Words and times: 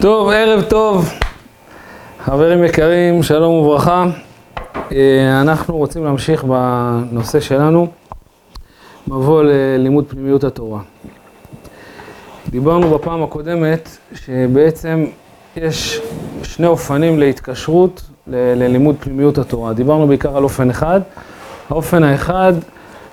טוב, 0.00 0.28
ערב 0.28 0.62
טוב, 0.62 1.08
חברים 2.24 2.64
יקרים, 2.64 3.22
שלום 3.22 3.54
וברכה. 3.54 4.06
אה, 4.92 5.40
אנחנו 5.40 5.76
רוצים 5.76 6.04
להמשיך 6.04 6.44
בנושא 6.44 7.40
שלנו, 7.40 7.86
מבוא 9.08 9.42
ללימוד 9.42 10.04
פנימיות 10.08 10.44
התורה. 10.44 10.80
דיברנו 12.48 12.98
בפעם 12.98 13.22
הקודמת 13.22 13.88
שבעצם 14.14 15.06
יש 15.56 16.00
שני 16.42 16.66
אופנים 16.66 17.18
להתקשרות 17.18 18.02
ללימוד 18.26 18.96
פנימיות 19.00 19.38
התורה. 19.38 19.72
דיברנו 19.72 20.06
בעיקר 20.06 20.36
על 20.36 20.44
אופן 20.44 20.70
אחד. 20.70 21.00
האופן 21.70 22.02
האחד, 22.02 22.52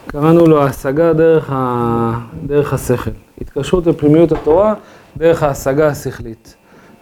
קראנו 0.07 0.45
לו 0.45 0.63
השגה 0.63 1.13
דרך, 1.13 1.49
ה... 1.53 2.19
דרך 2.45 2.73
השכל. 2.73 3.11
התקשרות 3.41 3.87
לפנימיות 3.87 4.31
התורה 4.31 4.73
דרך 5.17 5.43
ההשגה 5.43 5.87
השכלית. 5.87 6.55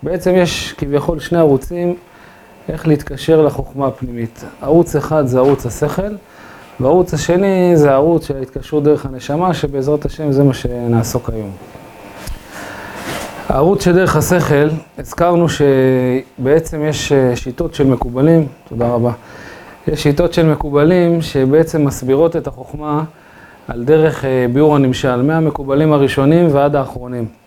בעצם 0.05 0.35
יש 0.35 0.73
כביכול 0.77 1.19
שני 1.19 1.37
ערוצים 1.37 1.95
איך 2.69 2.87
להתקשר 2.87 3.41
לחוכמה 3.41 3.87
הפנימית. 3.87 4.43
ערוץ 4.61 4.95
אחד 4.95 5.27
זה 5.27 5.37
ערוץ 5.37 5.65
השכל, 5.65 6.15
וערוץ 6.79 7.13
השני 7.13 7.71
זה 7.77 7.91
ערוץ 7.91 8.27
של 8.27 8.37
ההתקשרות 8.37 8.83
דרך 8.83 9.05
הנשמה, 9.05 9.53
שבעזרת 9.53 10.05
השם 10.05 10.31
זה 10.31 10.43
מה 10.43 10.53
שנעסוק 10.53 11.29
היום. 11.29 11.51
הערוץ 13.49 13.83
שדרך 13.83 14.15
השכל, 14.15 14.69
הזכרנו 14.97 15.47
שבעצם 15.49 16.83
יש 16.85 17.13
שיטות 17.35 17.73
של 17.73 17.87
מקובלים, 17.87 18.47
תודה 18.69 18.87
רבה, 18.87 19.11
יש 19.87 20.03
שיטות 20.03 20.33
של 20.33 20.45
מקובלים 20.45 21.21
שבעצם 21.21 21.85
מסבירות 21.85 22.35
את 22.35 22.47
החוכמה 22.47 23.03
על 23.67 23.83
דרך 23.83 24.25
אה, 24.25 24.45
ביאור 24.53 24.75
הנמשל, 24.75 25.21
מהמקובלים 25.21 25.93
הראשונים 25.93 26.47
ועד 26.51 26.75
האחרונים. 26.75 27.44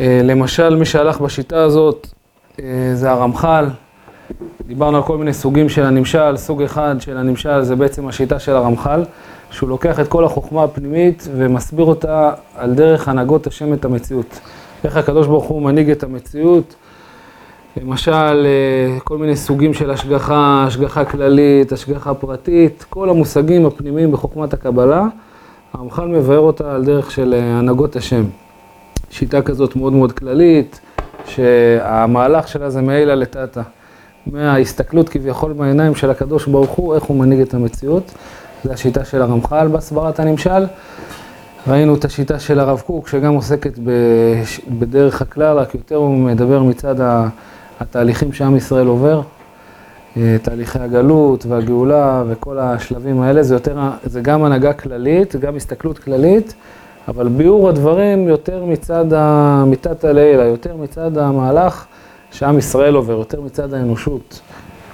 אה, 0.00 0.20
למשל, 0.24 0.76
מי 0.76 0.84
שהלך 0.84 1.20
בשיטה 1.20 1.62
הזאת 1.62 2.06
אה, 2.60 2.64
זה 2.94 3.10
הרמח"ל. 3.10 3.66
דיברנו 4.66 4.96
על 4.96 5.02
כל 5.02 5.18
מיני 5.18 5.32
סוגים 5.32 5.68
של 5.68 5.82
הנמשל. 5.82 6.36
סוג 6.36 6.62
אחד 6.62 6.96
של 7.00 7.16
הנמשל 7.16 7.62
זה 7.62 7.76
בעצם 7.76 8.08
השיטה 8.08 8.38
של 8.38 8.52
הרמח"ל, 8.52 9.04
שהוא 9.50 9.68
לוקח 9.68 10.00
את 10.00 10.08
כל 10.08 10.24
החוכמה 10.24 10.64
הפנימית 10.64 11.28
ומסביר 11.36 11.84
אותה 11.84 12.32
על 12.56 12.74
דרך 12.74 13.08
הנהגות 13.08 13.46
השם 13.46 13.72
את 13.72 13.84
המציאות. 13.84 14.40
איך 14.84 14.96
הקדוש 14.96 15.26
ברוך 15.26 15.44
הוא 15.44 15.62
מנהיג 15.62 15.90
את 15.90 16.02
המציאות. 16.02 16.74
למשל, 17.76 18.46
אה, 18.46 19.00
כל 19.04 19.18
מיני 19.18 19.36
סוגים 19.36 19.74
של 19.74 19.90
השגחה, 19.90 20.64
השגחה 20.66 21.04
כללית, 21.04 21.72
השגחה 21.72 22.14
פרטית, 22.14 22.84
כל 22.90 23.10
המושגים 23.10 23.66
הפנימיים 23.66 24.12
בחוכמת 24.12 24.52
הקבלה, 24.52 25.06
הרמח"ל 25.72 26.08
מבאר 26.08 26.38
אותה 26.38 26.74
על 26.74 26.84
דרך 26.84 27.10
של 27.10 27.34
הנהגות 27.34 27.96
השם. 27.96 28.24
שיטה 29.10 29.42
כזאת 29.42 29.76
מאוד 29.76 29.92
מאוד 29.92 30.12
כללית, 30.12 30.80
שהמהלך 31.26 32.48
שלה 32.48 32.70
זה 32.70 32.82
מעילה 32.82 33.14
לטאטה. 33.14 33.62
מההסתכלות 34.26 35.08
כביכול 35.08 35.52
בעיניים 35.52 35.94
של 35.94 36.10
הקדוש 36.10 36.46
ברוך 36.46 36.70
הוא, 36.70 36.94
איך 36.94 37.04
הוא 37.04 37.16
מנהיג 37.16 37.40
את 37.40 37.54
המציאות. 37.54 38.14
זו 38.64 38.72
השיטה 38.72 39.04
של 39.04 39.22
הרמח"ל 39.22 39.68
בהסברת 39.68 40.20
הנמשל. 40.20 40.66
ראינו 41.66 41.94
את 41.94 42.04
השיטה 42.04 42.38
של 42.38 42.60
הרב 42.60 42.82
קוק, 42.86 43.08
שגם 43.08 43.34
עוסקת 43.34 43.78
בדרך 44.78 45.22
הכלל, 45.22 45.58
רק 45.58 45.74
יותר 45.74 45.96
הוא 45.96 46.16
מדבר 46.16 46.62
מצד 46.62 46.94
התהליכים 47.80 48.32
שעם 48.32 48.56
ישראל 48.56 48.86
עובר. 48.86 49.22
אה, 50.16 50.36
תהליכי 50.42 50.78
הגלות 50.78 51.46
והגאולה 51.46 52.24
וכל 52.28 52.58
השלבים 52.58 53.20
האלה, 53.20 53.42
זה, 53.42 53.54
יותר, 53.54 53.78
זה 54.04 54.20
גם 54.20 54.44
הנהגה 54.44 54.72
כללית, 54.72 55.36
גם 55.36 55.56
הסתכלות 55.56 55.98
כללית. 55.98 56.54
אבל 57.08 57.28
ביאור 57.28 57.68
הדברים 57.68 58.28
יותר 58.28 58.64
מצד 58.64 59.12
אמיתת 59.12 60.04
הלילה, 60.04 60.44
יותר 60.44 60.76
מצד 60.76 61.18
המהלך 61.18 61.86
שעם 62.32 62.58
ישראל 62.58 62.94
עובר, 62.94 63.12
יותר 63.12 63.40
מצד 63.40 63.74
האנושות, 63.74 64.40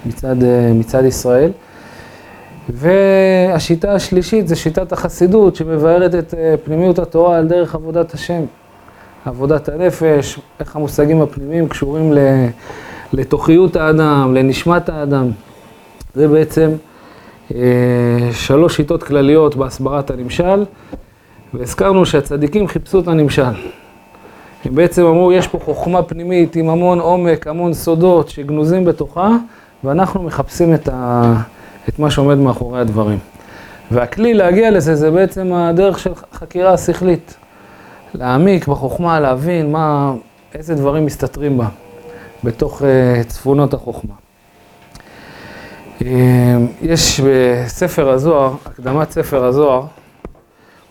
מצד, 0.05 0.35
מצד 0.73 1.03
ישראל. 1.03 1.51
והשיטה 2.69 3.93
השלישית 3.93 4.47
זה 4.47 4.55
שיטת 4.55 4.91
החסידות 4.91 5.55
שמבארת 5.55 6.15
את 6.15 6.33
אה, 6.33 6.55
פנימיות 6.63 6.99
התורה 6.99 7.37
על 7.37 7.47
דרך 7.47 7.75
עבודת 7.75 8.13
השם. 8.13 8.43
עבודת 9.25 9.69
הנפש, 9.69 10.39
איך 10.59 10.75
המושגים 10.75 11.21
הפנימיים 11.21 11.67
קשורים 11.67 12.13
לתוכיות 13.13 13.75
האדם, 13.75 14.35
לנשמת 14.35 14.89
האדם. 14.89 15.29
זה 16.15 16.27
בעצם 16.27 16.71
אה, 17.55 17.59
שלוש 18.31 18.75
שיטות 18.75 19.03
כלליות 19.03 19.55
בהסברת 19.55 20.11
הנמשל. 20.11 20.63
והזכרנו 21.57 22.05
שהצדיקים 22.05 22.67
חיפשו 22.67 22.99
את 22.99 23.07
הנמשל. 23.07 23.43
הם 24.65 24.75
בעצם 24.75 25.05
אמרו, 25.05 25.31
יש 25.31 25.47
פה 25.47 25.59
חוכמה 25.59 26.03
פנימית 26.03 26.55
עם 26.55 26.69
המון 26.69 26.99
עומק, 26.99 27.47
המון 27.47 27.73
סודות 27.73 28.29
שגנוזים 28.29 28.85
בתוכה, 28.85 29.31
ואנחנו 29.83 30.23
מחפשים 30.23 30.73
את, 30.73 30.89
ה... 30.93 31.33
את 31.89 31.99
מה 31.99 32.11
שעומד 32.11 32.37
מאחורי 32.37 32.79
הדברים. 32.79 33.19
והכלי 33.91 34.33
להגיע 34.33 34.71
לזה 34.71 34.95
זה 34.95 35.11
בעצם 35.11 35.53
הדרך 35.53 35.99
של 35.99 36.11
חקירה 36.33 36.77
שכלית. 36.77 37.35
להעמיק 38.13 38.67
בחוכמה, 38.67 39.19
להבין 39.19 39.71
מה, 39.71 40.13
איזה 40.55 40.75
דברים 40.75 41.05
מסתתרים 41.05 41.57
בה, 41.57 41.67
בתוך 42.43 42.81
uh, 42.81 42.85
צפונות 43.27 43.73
החוכמה. 43.73 44.13
Uh, 45.99 46.03
יש 46.81 47.19
בספר 47.19 48.09
הזוהר, 48.09 48.53
הקדמת 48.65 49.11
ספר 49.11 49.45
הזוהר, 49.45 49.83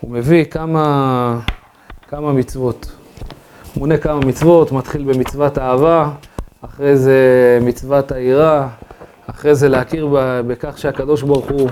הוא 0.01 0.11
מביא 0.11 0.45
כמה, 0.45 1.41
כמה 2.09 2.33
מצוות. 2.33 2.93
מונה 3.77 3.99
כמה 3.99 4.21
מצוות, 4.21 4.73
מתחיל 4.73 5.05
במצוות 5.05 5.59
אהבה, 5.59 6.11
אחרי 6.61 6.97
זה 6.97 7.19
מצוות 7.63 8.13
היראה, 8.13 8.69
אחרי 9.27 9.55
זה 9.55 9.69
להכיר 9.69 10.09
בכך 10.47 10.79
שהקדוש 10.79 11.23
ברוך 11.23 11.51
הוא 11.51 11.69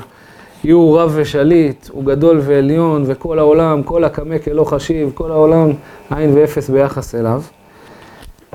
הוא 0.72 1.00
רב 1.00 1.12
ושליט, 1.14 1.88
הוא 1.92 2.04
גדול 2.04 2.40
ועליון, 2.42 3.04
וכל 3.06 3.38
העולם, 3.38 3.82
כל 3.82 4.04
הקמא 4.04 4.38
כלא 4.38 4.64
חשיב, 4.64 5.10
כל 5.14 5.30
העולם 5.30 5.72
עין 6.10 6.34
ואפס 6.34 6.70
ביחס 6.70 7.14
אליו. 7.14 7.42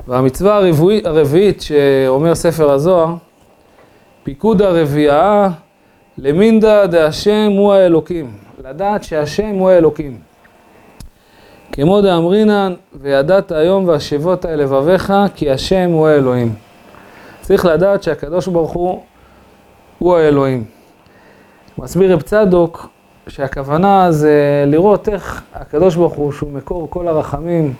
והמצווה 0.08 0.56
הרביעית, 0.56 1.06
הרביעית 1.06 1.60
שאומר 1.60 2.34
ספר 2.34 2.70
הזוהר, 2.70 3.14
פיקוד 4.22 4.62
הרביעה 4.62 5.48
למינדה 6.18 6.86
דהשם 6.86 7.50
הוא 7.56 7.72
האלוקים. 7.72 8.49
לדעת 8.64 9.04
שהשם 9.04 9.54
הוא 9.54 9.70
האלוקים. 9.70 10.18
כמו 11.72 12.00
דאמרינן, 12.00 12.74
וידעת 13.00 13.52
היום 13.52 13.88
והשבות 13.88 14.46
אל 14.46 14.56
לבביך, 14.62 15.12
כי 15.34 15.50
השם 15.50 15.90
הוא 15.92 16.08
האלוהים. 16.08 16.54
צריך 17.40 17.64
לדעת 17.64 18.02
שהקדוש 18.02 18.46
ברוך 18.46 18.72
הוא 18.72 19.02
הוא 19.98 20.16
האלוהים. 20.16 20.64
מסביר 21.78 22.12
רב 22.12 22.22
צדוק 22.22 22.88
שהכוונה 23.28 24.12
זה 24.12 24.64
לראות 24.66 25.08
איך 25.08 25.42
הקדוש 25.54 25.96
ברוך 25.96 26.14
הוא, 26.14 26.32
שהוא 26.32 26.52
מקור 26.52 26.86
כל 26.90 27.08
הרחמים, 27.08 27.74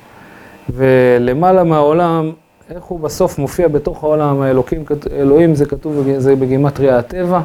ולמעלה 0.71 1.65
מהעולם, 1.65 2.33
איך 2.71 2.85
הוא 2.85 3.01
בסוף 3.01 3.39
מופיע 3.39 3.69
בתוך 3.69 4.05
העולם, 4.05 4.41
האלוקים, 4.41 4.85
אלוהים 5.13 5.55
זה 5.55 5.67
כתוב, 5.67 6.07
זה 6.19 6.37
בגימטריה 6.37 6.99
הטבע. 6.99 7.41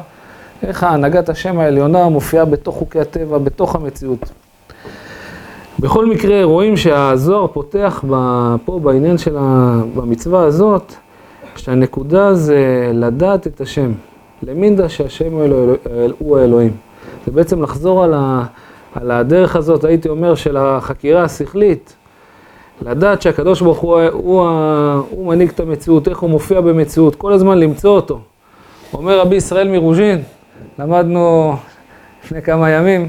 איך 0.62 0.82
ההנהגת 0.82 1.28
השם 1.28 1.58
העליונה 1.58 2.08
מופיעה 2.08 2.44
בתוך 2.44 2.74
חוקי 2.74 3.00
הטבע, 3.00 3.38
בתוך 3.38 3.74
המציאות. 3.74 4.30
בכל 5.78 6.06
מקרה, 6.06 6.44
רואים 6.44 6.76
שהזוהר 6.76 7.46
פותח 7.46 8.04
פה 8.64 8.80
בעניין 8.82 9.18
של 9.18 9.36
ה... 9.38 9.80
במצווה 9.94 10.44
הזאת, 10.44 10.92
שהנקודה 11.56 12.34
זה 12.34 12.90
לדעת 12.94 13.46
את 13.46 13.60
השם. 13.60 13.92
למינדה 14.42 14.88
שהשם 14.88 15.32
הוא 16.18 16.38
האלוהים. 16.38 16.72
זה 17.26 17.32
בעצם 17.32 17.62
לחזור 17.62 18.04
על, 18.04 18.14
ה... 18.14 18.44
על 18.94 19.10
הדרך 19.10 19.56
הזאת, 19.56 19.84
הייתי 19.84 20.08
אומר, 20.08 20.34
של 20.34 20.56
החקירה 20.56 21.22
השכלית. 21.22 21.96
לדעת 22.82 23.22
שהקדוש 23.22 23.60
ברוך 23.60 23.78
הוא, 23.78 24.00
הוא, 24.00 24.10
הוא, 24.12 24.48
הוא 25.10 25.26
מנהיג 25.26 25.48
את 25.48 25.60
המציאות, 25.60 26.08
איך 26.08 26.18
הוא 26.18 26.30
מופיע 26.30 26.60
במציאות, 26.60 27.14
כל 27.14 27.32
הזמן 27.32 27.58
למצוא 27.58 27.96
אותו. 27.96 28.20
אומר 28.92 29.20
רבי 29.20 29.36
ישראל 29.36 29.68
מרוז'ין, 29.68 30.22
למדנו 30.78 31.54
לפני 32.24 32.42
כמה 32.42 32.70
ימים, 32.70 33.08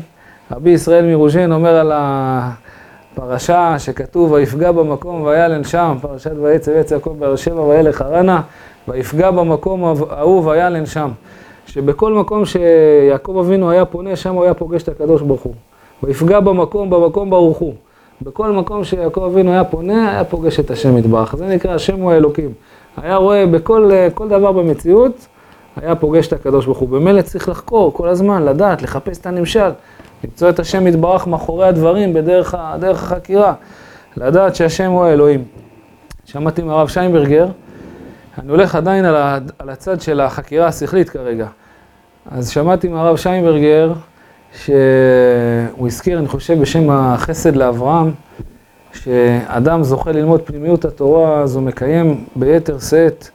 רבי 0.51 0.69
ישראל 0.69 1.05
מרוז'ין 1.05 1.51
אומר 1.51 1.75
על 1.75 1.91
הפרשה 1.95 3.79
שכתוב, 3.79 4.31
ויפגע 4.31 4.71
במקום 4.71 5.21
וילן 5.21 5.63
שם, 5.63 5.97
פרשת 6.01 6.31
ויצא 6.41 6.71
ויצא 6.71 6.94
יעקב 6.94 7.15
באר 7.19 7.35
שבע 7.35 7.61
וילך 7.61 8.01
הרנה, 8.01 8.41
ויפגע 8.88 9.31
במקום 9.31 9.83
ההוא 10.09 10.49
וילן 10.49 10.85
שם. 10.85 11.09
שבכל 11.67 12.13
מקום 12.13 12.45
שיעקב 12.45 13.38
אבינו 13.38 13.71
היה 13.71 13.85
פונה, 13.85 14.15
שם 14.15 14.33
הוא 14.33 14.44
היה 14.44 14.53
פוגש 14.53 14.83
את 14.83 14.88
הקדוש 14.88 15.21
ברוך 15.21 15.41
הוא. 15.41 15.53
ויפגע 16.03 16.39
במקום, 16.39 16.89
במקום 16.89 17.29
ברוך 17.29 17.57
הוא. 17.57 17.73
בכל 18.21 18.51
מקום 18.51 18.83
שיעקב 18.83 19.23
אבינו 19.23 19.51
היה 19.51 19.63
פונה, 19.63 20.11
היה 20.11 20.23
פוגש 20.23 20.59
את 20.59 20.71
השם 20.71 20.97
יתברך. 20.97 21.35
זה 21.35 21.47
נקרא 21.47 21.73
השם 21.73 21.99
הוא 21.99 22.11
האלוקים. 22.11 22.51
היה 22.97 23.15
רואה 23.15 23.45
בכל 23.45 23.91
דבר 24.29 24.51
במציאות, 24.51 25.27
היה 25.81 25.95
פוגש 25.95 26.27
את 26.27 26.33
הקדוש 26.33 26.65
ברוך 26.65 26.77
הוא. 26.77 26.89
במילא 26.89 27.21
צריך 27.21 27.50
לחקור 27.50 27.94
כל 27.94 28.09
הזמן, 28.09 28.45
לדעת, 28.45 28.81
לחפש 28.81 29.18
את 29.18 29.25
הנמשל, 29.25 29.69
למצוא 30.24 30.50
את 30.50 30.59
השם 30.59 30.88
יתברך 30.88 31.27
מאחורי 31.27 31.68
הדברים 31.68 32.13
בדרך 32.13 32.56
דרך 32.79 33.03
החקירה, 33.03 33.53
לדעת 34.18 34.56
שהשם 34.56 34.91
הוא 34.91 35.03
האלוהים. 35.03 35.44
שמעתי 36.25 36.63
מהרב 36.63 36.88
שיינברגר, 36.88 37.47
אני 38.38 38.51
הולך 38.51 38.75
עדיין 38.75 39.06
על 39.59 39.69
הצד 39.69 40.01
של 40.01 40.21
החקירה 40.21 40.68
השכלית 40.68 41.09
כרגע. 41.09 41.47
אז 42.31 42.50
שמעתי 42.50 42.88
מהרב 42.88 43.18
שיינברגר, 43.18 43.94
שהוא 44.53 45.88
הזכיר, 45.88 46.19
אני 46.19 46.27
חושב, 46.27 46.62
בשם 46.62 46.89
החסד 46.89 47.56
לאברהם, 47.56 48.12
שאדם 48.94 49.83
זוכה 49.83 50.12
ללמוד 50.12 50.41
פנימיות 50.41 50.85
התורה, 50.85 51.41
אז 51.41 51.56
הוא 51.56 51.63
מקיים 51.63 52.25
ביתר 52.35 52.80
שאת 52.80 53.27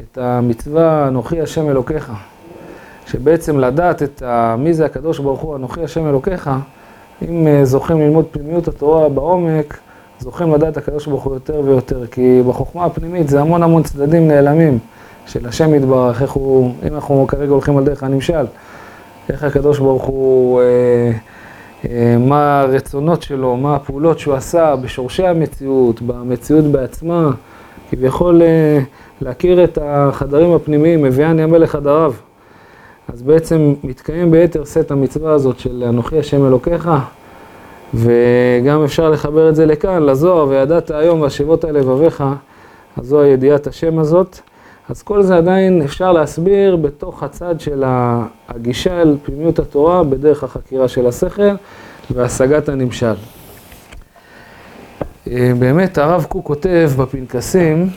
את 0.00 0.18
המצווה 0.18 1.08
אנוכי 1.08 1.40
השם 1.40 1.70
אלוקיך. 1.70 2.12
שבעצם 3.06 3.58
לדעת 3.58 4.02
את 4.02 4.22
ה... 4.22 4.56
מי 4.58 4.74
זה 4.74 4.84
הקדוש 4.86 5.18
ברוך 5.18 5.40
הוא, 5.40 5.56
אנוכי 5.56 5.84
השם 5.84 6.08
אלוקיך, 6.08 6.50
אם 7.28 7.46
אה, 7.46 7.64
זוכים 7.64 8.00
ללמוד 8.00 8.24
פנימיות 8.30 8.68
התורה 8.68 9.08
בעומק, 9.08 9.78
זוכים 10.18 10.54
לדעת 10.54 10.76
הקדוש 10.76 11.06
ברוך 11.06 11.24
הוא 11.24 11.34
יותר 11.34 11.60
ויותר, 11.64 12.06
כי 12.06 12.42
בחוכמה 12.48 12.84
הפנימית 12.84 13.28
זה 13.28 13.40
המון 13.40 13.62
המון 13.62 13.82
צדדים 13.82 14.28
נעלמים 14.28 14.78
של 15.26 15.46
השם 15.48 15.74
יתברך, 15.74 16.22
איך 16.22 16.32
הוא, 16.32 16.74
אם 16.88 16.94
אנחנו 16.94 17.26
כרגע 17.28 17.52
הולכים 17.52 17.78
על 17.78 17.84
דרך 17.84 18.02
הנמשל, 18.02 18.46
איך 19.28 19.44
הקדוש 19.44 19.78
ברוך 19.78 20.04
הוא, 20.04 20.60
אה, 20.60 21.12
אה, 21.88 22.16
מה 22.18 22.60
הרצונות 22.60 23.22
שלו, 23.22 23.56
מה 23.56 23.76
הפעולות 23.76 24.18
שהוא 24.18 24.34
עשה 24.34 24.76
בשורשי 24.76 25.26
המציאות, 25.26 26.02
במציאות 26.02 26.64
בעצמה, 26.64 27.30
כביכול 27.90 28.42
אה, 28.42 28.78
להכיר 29.20 29.64
את 29.64 29.78
החדרים 29.82 30.52
הפנימיים, 30.52 31.02
מביאני 31.02 31.42
המלך 31.42 31.70
חדריו. 31.70 32.12
אז 33.12 33.22
בעצם 33.22 33.74
מתקיים 33.84 34.30
ביתר 34.30 34.64
שאת 34.64 34.90
המצווה 34.90 35.32
הזאת 35.32 35.58
של 35.58 35.84
אנוכי 35.88 36.18
השם 36.18 36.46
אלוקיך, 36.46 36.90
וגם 37.94 38.84
אפשר 38.84 39.10
לחבר 39.10 39.48
את 39.48 39.54
זה 39.54 39.66
לכאן, 39.66 40.02
לזוהר, 40.02 40.48
וידעת 40.48 40.90
היום 40.90 41.20
והשיבות 41.20 41.64
על 41.64 41.78
לבביך, 41.78 42.24
אז 42.96 43.06
זו 43.06 43.20
הידיעת 43.20 43.66
השם 43.66 43.98
הזאת. 43.98 44.38
אז 44.88 45.02
כל 45.02 45.22
זה 45.22 45.36
עדיין 45.36 45.82
אפשר 45.82 46.12
להסביר 46.12 46.76
בתוך 46.76 47.22
הצד 47.22 47.60
של 47.60 47.84
הגישה 48.48 49.02
אל 49.02 49.16
פנימיות 49.22 49.58
התורה, 49.58 50.04
בדרך 50.04 50.44
החקירה 50.44 50.88
של 50.88 51.06
השכל 51.06 51.50
והשגת 52.10 52.68
הנמשל. 52.68 53.14
אה, 55.30 55.52
באמת 55.58 55.98
הרב 55.98 56.24
קוק 56.28 56.46
כותב 56.46 56.90
בפנקסים, 56.98 57.90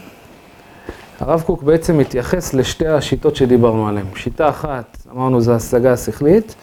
הרב 1.20 1.42
קוק 1.42 1.64
בעצם 1.64 1.98
מתייחס 1.98 2.54
לשתי 2.54 2.88
השיטות 2.88 3.36
שדיברנו 3.36 3.88
עליהן. 3.88 4.06
שיטה 4.16 4.50
אחת, 4.50 4.98
אמרנו, 5.12 5.42
זה 5.42 5.56
השגה 5.56 5.94
השכלית, 5.94 6.56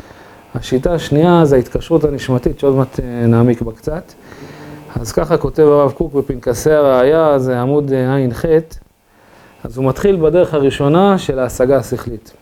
השיטה 0.54 0.94
השנייה 0.94 1.44
זה 1.44 1.56
ההתקשרות 1.56 2.04
הנשמתית, 2.04 2.58
שעוד 2.58 2.74
מעט 2.74 3.00
אה, 3.00 3.26
נעמיק 3.26 3.62
בה 3.62 3.72
קצת. 3.72 4.12
אז 5.00 5.12
ככה 5.12 5.36
כותב 5.36 5.62
הרב 5.62 5.92
קוק 5.92 6.14
בפנקסי 6.14 6.70
הראייה, 6.70 7.38
זה 7.38 7.60
עמוד 7.60 7.92
אה, 7.92 8.16
ע"ח, 8.16 8.44
אז 9.64 9.76
הוא 9.76 9.84
מתחיל 9.88 10.16
בדרך 10.16 10.54
הראשונה 10.54 11.18
של 11.18 11.38
ההשגה 11.38 11.76
השכלית. 11.76 12.32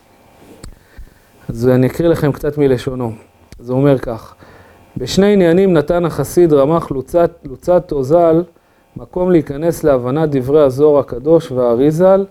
אז 1.49 1.69
אני 1.69 1.87
אקריא 1.87 2.09
לכם 2.09 2.33
קצת 2.33 2.59
מלשונו. 2.59 3.13
הוא 3.59 3.77
אומר 3.77 3.99
כך: 3.99 4.35
בשני 4.97 5.33
עניינים 5.33 5.73
נתן 5.73 6.05
החסיד 6.05 6.53
רמ"ח 6.53 6.91
לוצת 7.45 7.93
ז"ל 8.01 8.43
מקום 8.97 9.31
להיכנס 9.31 9.85
להבנת 9.85 10.29
דברי 10.31 10.63
הזוהר 10.63 10.99
הקדוש 10.99 11.53
והאריזל 11.53 12.25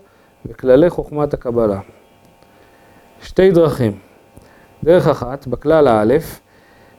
וכללי 0.46 0.90
חוכמת 0.90 1.34
הקבלה. 1.34 1.80
שתי 3.22 3.50
דרכים. 3.50 3.92
דרך 4.84 5.08
אחת, 5.08 5.46
בכלל 5.46 5.88
האלף, 5.88 6.40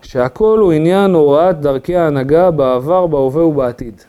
שהכל 0.02 0.60
הוא 0.60 0.72
עניין 0.72 1.14
הוראת 1.14 1.62
דרכי 1.62 1.96
ההנהגה 1.96 2.52
בעבר, 2.52 3.08
בהווה 3.08 3.44
ובעתיד. 3.44 4.02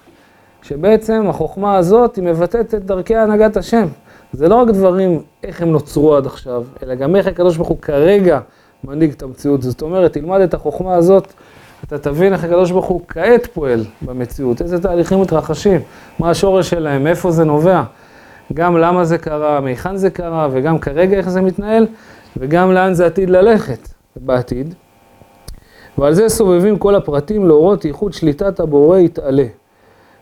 שבעצם 0.63 1.27
החוכמה 1.29 1.77
הזאת 1.77 2.17
היא 2.17 2.25
מבטאת 2.25 2.75
את 2.75 2.85
דרכי 2.85 3.17
הנהגת 3.17 3.57
השם. 3.57 3.87
זה 4.33 4.49
לא 4.49 4.55
רק 4.55 4.69
דברים, 4.69 5.23
איך 5.43 5.63
הם 5.63 5.73
נוצרו 5.73 6.17
עד 6.17 6.27
עכשיו, 6.27 6.65
אלא 6.83 6.95
גם 6.95 7.17
איך 7.17 7.27
הקדוש 7.27 7.57
ברוך 7.57 7.69
הוא 7.69 7.79
כרגע 7.79 8.41
מנהיג 8.85 9.11
את 9.11 9.23
המציאות. 9.23 9.63
זאת 9.63 9.83
אומרת, 9.83 10.13
תלמד 10.13 10.41
את 10.41 10.55
החוכמה 10.55 10.95
הזאת, 10.95 11.33
אתה 11.85 11.99
תבין 11.99 12.33
איך 12.33 12.45
הקדוש 12.45 12.71
ברוך 12.71 12.87
הוא 12.87 13.01
כעת 13.09 13.47
פועל 13.47 13.85
במציאות, 14.03 14.63
איזה 14.63 14.83
תהליכים 14.83 15.21
מתרחשים, 15.21 15.81
מה 16.19 16.31
השורש 16.31 16.71
שלהם, 16.71 17.05
מאיפה 17.05 17.31
זה 17.31 17.45
נובע, 17.45 17.83
גם 18.53 18.77
למה 18.77 19.05
זה 19.05 19.19
קרה, 19.19 19.61
מהיכן 19.61 19.97
זה 19.97 20.11
קרה, 20.11 20.49
וגם 20.53 20.79
כרגע 20.79 21.17
איך 21.17 21.29
זה 21.29 21.41
מתנהל, 21.41 21.87
וגם 22.37 22.73
לאן 22.73 22.95
זה 22.95 23.07
עתיד 23.07 23.31
ללכת 23.31 23.89
בעתיד. 24.17 24.75
ועל 25.99 26.15
זה 26.15 26.29
סובבים 26.29 26.79
כל 26.79 26.95
הפרטים 26.95 27.49
להורות 27.49 27.85
ייחוד 27.85 28.13
שליטת 28.13 28.61
הבורא 28.61 28.99
יתעלה. 28.99 29.47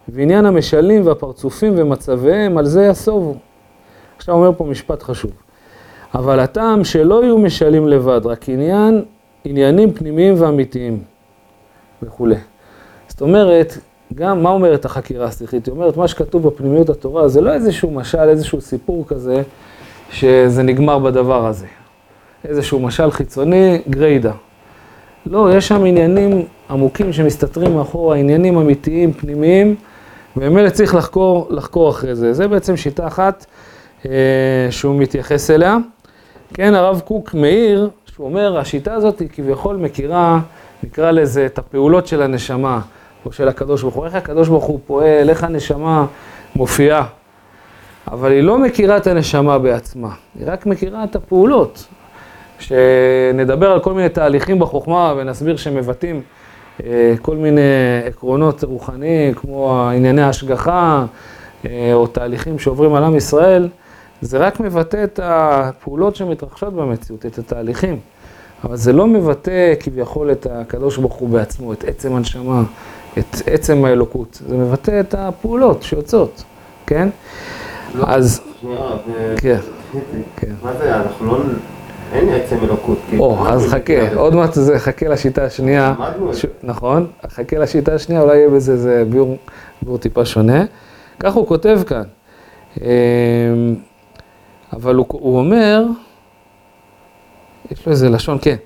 ועניין 0.08 0.46
המשלים 0.46 1.06
והפרצופים 1.06 1.74
ומצביהם, 1.76 2.58
על 2.58 2.66
זה 2.66 2.84
יסובו. 2.84 3.34
עכשיו 4.16 4.34
אומר 4.34 4.52
פה 4.56 4.64
משפט 4.64 5.02
חשוב. 5.02 5.30
אבל 6.14 6.40
הטעם 6.40 6.84
שלא 6.84 7.24
יהיו 7.24 7.38
משלים 7.38 7.88
לבד, 7.88 8.20
רק 8.24 8.48
עניין, 8.48 9.04
עניינים 9.44 9.92
פנימיים 9.92 10.34
ואמיתיים 10.38 11.02
וכולי. 12.02 12.36
זאת 13.08 13.20
אומרת, 13.20 13.78
גם 14.14 14.42
מה 14.42 14.50
אומרת 14.50 14.84
החקירה 14.84 15.26
השכלית? 15.26 15.66
היא 15.66 15.72
אומרת, 15.72 15.96
מה 15.96 16.08
שכתוב 16.08 16.48
בפנימיות 16.48 16.88
התורה 16.88 17.28
זה 17.28 17.40
לא 17.40 17.52
איזשהו 17.52 17.90
משל, 17.90 18.28
איזשהו 18.28 18.60
סיפור 18.60 19.04
כזה, 19.08 19.42
שזה 20.10 20.62
נגמר 20.62 20.98
בדבר 20.98 21.46
הזה. 21.46 21.66
איזשהו 22.44 22.80
משל 22.80 23.10
חיצוני, 23.10 23.80
גריידה. 23.90 24.32
לא, 25.26 25.56
יש 25.56 25.68
שם 25.68 25.84
עניינים 25.84 26.42
עמוקים 26.70 27.12
שמסתתרים 27.12 27.74
מאחורה, 27.74 28.16
עניינים 28.16 28.58
אמיתיים, 28.58 29.12
פנימיים, 29.12 29.74
וממילא 30.36 30.70
צריך 30.70 30.94
לחקור, 30.94 31.46
לחקור 31.50 31.90
אחרי 31.90 32.14
זה. 32.14 32.32
זה 32.32 32.48
בעצם 32.48 32.76
שיטה 32.76 33.06
אחת 33.06 33.46
אה, 34.06 34.10
שהוא 34.70 35.00
מתייחס 35.00 35.50
אליה. 35.50 35.76
כן, 36.54 36.74
הרב 36.74 37.00
קוק 37.04 37.34
מעיר, 37.34 37.90
שהוא 38.06 38.26
אומר, 38.26 38.58
השיטה 38.58 38.94
הזאת 38.94 39.18
היא 39.18 39.28
כביכול 39.32 39.76
מכירה, 39.76 40.40
נקרא 40.82 41.10
לזה, 41.10 41.46
את 41.46 41.58
הפעולות 41.58 42.06
של 42.06 42.22
הנשמה, 42.22 42.80
או 43.26 43.32
של 43.32 43.48
הקדוש 43.48 43.82
ברוך 43.82 43.94
הוא. 43.94 44.06
איך 44.06 44.14
הקדוש 44.14 44.48
ברוך 44.48 44.64
הוא 44.64 44.80
פועל, 44.86 45.30
איך 45.30 45.44
הנשמה 45.44 46.06
מופיעה. 46.56 47.06
אבל 48.12 48.32
היא 48.32 48.42
לא 48.42 48.58
מכירה 48.58 48.96
את 48.96 49.06
הנשמה 49.06 49.58
בעצמה, 49.58 50.10
היא 50.38 50.44
רק 50.46 50.66
מכירה 50.66 51.04
את 51.04 51.16
הפעולות. 51.16 51.86
שנדבר 52.58 53.72
על 53.72 53.80
כל 53.80 53.92
מיני 53.92 54.08
תהליכים 54.08 54.58
בחוכמה 54.58 55.14
ונסביר 55.16 55.56
שמבטאים 55.56 56.22
אה, 56.84 57.14
כל 57.22 57.36
מיני 57.36 57.60
עקרונות 58.06 58.64
רוחניים, 58.64 59.34
כמו 59.34 59.88
ענייני 59.94 60.22
ההשגחה, 60.22 61.04
אה, 61.66 61.90
או 61.92 62.06
תהליכים 62.06 62.58
שעוברים 62.58 62.94
על 62.94 63.04
עם 63.04 63.16
ישראל, 63.16 63.68
זה 64.22 64.38
רק 64.38 64.60
מבטא 64.60 65.04
את 65.04 65.20
הפעולות 65.22 66.16
שמתרחשות 66.16 66.74
במציאות, 66.74 67.26
את 67.26 67.38
התהליכים. 67.38 67.98
אבל 68.64 68.76
זה 68.76 68.92
לא 68.92 69.06
מבטא 69.06 69.74
כביכול 69.80 70.32
את 70.32 70.46
הקדוש 70.50 70.96
ברוך 70.96 71.14
הוא 71.14 71.28
בעצמו, 71.28 71.72
את 71.72 71.84
עצם 71.84 72.14
הנשמה, 72.14 72.62
את 73.18 73.36
עצם 73.46 73.84
האלוקות. 73.84 74.42
זה 74.48 74.56
מבטא 74.56 75.00
את 75.00 75.14
הפעולות 75.14 75.82
שיוצאות, 75.82 76.44
כן? 76.86 77.08
לא, 77.94 78.04
אז... 78.06 78.40
שנייה, 78.60 78.78
כן, 79.36 79.58
כן. 80.36 80.52
מה 80.62 80.72
זה, 80.78 80.96
אנחנו 80.96 81.26
לא... 81.26 81.38
אין 82.12 82.28
עצם 82.28 82.56
אלוקות. 82.62 82.98
או, 83.18 83.48
אז 83.48 83.66
חכה, 83.66 84.14
עוד 84.14 84.34
מעט 84.34 84.54
זה 84.54 84.78
חכה 84.78 85.08
לשיטה 85.08 85.44
השנייה. 85.44 85.94
נכון, 86.62 87.06
חכה 87.30 87.58
לשיטה 87.58 87.94
השנייה, 87.94 88.22
אולי 88.22 88.36
יהיה 88.36 88.50
בזה 88.50 88.72
איזה 88.72 89.04
ביאור 89.82 89.98
טיפה 89.98 90.24
שונה. 90.24 90.64
כך 91.20 91.34
הוא 91.34 91.46
כותב 91.46 91.80
כאן. 91.86 92.02
אבל 94.72 94.94
הוא, 94.94 95.06
הוא 95.10 95.38
אומר, 95.38 95.84
יש 97.70 97.86
לו 97.86 97.92
איזה 97.92 98.08
לשון, 98.08 98.38
כן, 98.40 98.56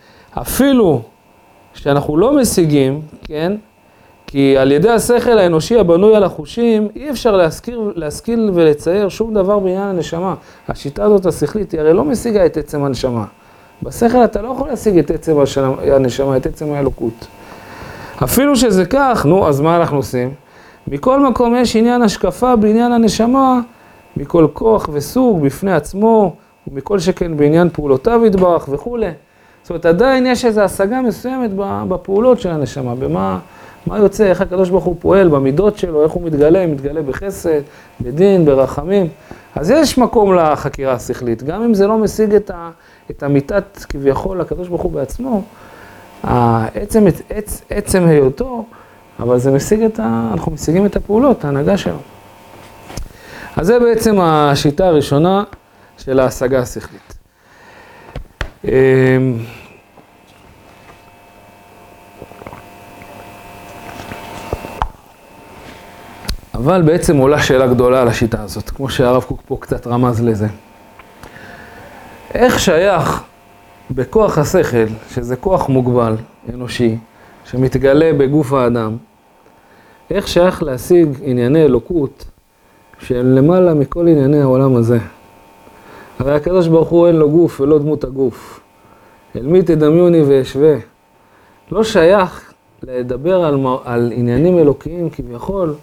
אפילו 0.41 1.03
שאנחנו 1.75 2.17
לא 2.17 2.37
משיגים, 2.37 3.01
כן, 3.25 3.53
כי 4.27 4.59
על 4.59 4.73
ידי 4.73 4.91
השכל 4.91 5.39
האנושי 5.39 5.79
הבנוי 5.79 6.17
על 6.17 6.25
החושים, 6.25 6.89
אי 6.97 7.11
אפשר 7.11 7.37
להשכיר, 7.37 7.93
להשכיל 7.97 8.51
ולצייר 8.55 9.09
שום 9.09 9.35
דבר 9.35 9.59
בעניין 9.59 9.83
הנשמה. 9.83 10.35
השיטה 10.69 11.05
הזאת 11.05 11.27
השכלית, 11.27 11.73
היא 11.73 11.81
הרי 11.81 11.93
לא 11.93 12.05
משיגה 12.05 12.47
את 12.47 12.57
עצם 12.57 12.85
הנשמה. 12.85 13.25
בשכל 13.83 14.25
אתה 14.25 14.43
לא 14.43 14.49
יכול 14.49 14.69
להשיג 14.69 14.99
את 14.99 15.11
עצם 15.11 15.37
הנשמה, 15.93 16.37
את 16.37 16.47
עצם 16.47 16.73
האלוקות. 16.73 17.27
אפילו 18.25 18.57
שזה 18.57 18.85
כך, 18.85 19.27
נו, 19.27 19.49
אז 19.49 19.61
מה 19.61 19.77
אנחנו 19.77 19.97
עושים? 19.97 20.35
מכל 20.87 21.21
מקום 21.21 21.55
יש 21.57 21.77
עניין 21.77 22.03
השקפה 22.03 22.57
בעניין 22.57 22.93
הנשמה, 22.93 23.61
מכל 24.17 24.47
כוח 24.53 24.89
וסוג 24.93 25.43
בפני 25.43 25.73
עצמו, 25.73 26.35
ומכל 26.69 26.99
שכן 26.99 27.37
בעניין 27.37 27.69
פעולותיו 27.73 28.27
יתברך 28.27 28.69
וכולי. 28.71 29.11
זאת 29.63 29.71
אומרת, 29.71 29.87
עדיין 29.87 30.27
יש 30.27 30.45
איזו 30.45 30.61
השגה 30.61 31.01
מסוימת 31.01 31.51
בפעולות 31.89 32.41
של 32.41 32.51
הנשמה, 32.51 32.95
במה... 32.95 33.39
מה 33.87 33.99
יוצא, 33.99 34.25
איך 34.25 34.41
הקדוש 34.41 34.71
ברוך 34.71 34.85
הוא 34.85 34.97
פועל 35.01 35.29
במידות 35.29 35.79
שלו, 35.79 36.05
איך 36.05 36.13
הוא 36.13 36.23
מתגלה, 36.23 36.67
מתגלה 36.67 37.03
בחסד, 37.03 37.61
בדין, 38.01 38.45
ברחמים. 38.45 39.09
אז 39.57 39.71
יש 39.71 39.99
מקום 39.99 40.35
לחקירה 40.35 40.93
השכלית, 40.93 41.43
גם 41.43 41.63
אם 41.63 41.75
זה 41.75 41.87
לא 41.87 41.99
משיג 41.99 42.35
את, 42.35 42.51
ה, 42.51 42.71
את 43.11 43.23
אמיתת 43.23 43.79
כביכול 43.89 44.41
הקדוש 44.41 44.69
ברוך 44.69 44.83
הוא 44.83 44.93
בעצמו, 44.93 45.43
עצם, 46.75 47.07
עצ, 47.31 47.63
עצם 47.71 48.07
היותו, 48.07 48.65
אבל 49.21 49.39
זה 49.39 49.51
משיג 49.51 49.83
את 49.83 50.01
ה... 50.01 50.31
אנחנו 50.33 50.53
משיגים 50.53 50.87
את 50.87 50.97
הפעולות, 50.97 51.45
ההנהגה 51.45 51.77
שלו. 51.77 51.97
אז 53.57 53.67
זה 53.67 53.79
בעצם 53.79 54.21
השיטה 54.21 54.87
הראשונה 54.87 55.45
של 55.99 56.21
ההשגה 56.21 56.59
השכלית. 56.59 57.15
אמ, 58.65 58.71
אבל 66.55 66.83
בעצם 66.83 67.17
עולה 67.17 67.43
שאלה 67.43 67.67
גדולה 67.67 68.03
על 68.03 68.09
השיטה 68.09 68.43
הזאת, 68.43 68.71
כמו 68.71 68.89
שהרב 68.89 69.23
קוק 69.23 69.41
פה 69.47 69.57
קצת 69.61 69.87
רמז 69.87 70.23
לזה. 70.23 70.47
איך 72.35 72.59
שייך 72.59 73.23
בכוח 73.91 74.39
השכל, 74.39 74.87
שזה 75.15 75.37
כוח 75.37 75.69
מוגבל, 75.69 76.17
אנושי, 76.55 76.99
שמתגלה 77.45 78.13
בגוף 78.19 78.53
האדם, 78.53 78.97
איך 80.11 80.29
שייך 80.29 80.63
להשיג 80.63 81.09
ענייני 81.23 81.65
אלוקות 81.65 82.25
שהם 82.99 83.35
למעלה 83.35 83.75
מכל 83.75 84.09
ענייני 84.09 84.41
העולם 84.41 84.77
הזה? 84.77 84.99
הרי 86.19 86.35
הקדוש 86.35 86.69
ברוך 86.69 86.89
הוא 86.89 87.07
אין 87.07 87.17
לו 87.17 87.31
גוף 87.31 87.61
ולא 87.61 87.79
דמות 87.79 88.05
הגוף. 88.05 88.61
אל 89.37 89.47
מי 89.47 89.63
תדמיוני 89.63 90.23
ואשווה. 90.23 90.75
לא 91.71 91.85
שייך 91.85 92.53
לדבר 92.83 93.45
על, 93.45 93.67
על 93.85 94.13
עניינים 94.15 94.59
אלוקיים 94.59 95.11
כביכול 95.11 95.75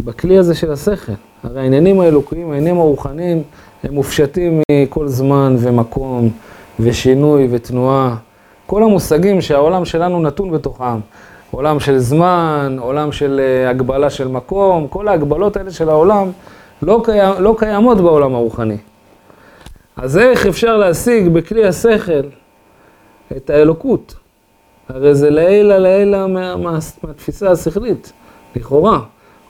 בכלי 0.00 0.38
הזה 0.38 0.54
של 0.54 0.72
השכל. 0.72 1.12
הרי 1.42 1.60
העניינים 1.60 2.00
האלוקיים, 2.00 2.50
העניינים 2.50 2.80
הרוחניים, 2.80 3.42
הם 3.84 3.94
מופשטים 3.94 4.60
מכל 4.70 5.08
זמן 5.08 5.56
ומקום 5.58 6.30
ושינוי 6.80 7.48
ותנועה. 7.50 8.16
כל 8.66 8.82
המושגים 8.82 9.40
שהעולם 9.40 9.84
שלנו 9.84 10.22
נתון 10.22 10.50
בתוכם. 10.50 10.98
עולם 11.52 11.80
של 11.80 11.98
זמן, 11.98 12.76
עולם 12.80 13.12
של 13.12 13.40
אה, 13.42 13.70
הגבלה 13.70 14.10
של 14.10 14.28
מקום, 14.28 14.88
כל 14.88 15.08
ההגבלות 15.08 15.56
האלה 15.56 15.70
של 15.70 15.88
העולם 15.88 16.30
לא, 16.82 17.00
קיים, 17.04 17.34
לא 17.38 17.54
קיימות 17.58 18.00
בעולם 18.00 18.34
הרוחני. 18.34 18.76
אז 19.96 20.18
איך 20.18 20.46
אפשר 20.46 20.76
להשיג 20.76 21.28
בכלי 21.28 21.64
השכל 21.66 22.22
את 23.36 23.50
האלוקות? 23.50 24.14
הרי 24.88 25.14
זה 25.14 25.30
לעילה 25.30 25.78
לעילה 25.78 26.26
מה, 26.26 26.56
מה, 26.56 26.78
מהתפיסה 27.02 27.50
השכלית, 27.50 28.12
לכאורה. 28.56 29.00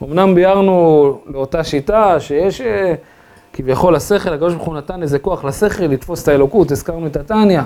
אמנם 0.02 0.34
ביארנו 0.34 1.18
לאותה 1.26 1.64
שיטה 1.64 2.20
שיש 2.20 2.60
אה, 2.60 2.94
כביכול 3.52 3.96
השכל, 3.96 4.32
הקדוש 4.32 4.54
ברוך 4.54 4.66
הוא 4.66 4.74
נתן 4.76 5.02
איזה 5.02 5.18
כוח 5.18 5.44
לשכל 5.44 5.84
לתפוס 5.84 6.22
את 6.22 6.28
האלוקות, 6.28 6.70
הזכרנו 6.70 7.06
את 7.06 7.16
התניא, 7.16 7.60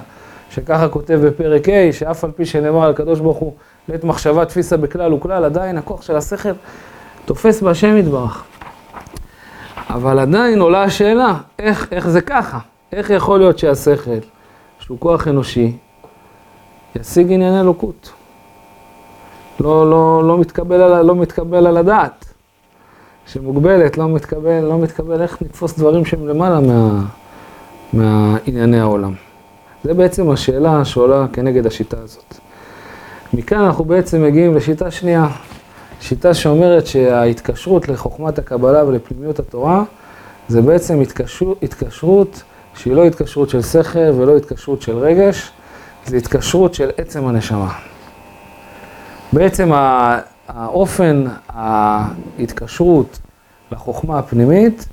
שככה 0.51 0.89
כותב 0.89 1.19
בפרק 1.23 1.69
ה', 1.69 1.93
שאף 1.93 2.25
על 2.25 2.31
פי 2.31 2.47
שנאמר 2.47 2.85
על 2.85 2.91
הקדוש 2.91 3.21
ברוך 3.21 3.39
הוא, 3.39 3.53
לעת 3.89 4.05
מחשבה 4.05 4.45
תפיסה 4.45 4.77
בכלל 4.77 5.15
וכלל, 5.15 5.45
עדיין 5.45 5.79
הכוח 5.79 6.03
של 6.03 6.17
השכל 6.17 6.53
תופס 7.25 7.63
בהשם 7.63 7.97
יתברך. 7.97 8.45
אבל 9.91 10.19
עדיין 10.19 10.61
עולה 10.61 10.83
השאלה, 10.83 11.35
איך, 11.59 11.93
איך 11.93 12.09
זה 12.09 12.21
ככה? 12.21 12.59
איך 12.93 13.11
יכול 13.11 13.39
להיות 13.39 13.59
שהשכל, 13.59 14.19
שהוא 14.79 14.99
כוח 15.01 15.29
אנושי, 15.29 15.77
ישיג 16.97 17.33
ענייני 17.33 17.61
אלוקות? 17.61 18.13
לא, 19.61 19.91
לא, 19.91 20.23
לא, 20.25 20.39
מתקבל 20.39 20.81
על, 20.81 21.03
לא 21.03 21.15
מתקבל 21.15 21.67
על 21.67 21.77
הדעת. 21.77 22.25
שמוגבלת, 23.27 23.99
לא 23.99 24.09
מתקבל, 24.09 24.61
לא 24.61 24.79
מתקבל 24.79 25.23
איך 25.23 25.43
נתפוס 25.43 25.79
דברים 25.79 26.05
שהם 26.05 26.29
למעלה 26.29 26.61
מה, 26.61 27.05
מהענייני 27.93 28.81
העולם. 28.81 29.15
זה 29.85 29.95
בעצם 29.95 30.31
השאלה 30.31 30.85
שעולה 30.85 31.27
כנגד 31.33 31.67
השיטה 31.67 31.97
הזאת. 32.03 32.46
מכאן 33.33 33.59
אנחנו 33.61 33.85
בעצם 33.85 34.23
מגיעים 34.23 34.55
לשיטה 34.55 34.91
שנייה, 34.91 35.27
שיטה 36.01 36.35
שאומרת 36.35 36.87
שההתקשרות 36.87 37.89
לחוכמת 37.89 38.39
הקבלה 38.39 38.85
ולפנימיות 38.85 39.39
התורה 39.39 39.83
זה 40.49 40.63
בעצם 40.63 41.01
התקשרות, 41.01 41.63
התקשרות 41.63 42.43
שהיא 42.75 42.95
לא 42.95 43.05
התקשרות 43.05 43.51
של 43.51 43.63
שכל 43.63 43.99
ולא 43.99 44.37
התקשרות 44.37 44.83
של 44.83 44.99
רגש, 44.99 45.51
זה 46.07 46.17
התקשרות 46.17 46.75
של 46.75 46.91
עצם 46.97 47.27
הנשמה. 47.27 47.73
בעצם 49.33 49.71
האופן 50.49 51.25
ההתקשרות 51.49 53.19
לחוכמה 53.73 54.19
הפנימית 54.19 54.89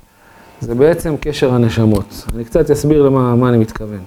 זה 0.60 0.74
בעצם 0.74 1.14
קשר 1.20 1.54
הנשמות. 1.54 2.24
אני 2.34 2.44
קצת 2.44 2.70
אסביר 2.70 3.02
למה 3.02 3.48
אני 3.48 3.58
מתכוון. 3.58 4.00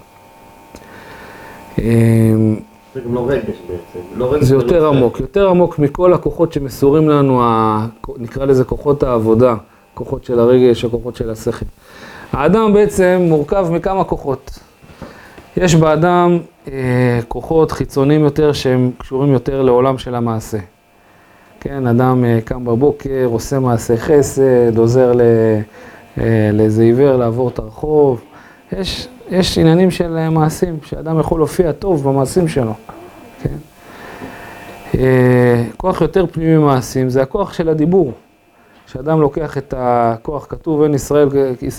זה 2.97 3.03
גם 3.03 3.15
לא 3.15 3.25
רגש 3.29 3.55
בעצם. 3.67 3.99
לא 4.15 4.33
רגש 4.33 4.43
זה 4.43 4.55
יותר 4.55 4.87
עמוק, 4.87 5.19
יותר 5.19 5.49
עמוק 5.49 5.79
מכל 5.79 6.13
הכוחות 6.13 6.53
שמסורים 6.53 7.09
לנו, 7.09 7.41
נקרא 8.17 8.45
לזה 8.45 8.63
כוחות 8.63 9.03
העבודה, 9.03 9.55
כוחות 9.93 10.23
של 10.25 10.39
הרגש, 10.39 10.85
הכוחות 10.85 11.15
של 11.15 11.29
השכל. 11.29 11.65
האדם 12.33 12.73
בעצם 12.73 13.17
מורכב 13.21 13.67
מכמה 13.71 14.03
כוחות. 14.03 14.59
יש 15.57 15.75
באדם 15.75 16.39
אה, 16.67 17.19
כוחות 17.27 17.71
חיצוניים 17.71 18.21
יותר 18.23 18.53
שהם 18.53 18.91
קשורים 18.97 19.33
יותר 19.33 19.61
לעולם 19.61 19.97
של 19.97 20.15
המעשה. 20.15 20.57
כן, 21.59 21.87
אדם 21.87 22.25
אה, 22.25 22.39
קם 22.45 22.65
בבוקר, 22.65 23.25
עושה 23.25 23.59
מעשה 23.59 23.97
חסד, 23.97 24.77
עוזר 24.77 25.11
ל, 25.13 25.21
אה, 26.17 26.49
לאיזה 26.53 26.83
עיוור 26.83 27.17
לעבור 27.17 27.49
את 27.49 27.59
הרחוב. 27.59 28.21
יש, 28.71 29.07
יש 29.29 29.57
עניינים 29.57 29.91
של 29.91 30.17
אה, 30.17 30.29
מעשים, 30.29 30.77
שאדם 30.83 31.19
יכול 31.19 31.39
להופיע 31.39 31.71
טוב 31.71 32.09
במעשים 32.09 32.47
שלו. 32.47 32.73
כן? 33.41 33.55
אה, 34.97 35.63
כוח 35.77 36.01
יותר 36.01 36.25
פנימי 36.31 36.57
מעשים 36.57 37.09
זה 37.09 37.21
הכוח 37.21 37.53
של 37.53 37.69
הדיבור. 37.69 38.11
שאדם 38.87 39.21
לוקח 39.21 39.57
את 39.57 39.73
הכוח, 39.77 40.45
כתוב 40.49 40.83
אין 40.83 40.93
ישראל, 40.93 41.29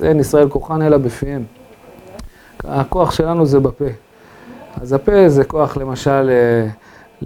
אין 0.03 0.21
ישראל 0.21 0.49
כוחן 0.49 0.83
אלא 0.83 0.97
בפיהם. 0.97 1.43
הכוח 2.65 3.11
שלנו 3.11 3.47
זה 3.47 3.61
בפה. 3.61 3.85
אז 4.81 4.93
הפה 4.93 5.29
זה 5.29 5.45
כוח 5.45 5.77
למשל 5.77 6.31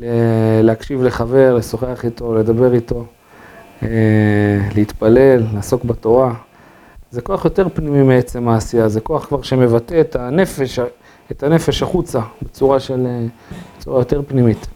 אה, 0.02 0.60
להקשיב 0.62 1.02
לחבר, 1.02 1.54
לשוחח 1.54 2.04
איתו, 2.04 2.34
לדבר 2.34 2.74
איתו, 2.74 3.04
להתפלל, 4.74 5.42
לעסוק 5.54 5.84
בתורה. 5.84 6.34
זה 7.12 7.20
כוח 7.22 7.44
יותר 7.44 7.66
פנימי 7.74 8.02
מעצם 8.02 8.48
העשייה, 8.48 8.88
זה 8.88 9.00
כוח 9.00 9.24
כבר 9.26 9.42
שמבטא 9.42 10.00
את 10.00 10.16
הנפש, 10.16 10.78
את 11.30 11.42
הנפש 11.42 11.82
החוצה 11.82 12.20
בצורה 12.42 12.80
של, 12.80 13.06
בצורה 13.78 14.00
יותר 14.00 14.22
פנימית. 14.28 14.66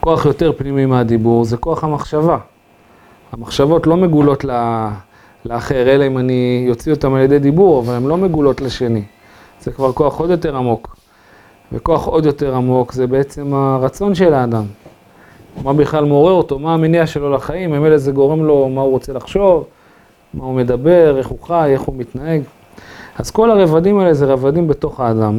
כוח 0.00 0.26
יותר 0.26 0.52
פנימי 0.56 0.86
מהדיבור 0.86 1.44
זה 1.44 1.56
כוח 1.56 1.84
המחשבה. 1.84 2.38
המחשבות 3.32 3.86
לא 3.86 3.96
מגולות 3.96 4.44
לאחר, 5.44 5.94
אלא 5.94 6.06
אם 6.06 6.18
אני 6.18 6.64
יוציא 6.68 6.92
אותן 6.92 7.14
על 7.14 7.20
ידי 7.20 7.38
דיבור, 7.38 7.80
אבל 7.80 7.94
הן 7.94 8.04
לא 8.04 8.16
מגולות 8.16 8.60
לשני. 8.60 9.04
זה 9.60 9.72
כבר 9.72 9.92
כוח 9.92 10.20
עוד 10.20 10.30
יותר 10.30 10.56
עמוק. 10.56 10.96
וכוח 11.72 12.06
עוד 12.06 12.26
יותר 12.26 12.54
עמוק 12.54 12.92
זה 12.92 13.06
בעצם 13.06 13.54
הרצון 13.54 14.14
של 14.14 14.34
האדם. 14.34 14.64
מה 15.62 15.72
בכלל 15.72 16.04
מעורר 16.04 16.32
אותו, 16.32 16.58
מה 16.58 16.74
המניע 16.74 17.06
שלו 17.06 17.32
לחיים, 17.32 17.70
ממילא 17.70 17.96
זה 17.96 18.12
גורם 18.12 18.44
לו 18.44 18.68
מה 18.68 18.80
הוא 18.80 18.90
רוצה 18.90 19.12
לחשוב, 19.12 19.64
מה 20.36 20.44
הוא 20.44 20.54
מדבר, 20.54 21.18
איך 21.18 21.26
הוא 21.26 21.38
חי, 21.42 21.70
איך 21.72 21.82
הוא 21.82 21.94
מתנהג. 21.98 22.42
אז 23.18 23.30
כל 23.30 23.50
הרבדים 23.50 23.98
האלה 23.98 24.14
זה 24.14 24.26
רבדים 24.26 24.68
בתוך 24.68 25.00
האדם, 25.00 25.38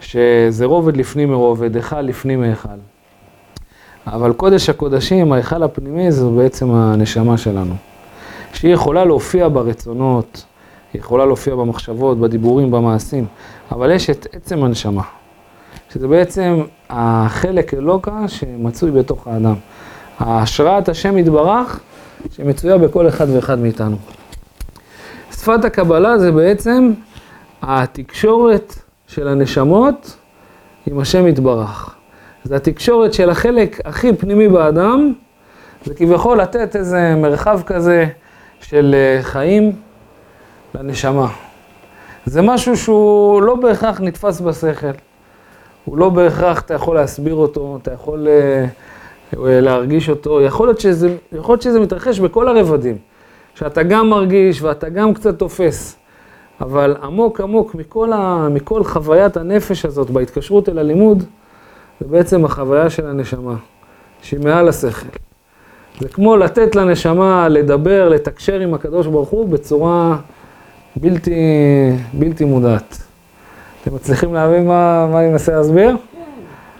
שזה 0.00 0.64
רובד 0.64 0.96
לפנים 0.96 1.30
מרובד, 1.30 1.76
היכל 1.76 2.00
לפנים 2.00 2.40
מהיכל. 2.40 2.68
אבל 4.06 4.32
קודש 4.32 4.68
הקודשים, 4.68 5.32
ההיכל 5.32 5.62
הפנימי, 5.62 6.12
זו 6.12 6.30
בעצם 6.30 6.70
הנשמה 6.70 7.38
שלנו. 7.38 7.74
שהיא 8.52 8.74
יכולה 8.74 9.04
להופיע 9.04 9.48
ברצונות, 9.48 10.44
היא 10.92 11.00
יכולה 11.00 11.26
להופיע 11.26 11.54
במחשבות, 11.54 12.18
בדיבורים, 12.18 12.70
במעשים, 12.70 13.26
אבל 13.72 13.90
יש 13.90 14.10
את 14.10 14.26
עצם 14.32 14.64
הנשמה, 14.64 15.02
שזה 15.92 16.08
בעצם 16.08 16.62
החלק 16.90 17.74
אלוקה 17.74 18.28
שמצוי 18.28 18.90
בתוך 18.90 19.28
האדם. 19.28 19.54
ההשראת 20.18 20.88
השם 20.88 21.18
יתברך 21.18 21.80
שמצויה 22.30 22.78
בכל 22.78 23.08
אחד 23.08 23.26
ואחד 23.30 23.58
מאיתנו. 23.58 23.96
שפת 25.32 25.64
הקבלה 25.64 26.18
זה 26.18 26.32
בעצם 26.32 26.92
התקשורת 27.62 28.74
של 29.06 29.28
הנשמות 29.28 30.16
עם 30.86 30.98
השם 30.98 31.26
יתברך. 31.26 31.94
זה 32.44 32.56
התקשורת 32.56 33.14
של 33.14 33.30
החלק 33.30 33.80
הכי 33.84 34.16
פנימי 34.16 34.48
באדם, 34.48 35.12
זה 35.84 35.94
כביכול 35.94 36.40
לתת 36.40 36.76
איזה 36.76 37.14
מרחב 37.16 37.60
כזה 37.66 38.06
של 38.60 38.94
אה, 38.94 39.22
חיים 39.22 39.72
לנשמה. 40.74 41.28
זה 42.26 42.42
משהו 42.42 42.76
שהוא 42.76 43.42
לא 43.42 43.54
בהכרח 43.54 44.00
נתפס 44.00 44.40
בשכל. 44.40 44.86
הוא 45.84 45.98
לא 45.98 46.08
בהכרח, 46.08 46.60
אתה 46.60 46.74
יכול 46.74 46.96
להסביר 46.96 47.34
אותו, 47.34 47.78
אתה 47.82 47.92
יכול 47.92 48.28
אה, 48.28 48.66
להרגיש 49.38 50.10
אותו. 50.10 50.40
יכול 50.40 50.66
להיות, 50.66 50.80
שזה, 50.80 51.16
יכול 51.32 51.52
להיות 51.52 51.62
שזה 51.62 51.80
מתרחש 51.80 52.20
בכל 52.20 52.48
הרבדים. 52.48 52.98
שאתה 53.54 53.82
גם 53.82 54.10
מרגיש 54.10 54.62
ואתה 54.62 54.88
גם 54.88 55.14
קצת 55.14 55.38
תופס. 55.38 55.96
אבל 56.60 56.96
עמוק 57.02 57.40
עמוק 57.40 57.74
מכל, 57.74 58.12
ה, 58.12 58.48
מכל 58.50 58.84
חוויית 58.84 59.36
הנפש 59.36 59.84
הזאת 59.84 60.10
בהתקשרות 60.10 60.68
אל 60.68 60.78
הלימוד, 60.78 61.24
זה 62.00 62.06
בעצם 62.08 62.44
החוויה 62.44 62.90
של 62.90 63.06
הנשמה, 63.06 63.54
שהיא 64.22 64.40
מעל 64.40 64.68
השכל. 64.68 65.06
זה 66.00 66.08
כמו 66.08 66.36
לתת 66.36 66.76
לנשמה 66.76 67.48
לדבר, 67.48 68.08
לתקשר 68.08 68.60
עם 68.60 68.74
הקדוש 68.74 69.06
ברוך 69.06 69.28
הוא 69.28 69.48
בצורה 69.48 70.16
בלתי, 70.96 71.34
בלתי 72.12 72.44
מודעת. 72.44 73.02
אתם 73.82 73.94
מצליחים 73.94 74.34
להבין 74.34 74.66
מה, 74.66 75.06
מה 75.12 75.20
אני 75.20 75.28
מנסה 75.28 75.56
להסביר? 75.56 75.96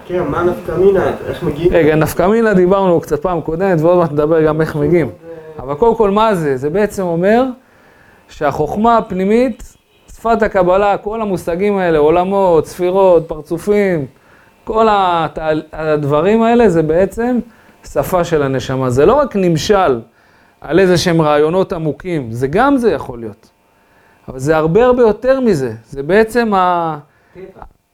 כן, 0.07 0.23
מה 0.23 0.43
נפקא 0.43 0.73
מינה? 0.73 1.11
איך 1.27 1.43
מגיעים? 1.43 1.73
רגע, 1.73 1.95
נפקא 1.97 2.27
מינה 2.27 2.55
דיברנו 2.55 3.01
קצת 3.01 3.23
פעם 3.23 3.41
קודמת, 3.41 3.81
ועוד 3.81 3.99
מעט 3.99 4.13
נדבר 4.13 4.47
גם 4.47 4.61
איך 4.61 4.77
מגיעים. 4.77 5.11
אבל 5.59 5.75
קודם 5.75 5.97
כל, 5.97 6.11
מה 6.11 6.35
זה? 6.35 6.57
זה 6.57 6.71
בעצם 6.71 7.03
אומר 7.03 7.45
שהחוכמה 8.29 8.99
הפנימית, 8.99 9.77
שפת 10.17 10.43
הקבלה, 10.43 10.97
כל 10.99 11.23
המושגים 11.23 11.79
האלה, 11.79 11.99
עולמות, 11.99 12.67
ספירות, 12.67 13.29
פרצופים, 13.29 14.07
כל 14.65 14.87
הדברים 15.73 16.43
האלה 16.43 16.69
זה 16.69 16.83
בעצם 16.83 17.39
שפה 17.85 18.25
של 18.25 18.43
הנשמה. 18.43 18.91
זה 18.91 19.07
לא 19.07 19.15
רק 19.15 19.37
נמשל 19.37 20.01
על 20.61 20.81
איזה 20.81 20.99
שהם 20.99 21.23
רעיונות 21.23 21.73
עמוקים, 21.73 22.33
זה 22.33 22.47
גם 22.47 22.77
זה 22.77 22.93
יכול 22.93 23.19
להיות. 23.19 23.51
אבל 24.29 24.39
זה 24.39 24.57
הרבה 24.57 24.85
הרבה 24.85 25.03
יותר 25.03 25.41
מזה. 25.41 25.73
זה 25.87 26.03
בעצם, 26.03 26.55
ה... 26.55 26.99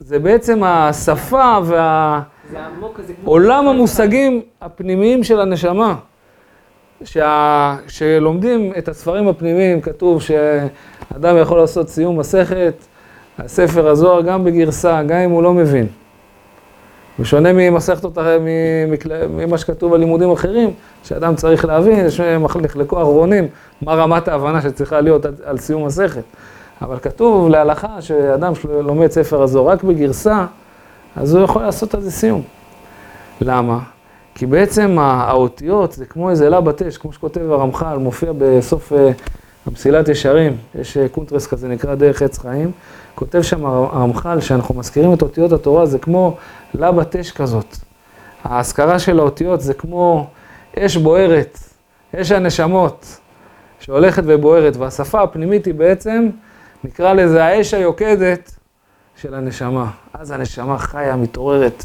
זה 0.01 0.19
בעצם 0.19 0.61
השפה 0.65 1.59
וה... 1.65 2.21
זה 2.53 2.59
עמוק 2.67 2.97
כזה. 2.97 3.13
כמו- 3.23 3.31
עולם 3.31 3.69
המושגים 3.69 4.41
הפנימיים 4.61 5.25
של 5.25 5.41
הנשמה. 5.41 5.95
שה... 7.05 7.77
שלומדים 7.89 8.73
את 8.79 8.89
הספרים 8.89 9.29
הפנימיים, 9.29 9.81
כתוב 9.81 10.23
שאדם 10.23 11.37
יכול 11.41 11.59
לעשות 11.59 11.89
סיום 11.89 12.19
מסכת, 12.19 12.75
הספר 13.39 13.89
הזוהר 13.89 14.21
גם 14.23 14.45
בגרסה, 14.45 15.03
גם 15.03 15.17
אם 15.19 15.31
הוא 15.31 15.43
לא 15.43 15.53
מבין. 15.55 15.87
בשונה 17.19 17.53
ממסכת 17.53 18.05
אותה, 18.05 18.37
ממקל- 18.41 19.27
ממה 19.31 19.59
שכתוב 19.59 19.93
בלימודים 19.93 20.31
אחרים, 20.33 20.71
שאדם 21.05 21.35
צריך 21.35 21.65
להבין, 21.65 22.07
יש 22.07 22.21
נחלקו 22.61 23.01
ארונים, 23.01 23.49
מה 23.83 23.95
רמת 23.95 24.29
ההבנה 24.29 24.63
שצריכה 24.63 25.01
להיות 25.01 25.27
על- 25.27 25.35
על 25.45 25.59
סיום 25.59 25.87
מסכת. 25.87 26.23
אבל 26.83 26.99
כתוב 26.99 27.49
להלכה 27.49 28.03
שאדם 28.03 28.55
שלומד 28.55 29.11
ספר 29.11 29.43
הזוהר 29.43 29.69
רק 29.69 29.83
בגרסה, 29.85 30.47
אז 31.17 31.35
הוא 31.35 31.45
יכול 31.45 31.63
לעשות 31.63 31.95
על 31.95 32.01
זה 32.01 32.11
סיום. 32.11 32.43
למה? 33.41 33.79
כי 34.35 34.47
בעצם 34.47 34.99
הא- 34.99 35.03
האותיות 35.29 35.93
זה 35.93 36.07
כמו 36.07 36.31
איזה 36.31 36.51
לבת 36.51 36.83
אש, 36.83 36.99
כמו 36.99 37.13
שכותב 37.13 37.51
הרמח"ל, 37.53 37.97
מופיע 37.99 38.33
בסוף 38.39 38.93
אה, 38.93 39.11
המסילת 39.67 40.09
ישרים, 40.09 40.57
יש 40.75 40.97
אה, 40.97 41.09
קונטרס 41.09 41.47
כזה 41.47 41.69
נקרא 41.69 41.95
דרך 41.95 42.23
עץ 42.23 42.39
חיים, 42.39 42.71
כותב 43.15 43.43
שם 43.43 43.67
הר- 43.67 43.89
הרמח"ל 43.93 44.41
שאנחנו 44.41 44.75
מזכירים 44.75 45.15
את 45.15 45.23
אותיות 45.23 45.53
התורה, 45.53 45.87
זה 45.87 45.99
כמו 45.99 46.37
לבת 46.75 47.17
אש 47.17 47.31
כזאת. 47.33 47.77
ההזכרה 48.45 48.99
של 48.99 49.19
האותיות 49.19 49.61
זה 49.61 49.75
כמו 49.75 50.27
אש 50.79 50.97
בוערת, 50.97 51.59
אש 52.17 52.33
הנשמות, 52.33 53.19
שהולכת 53.81 54.23
ובוערת, 54.27 54.77
והשפה 54.77 55.23
הפנימית 55.23 55.65
היא 55.67 55.75
בעצם, 55.75 56.29
נקרא 56.85 57.13
לזה 57.13 57.45
האש 57.45 57.75
היוקדת 57.75 58.55
של 59.17 59.35
הנשמה. 59.35 59.91
אז 60.15 60.31
הנשמה 60.31 60.79
חיה, 60.79 61.17
מתעוררת. 61.17 61.85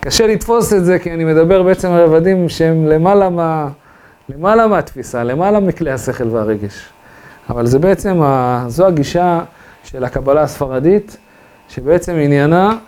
קשה 0.00 0.26
לתפוס 0.26 0.72
את 0.72 0.84
זה, 0.84 0.98
כי 0.98 1.12
אני 1.12 1.24
מדבר 1.24 1.62
בעצם 1.62 1.90
על 1.90 2.04
רבדים 2.04 2.48
שהם 2.48 2.86
למעלה, 2.86 3.28
מה, 3.28 3.68
למעלה 4.28 4.66
מהתפיסה, 4.66 5.24
למעלה 5.24 5.60
מכלי 5.60 5.90
השכל 5.90 6.28
והרגש. 6.28 6.88
אבל 7.50 7.66
זה 7.66 7.78
בעצם, 7.78 8.22
ה, 8.22 8.64
זו 8.68 8.86
הגישה 8.86 9.40
של 9.84 10.04
הקבלה 10.04 10.42
הספרדית, 10.42 11.16
שבעצם 11.68 12.12
עניינה 12.12 12.78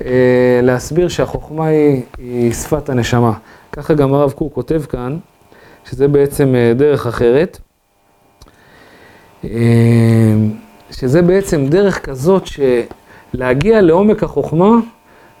אה, 0.00 0.60
להסביר 0.62 1.08
שהחוכמה 1.08 1.66
היא, 1.66 2.02
היא 2.18 2.52
שפת 2.52 2.88
הנשמה. 2.88 3.32
ככה 3.72 3.94
גם 3.94 4.14
הרב 4.14 4.32
קוק 4.32 4.54
כותב 4.54 4.82
כאן, 4.88 5.16
שזה 5.84 6.08
בעצם 6.08 6.54
אה, 6.54 6.72
דרך 6.74 7.06
אחרת. 7.06 7.58
אה, 9.44 9.50
שזה 10.90 11.22
בעצם 11.22 11.66
דרך 11.66 12.04
כזאת 12.04 12.42
שלהגיע 13.34 13.80
לעומק 13.80 14.22
החוכמה, 14.22 14.70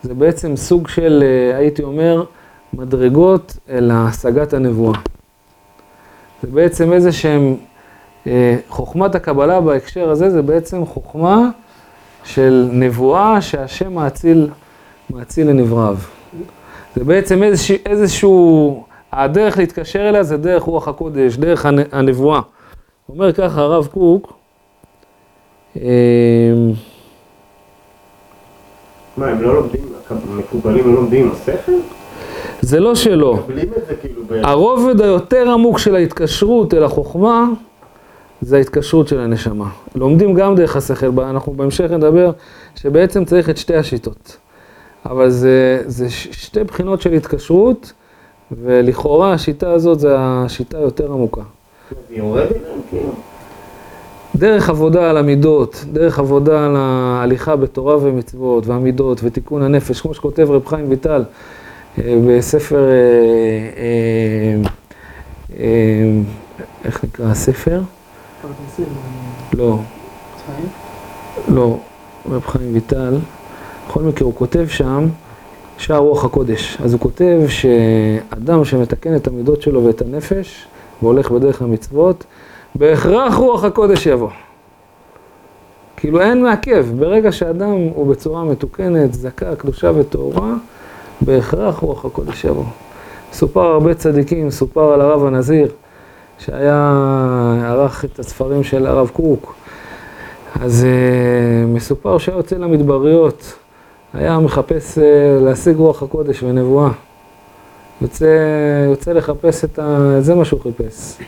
זה 0.02 0.14
בעצם 0.14 0.56
סוג 0.56 0.88
של, 0.88 1.22
אה, 1.26 1.56
הייתי 1.58 1.82
אומר, 1.82 2.24
מדרגות 2.72 3.56
אל 3.70 3.90
השגת 3.94 4.52
הנבואה. 4.54 4.98
זה 6.42 6.48
בעצם 6.50 6.92
איזה 6.92 7.12
שהם, 7.12 7.54
אה, 8.26 8.56
חוכמת 8.68 9.14
הקבלה 9.14 9.60
בהקשר 9.60 10.10
הזה 10.10 10.30
זה 10.30 10.42
בעצם 10.42 10.86
חוכמה 10.86 11.48
של 12.24 12.68
נבואה 12.72 13.40
שהשם 13.40 13.92
מאציל, 13.94 14.48
מאציל 15.10 15.48
לנבראיו. 15.50 15.96
זה 16.96 17.04
בעצם 17.04 17.42
איזשה, 17.42 17.74
איזשהו, 17.86 18.84
הדרך 19.12 19.58
להתקשר 19.58 20.08
אליה 20.08 20.22
זה 20.22 20.36
דרך 20.36 20.62
רוח 20.62 20.88
הקודש, 20.88 21.36
דרך 21.36 21.66
הנ- 21.66 21.88
הנבואה. 21.92 22.40
אומר 23.08 23.32
ככה 23.32 23.60
הרב 23.60 23.86
קוק, 23.86 24.32
אה, 25.76 25.82
מה, 29.16 29.26
הם 29.26 29.42
לא 29.42 29.54
לומדים, 29.54 29.80
המקובלים 30.10 30.86
לא 30.86 30.94
לומדים 30.94 31.26
עם 31.26 31.32
השכל? 31.32 31.72
זה 32.60 32.80
לא 32.80 32.94
שלא. 32.94 33.38
כאילו. 34.00 34.22
הרובד 34.42 35.00
היותר 35.00 35.50
עמוק 35.50 35.78
של 35.78 35.94
ההתקשרות 35.94 36.74
אל 36.74 36.84
החוכמה, 36.84 37.48
זה 38.40 38.56
ההתקשרות 38.56 39.08
של 39.08 39.20
הנשמה. 39.20 39.68
לומדים 39.94 40.34
גם 40.34 40.54
דרך 40.54 40.76
השכל, 40.76 41.10
אנחנו 41.18 41.52
בהמשך 41.52 41.90
נדבר 41.90 42.30
שבעצם 42.74 43.24
צריך 43.24 43.50
את 43.50 43.56
שתי 43.56 43.76
השיטות. 43.76 44.36
אבל 45.06 45.30
זה, 45.30 45.82
זה 45.86 46.10
שתי 46.10 46.64
בחינות 46.64 47.00
של 47.00 47.12
התקשרות, 47.12 47.92
ולכאורה 48.52 49.32
השיטה 49.32 49.72
הזאת 49.72 50.00
זה 50.00 50.14
השיטה 50.18 50.78
היותר 50.78 51.12
עמוקה. 51.12 51.42
להם 52.10 52.80
כאילו. 52.90 53.12
דרך 54.36 54.68
עבודה 54.68 55.10
על 55.10 55.16
המידות, 55.16 55.84
דרך 55.92 56.18
עבודה 56.18 56.66
על 56.66 56.76
ההליכה 56.76 57.56
בתורה 57.56 57.96
ומצוות, 57.96 58.66
והמידות, 58.66 59.20
ותיקון 59.24 59.62
הנפש, 59.62 60.00
כמו 60.00 60.14
שכותב 60.14 60.50
רב 60.50 60.66
חיים 60.66 60.90
ויטל 60.90 61.24
אה, 61.98 62.18
בספר, 62.28 62.88
אה, 63.76 64.70
אה, 65.58 66.20
איך 66.84 67.04
נקרא 67.04 67.26
הספר? 67.26 67.80
לא. 69.56 69.78
לא, 71.48 71.78
רב 72.30 72.46
חיים 72.46 72.74
ויטל. 72.74 73.18
בכל 73.88 74.02
מקרה, 74.02 74.26
הוא 74.26 74.34
כותב 74.34 74.66
שם 74.68 75.06
שער 75.78 75.98
רוח 75.98 76.24
הקודש. 76.24 76.78
אז 76.84 76.92
הוא 76.92 77.00
כותב 77.00 77.40
שאדם 77.48 78.64
שמתקן 78.64 79.16
את 79.16 79.26
המידות 79.26 79.62
שלו 79.62 79.84
ואת 79.84 80.02
הנפש, 80.02 80.66
והולך 81.02 81.30
בדרך 81.30 81.62
המצוות, 81.62 82.24
בהכרח 82.74 83.34
רוח 83.34 83.64
הקודש 83.64 84.06
יבוא. 84.06 84.30
כאילו 85.96 86.20
אין 86.20 86.42
מעכב, 86.42 86.86
ברגע 86.98 87.32
שאדם 87.32 87.72
הוא 87.94 88.06
בצורה 88.06 88.44
מתוקנת, 88.44 89.14
זכה, 89.14 89.56
קדושה 89.56 89.90
וטהורה, 89.94 90.54
בהכרח 91.20 91.78
רוח 91.78 92.04
הקודש 92.04 92.44
יבוא. 92.44 92.64
סופר 93.32 93.60
הרבה 93.60 93.94
צדיקים, 93.94 94.50
סופר 94.50 94.92
על 94.92 95.00
הרב 95.00 95.24
הנזיר, 95.24 95.68
שהיה, 96.38 97.02
ערך 97.68 98.04
את 98.04 98.18
הספרים 98.18 98.64
של 98.64 98.86
הרב 98.86 99.08
קוק. 99.08 99.54
אז 100.60 100.86
uh, 100.86 101.74
מסופר 101.74 102.18
שהיה 102.18 102.36
יוצא 102.36 102.56
למדבריות, 102.56 103.54
היה 104.14 104.38
מחפש 104.38 104.98
uh, 104.98 105.00
להשיג 105.44 105.76
רוח 105.76 106.02
הקודש 106.02 106.42
ונבואה. 106.42 106.90
יוצא, 108.02 108.26
יוצא 108.90 109.12
לחפש 109.12 109.64
את 109.64 109.78
ה... 109.78 110.16
זה 110.20 110.34
מה 110.34 110.44
שהוא 110.44 110.60
חיפש. 110.60 111.18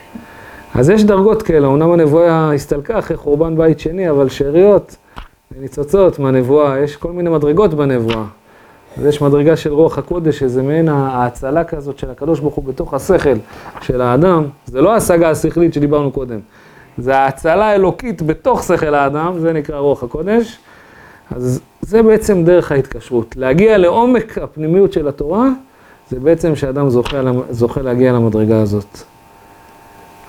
אז 0.75 0.89
יש 0.89 1.03
דרגות 1.03 1.41
כאלה, 1.41 1.67
אמנם 1.67 1.91
הנבואה 1.91 2.53
הסתלקה 2.53 2.99
אחרי 2.99 3.17
חורבן 3.17 3.57
בית 3.57 3.79
שני, 3.79 4.09
אבל 4.09 4.29
שאריות 4.29 4.95
וניצוצות 5.51 6.19
מהנבואה, 6.19 6.79
יש 6.79 6.95
כל 6.95 7.11
מיני 7.11 7.29
מדרגות 7.29 7.73
בנבואה. 7.73 8.23
אז 8.97 9.05
יש 9.05 9.21
מדרגה 9.21 9.55
של 9.55 9.73
רוח 9.73 9.97
הקודש, 9.97 10.39
שזה 10.39 10.63
מעין 10.63 10.89
ההאצלה 10.89 11.63
כזאת 11.63 11.99
של 11.99 12.11
הקדוש 12.11 12.39
ברוך 12.39 12.55
הוא 12.55 12.65
בתוך 12.65 12.93
השכל 12.93 13.35
של 13.81 14.01
האדם. 14.01 14.45
זה 14.65 14.81
לא 14.81 14.93
ההשגה 14.93 15.29
השכלית 15.29 15.73
שדיברנו 15.73 16.11
קודם, 16.11 16.39
זה 16.97 17.17
ההאצלה 17.17 17.65
האלוקית 17.65 18.21
בתוך 18.21 18.63
שכל 18.63 18.95
האדם, 18.95 19.39
זה 19.39 19.53
נקרא 19.53 19.77
רוח 19.77 20.03
הקודש. 20.03 20.57
אז 21.35 21.61
זה 21.81 22.03
בעצם 22.03 22.43
דרך 22.43 22.71
ההתקשרות. 22.71 23.35
להגיע 23.35 23.77
לעומק 23.77 24.37
הפנימיות 24.37 24.93
של 24.93 25.07
התורה, 25.07 25.49
זה 26.09 26.19
בעצם 26.19 26.55
שאדם 26.55 26.89
זוכה, 26.89 27.21
זוכה 27.49 27.81
להגיע 27.81 28.13
למדרגה 28.13 28.61
הזאת. 28.61 28.99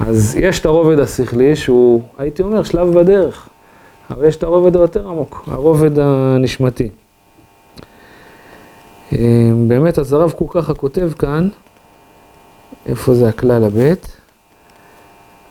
אז 0.00 0.36
יש 0.40 0.60
את 0.60 0.66
הרובד 0.66 0.98
השכלי 0.98 1.56
שהוא, 1.56 2.02
הייתי 2.18 2.42
אומר, 2.42 2.62
שלב 2.62 2.98
בדרך, 2.98 3.48
אבל 4.10 4.24
יש 4.24 4.36
את 4.36 4.42
הרובד 4.42 4.76
היותר 4.76 5.08
עמוק, 5.08 5.44
הרובד 5.46 5.98
הנשמתי. 5.98 6.88
אה, 9.12 9.18
באמת, 9.68 9.98
אז 9.98 10.12
הרב 10.12 10.30
קוק 10.30 10.54
ככה 10.54 10.74
כותב 10.74 11.10
כאן, 11.18 11.48
איפה 12.86 13.14
זה 13.14 13.28
הכלל 13.28 13.64
הבית? 13.64 14.16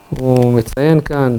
הוא 0.09 0.53
מציין 0.53 1.01
כאן, 1.01 1.37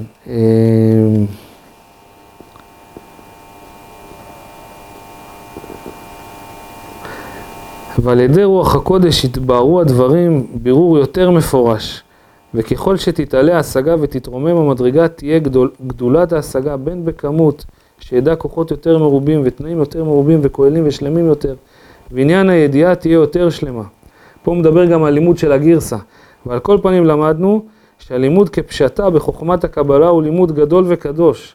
ועל 8.02 8.20
ידי 8.20 8.44
רוח 8.44 8.74
הקודש 8.74 9.24
יתבהרו 9.24 9.80
הדברים 9.80 10.46
בירור 10.54 10.98
יותר 10.98 11.30
מפורש. 11.30 12.02
וככל 12.54 12.96
שתתעלה 12.96 13.56
ההשגה 13.56 13.94
ותתרומם 14.00 14.56
המדרגה, 14.56 15.08
תהיה 15.08 15.38
גדול, 15.38 15.70
גדולת 15.86 16.32
ההשגה 16.32 16.76
בין 16.76 17.04
בכמות, 17.04 17.64
שידע 18.00 18.36
כוחות 18.36 18.70
יותר 18.70 18.98
מרובים 18.98 19.42
ותנאים 19.44 19.78
יותר 19.78 20.04
מרובים 20.04 20.40
וכוללים 20.42 20.82
ושלמים 20.86 21.26
יותר, 21.26 21.54
ועניין 22.10 22.48
הידיעה 22.48 22.94
תהיה 22.94 23.14
יותר 23.14 23.50
שלמה. 23.50 23.82
פה 24.42 24.54
מדבר 24.54 24.84
גם 24.84 25.04
על 25.04 25.14
לימוד 25.14 25.38
של 25.38 25.52
הגרסה, 25.52 25.96
ועל 26.46 26.58
כל 26.58 26.78
פנים 26.82 27.06
למדנו 27.06 27.64
שהלימוד 27.98 28.48
כפשטה 28.48 29.10
בחוכמת 29.10 29.64
הקבלה 29.64 30.08
הוא 30.08 30.22
לימוד 30.22 30.52
גדול 30.52 30.84
וקדוש, 30.88 31.54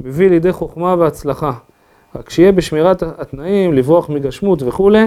מביא 0.00 0.30
לידי 0.30 0.52
חוכמה 0.52 0.94
והצלחה. 0.98 1.52
רק 2.16 2.30
שיהיה 2.30 2.52
בשמירת 2.52 3.02
התנאים, 3.02 3.72
לברוח 3.72 4.08
מגשמות 4.08 4.62
וכולי. 4.62 5.06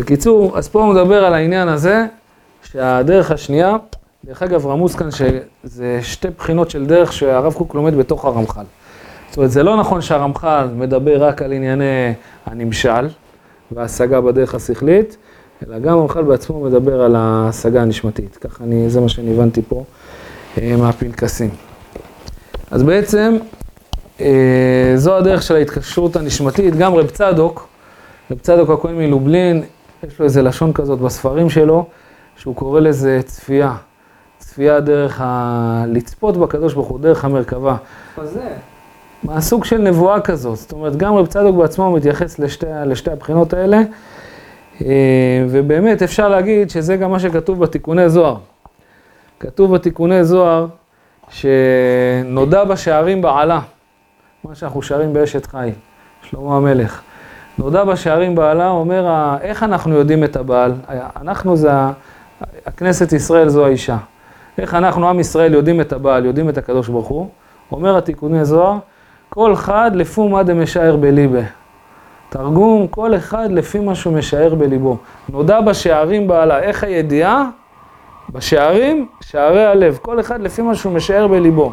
בקיצור, 0.00 0.58
אז 0.58 0.68
פה 0.68 0.82
הוא 0.82 0.94
מדבר 0.94 1.24
על 1.24 1.34
העניין 1.34 1.68
הזה, 1.68 2.06
שהדרך 2.62 3.30
השנייה, 3.30 3.76
דרך 4.24 4.42
אגב 4.42 4.66
רמוז 4.66 4.94
כאן 4.94 5.08
שזה 5.10 5.98
שתי 6.02 6.28
בחינות 6.38 6.70
של 6.70 6.86
דרך 6.86 7.12
שהרב 7.12 7.52
קוק 7.52 7.74
לומד 7.74 7.96
בתוך 7.96 8.24
הרמח"ל. 8.24 8.64
זאת 9.28 9.36
אומרת, 9.36 9.50
זה 9.50 9.62
לא 9.62 9.76
נכון 9.76 10.00
שהרמח"ל 10.00 10.68
מדבר 10.74 11.24
רק 11.24 11.42
על 11.42 11.52
ענייני 11.52 12.12
הנמשל 12.46 13.08
וההשגה 13.72 14.20
בדרך 14.20 14.54
השכלית, 14.54 15.16
אלא 15.66 15.78
גם 15.78 15.98
הרמח"ל 15.98 16.22
בעצמו 16.22 16.60
מדבר 16.60 17.02
על 17.02 17.16
ההשגה 17.16 17.82
הנשמתית. 17.82 18.36
ככה 18.36 18.64
אני, 18.64 18.90
זה 18.90 19.00
מה 19.00 19.08
שאני 19.08 19.32
הבנתי 19.34 19.62
פה 19.68 19.84
אה, 20.58 20.76
מהפנקסים. 20.76 21.50
אז 22.70 22.82
בעצם, 22.82 23.36
אה, 24.20 24.92
זו 24.96 25.16
הדרך 25.16 25.42
של 25.42 25.56
ההתקשרות 25.56 26.16
הנשמתית. 26.16 26.76
גם 26.76 26.94
רב 26.94 27.10
צדוק, 27.10 27.68
רב 28.30 28.38
צדוק 28.38 28.70
הכהן 28.70 28.94
מלובלין, 28.94 29.62
יש 30.08 30.18
לו 30.18 30.24
איזה 30.24 30.42
לשון 30.42 30.72
כזאת 30.72 30.98
בספרים 30.98 31.50
שלו, 31.50 31.86
שהוא 32.36 32.56
קורא 32.56 32.80
לזה 32.80 33.20
צפייה. 33.24 33.74
צפייה 34.38 34.80
דרך 34.80 35.20
ה... 35.20 35.84
לצפות 35.88 36.36
בקדוש 36.36 36.74
ברוך 36.74 36.88
הוא, 36.88 37.00
דרך 37.00 37.24
המרכבה. 37.24 37.76
מה 38.18 38.26
זה? 38.26 38.48
מהסוג 39.22 39.64
של 39.64 39.78
נבואה 39.78 40.20
כזאת. 40.20 40.56
זאת 40.58 40.72
אומרת, 40.72 40.96
גם 40.96 41.14
רב 41.14 41.26
צדוק 41.26 41.56
בעצמו 41.56 41.90
מתייחס 41.90 42.38
לשתי, 42.38 42.66
לשתי 42.86 43.10
הבחינות 43.10 43.52
האלה, 43.52 43.82
אה, 44.84 45.44
ובאמת 45.48 46.02
אפשר 46.02 46.28
להגיד 46.28 46.70
שזה 46.70 46.96
גם 46.96 47.10
מה 47.10 47.18
שכתוב 47.18 47.60
בתיקוני 47.60 48.10
זוהר. 48.10 48.36
כתוב 49.40 49.74
בתיקוני 49.74 50.24
זוהר 50.24 50.66
שנודע 51.28 52.64
בשערים 52.64 53.22
בעלה, 53.22 53.60
מה 54.44 54.54
שאנחנו 54.54 54.82
שרים 54.82 55.12
באשת 55.12 55.46
חי, 55.46 55.70
שלמה 56.22 56.56
המלך. 56.56 57.02
נודע 57.60 57.84
בשערים 57.84 58.34
בעלה, 58.34 58.68
אומר, 58.68 59.34
איך 59.40 59.62
אנחנו 59.62 59.94
יודעים 59.94 60.24
את 60.24 60.36
הבעל? 60.36 60.72
אנחנו 61.16 61.56
זה, 61.56 61.70
הכנסת 62.66 63.12
ישראל 63.12 63.48
זו 63.48 63.66
האישה. 63.66 63.96
איך 64.58 64.74
אנחנו, 64.74 65.08
עם 65.08 65.20
ישראל, 65.20 65.54
יודעים 65.54 65.80
את 65.80 65.92
הבעל, 65.92 66.26
יודעים 66.26 66.48
את 66.48 66.58
הקדוש 66.58 66.88
ברוך 66.88 67.08
הוא? 67.08 67.28
אומר 67.72 67.96
התיקוני 67.96 68.44
זוהר, 68.44 68.76
כל 69.28 69.52
אחד 69.52 69.90
לפי 69.94 70.28
מה 70.28 70.42
דמשער 70.42 70.96
בליבה. 70.96 71.40
תרגום, 72.28 72.86
כל 72.86 73.16
אחד 73.16 73.48
לפי 73.52 73.78
מה 73.78 73.94
שהוא 73.94 74.14
משער 74.14 74.54
בליבו. 74.54 74.96
נודע 75.28 75.60
בשערים 75.60 76.28
בעלה, 76.28 76.58
איך 76.58 76.84
הידיעה? 76.84 77.48
בשערים, 78.32 79.06
שערי 79.20 79.64
הלב. 79.64 79.98
כל 80.02 80.20
אחד 80.20 80.40
לפי 80.40 80.62
מה 80.62 80.74
שהוא 80.74 80.92
משער 80.92 81.26
בליבו. 81.26 81.72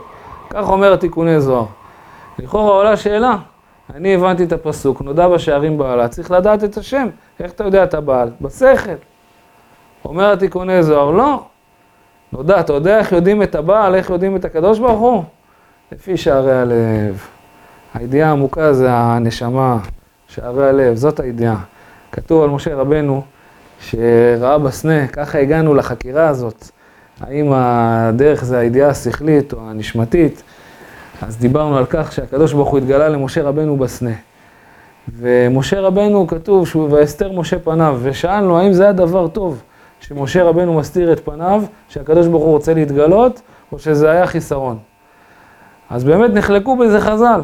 כך 0.50 0.70
אומר 0.70 0.94
התיקוני 0.94 1.42
זוהר. 1.42 1.66
לכאורה 2.40 2.72
עולה 2.72 2.98
שאלה, 2.98 3.36
אני 3.96 4.16
הבנתי 4.16 4.44
את 4.44 4.52
הפסוק, 4.52 5.02
נודע 5.02 5.28
בשערים 5.28 5.78
בעלה, 5.78 6.08
צריך 6.08 6.32
לדעת 6.32 6.64
את 6.64 6.78
השם. 6.78 7.08
איך 7.40 7.52
אתה 7.52 7.64
יודע 7.64 7.84
את 7.84 7.94
הבעל? 7.94 8.30
בשכל. 8.42 8.92
אומר 10.06 10.32
התיקוני 10.32 10.84
זוהר, 10.84 11.12
לא. 11.12 11.44
נודע, 12.34 12.60
אתה 12.60 12.74
יודע 12.74 13.00
איך 13.00 13.12
יודעים 13.12 13.44
את 13.44 13.56
הבעל, 13.56 13.96
איך 13.96 14.10
יודעים 14.10 14.36
את 14.36 14.46
הקדוש 14.46 14.80
ברוך 14.80 15.00
הוא? 15.00 15.24
לפי 15.92 16.18
שערי 16.18 16.54
הלב. 16.54 17.28
הידיעה 17.94 18.30
העמוקה 18.30 18.74
זה 18.74 18.88
הנשמה, 18.92 19.78
שערי 20.28 20.70
הלב, 20.70 20.96
זאת 20.96 21.20
הידיעה. 21.20 21.58
כתוב 22.12 22.44
על 22.44 22.50
משה 22.50 22.76
רבנו 22.76 23.22
שראה 23.80 24.58
בסנה, 24.58 25.08
ככה 25.08 25.40
הגענו 25.40 25.76
לחקירה 25.76 26.28
הזאת, 26.28 26.70
האם 27.22 27.52
הדרך 27.54 28.44
זה 28.44 28.58
הידיעה 28.58 28.90
השכלית 28.90 29.54
או 29.54 29.60
הנשמתית, 29.70 30.44
אז 31.22 31.38
דיברנו 31.38 31.78
על 31.78 31.86
כך 31.90 32.12
שהקדוש 32.12 32.54
ברוך 32.54 32.70
הוא 32.70 32.78
התגלה 32.78 33.10
למשה 33.10 33.44
רבנו 33.44 33.78
בסנה. 33.78 34.12
ומשה 35.18 35.82
רבנו 35.82 36.28
כתוב 36.28 36.68
שהוא 36.68 36.92
ויסתר 36.92 37.32
משה 37.32 37.60
פניו, 37.60 38.00
ושאלנו 38.02 38.60
האם 38.60 38.74
זה 38.74 38.90
הדבר 38.90 39.28
טוב 39.28 39.62
שמשה 40.00 40.44
רבנו 40.44 40.74
מסתיר 40.74 41.14
את 41.14 41.26
פניו, 41.26 41.64
שהקדוש 41.90 42.28
ברוך 42.28 42.44
הוא 42.44 42.52
רוצה 42.52 42.74
להתגלות, 42.74 43.42
או 43.72 43.80
שזה 43.80 44.12
היה 44.12 44.28
חיסרון. 44.28 44.78
אז 45.90 46.04
באמת 46.04 46.32
נחלקו 46.34 46.78
בזה 46.78 47.02
חז"ל. 47.02 47.42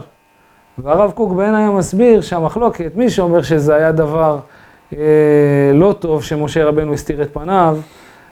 והרב 0.77 1.11
קוק 1.11 1.33
בעין 1.33 1.55
היה 1.55 1.71
מסביר 1.71 2.21
שהמחלוקת, 2.21 2.91
מי 2.95 3.09
שאומר 3.09 3.41
שזה 3.41 3.75
היה 3.75 3.91
דבר 3.91 4.39
אה, 4.93 5.71
לא 5.73 5.95
טוב 5.99 6.23
שמשה 6.23 6.65
רבנו 6.65 6.93
הסתיר 6.93 7.21
את 7.21 7.33
פניו, 7.33 7.77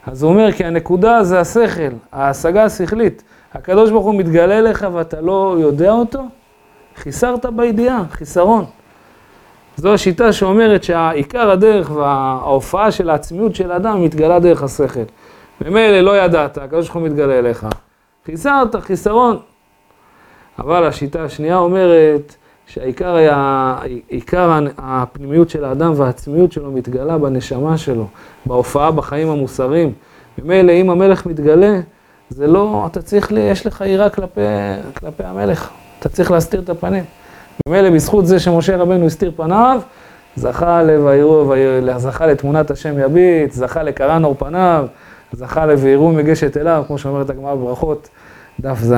אז 0.07 0.23
הוא 0.23 0.31
אומר 0.31 0.51
כי 0.51 0.65
הנקודה 0.65 1.23
זה 1.23 1.39
השכל, 1.39 1.91
ההשגה 2.11 2.63
השכלית. 2.63 3.23
הקדוש 3.53 3.91
ברוך 3.91 4.05
הוא 4.05 4.15
מתגלה 4.15 4.61
לך 4.61 4.87
ואתה 4.93 5.21
לא 5.21 5.55
יודע 5.59 5.91
אותו, 5.91 6.23
חיסרת 6.95 7.45
בידיעה, 7.45 8.03
חיסרון. 8.11 8.65
זו 9.77 9.93
השיטה 9.93 10.33
שאומרת 10.33 10.83
שהעיקר 10.83 11.51
הדרך 11.51 11.91
וההופעה 11.91 12.91
של 12.91 13.09
העצמיות 13.09 13.55
של 13.55 13.71
האדם 13.71 14.03
מתגלה 14.03 14.39
דרך 14.39 14.63
השכל. 14.63 15.03
ממילא 15.61 16.01
לא 16.01 16.17
ידעת, 16.17 16.57
הקדוש 16.57 16.85
ברוך 16.85 16.95
הוא 16.95 17.03
מתגלה 17.03 17.39
אליך. 17.39 17.67
חיסרת, 18.25 18.75
חיסרון. 18.75 19.37
אבל 20.59 20.85
השיטה 20.85 21.23
השנייה 21.23 21.57
אומרת 21.57 22.35
שהעיקר 22.67 23.15
היה, 23.15 23.77
עיקר 24.07 24.59
הפנימיות 24.77 25.49
של 25.49 25.65
האדם 25.65 25.93
והעצמיות 25.95 26.51
שלו 26.51 26.71
מתגלה 26.71 27.17
בנשמה 27.17 27.77
שלו, 27.77 28.07
בהופעה 28.45 28.91
בחיים 28.91 29.29
המוסריים. 29.29 29.93
ממילא 30.37 30.71
אם 30.71 30.89
המלך 30.89 31.25
מתגלה, 31.25 31.79
זה 32.31 32.47
לא, 32.47 32.87
אתה 32.91 33.01
צריך, 33.01 33.31
יש 33.31 33.65
לך 33.67 33.83
יראה 33.87 34.09
כלפי, 34.09 34.41
כלפי 34.93 35.23
המלך, 35.23 35.69
אתה 35.99 36.09
צריך 36.09 36.31
להסתיר 36.31 36.59
את 36.59 36.69
הפנים. 36.69 37.03
ממילא 37.67 37.89
בזכות 37.89 38.27
זה 38.27 38.39
שמשה 38.39 38.77
רבנו 38.77 39.05
הסתיר 39.05 39.31
פניו, 39.35 39.81
זכה 40.35 40.83
ל"ויראו", 40.83 41.53
זכה 41.97 42.27
לתמונת 42.27 42.71
השם 42.71 42.99
יביט, 42.99 43.51
זכה 43.51 43.83
לקרן 43.83 44.23
אור 44.23 44.35
פניו, 44.39 44.87
זכה 45.31 45.65
ל"ויראו 45.65 46.11
מגשת 46.11 46.57
אליו", 46.57 46.83
כמו 46.87 46.97
שאומרת 46.97 47.29
הגמרא 47.29 47.55
בברכות, 47.55 48.09
דף 48.59 48.79
ז'. 48.81 48.93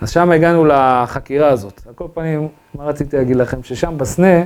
אז 0.00 0.10
שם 0.10 0.30
הגענו 0.30 0.64
לחקירה 0.64 1.48
הזאת. 1.48 1.80
על 1.88 1.92
כל 1.94 2.06
פנים, 2.14 2.48
מה 2.74 2.84
רציתי 2.84 3.16
להגיד 3.16 3.36
לכם? 3.36 3.62
ששם 3.62 3.98
בסנה, 3.98 4.42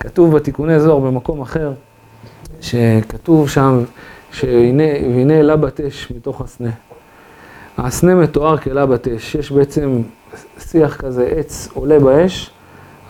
כתוב 0.00 0.36
בתיקוני 0.36 0.80
זוהר 0.80 0.98
במקום 0.98 1.40
אחר, 1.40 1.72
שכתוב 2.60 3.48
שם, 3.48 3.84
שהנה, 4.32 4.84
והנה 5.02 5.56
בת 5.56 5.80
אש 5.80 6.12
מתוך 6.16 6.40
הסנה. 6.40 6.70
הסנה 7.84 8.14
מתואר 8.14 8.56
כאלה 8.56 8.86
בת 8.86 9.08
אש, 9.08 9.34
יש 9.34 9.52
בעצם 9.52 10.02
שיח 10.58 10.96
כזה, 10.96 11.26
עץ 11.26 11.68
עולה 11.74 11.98
באש, 11.98 12.50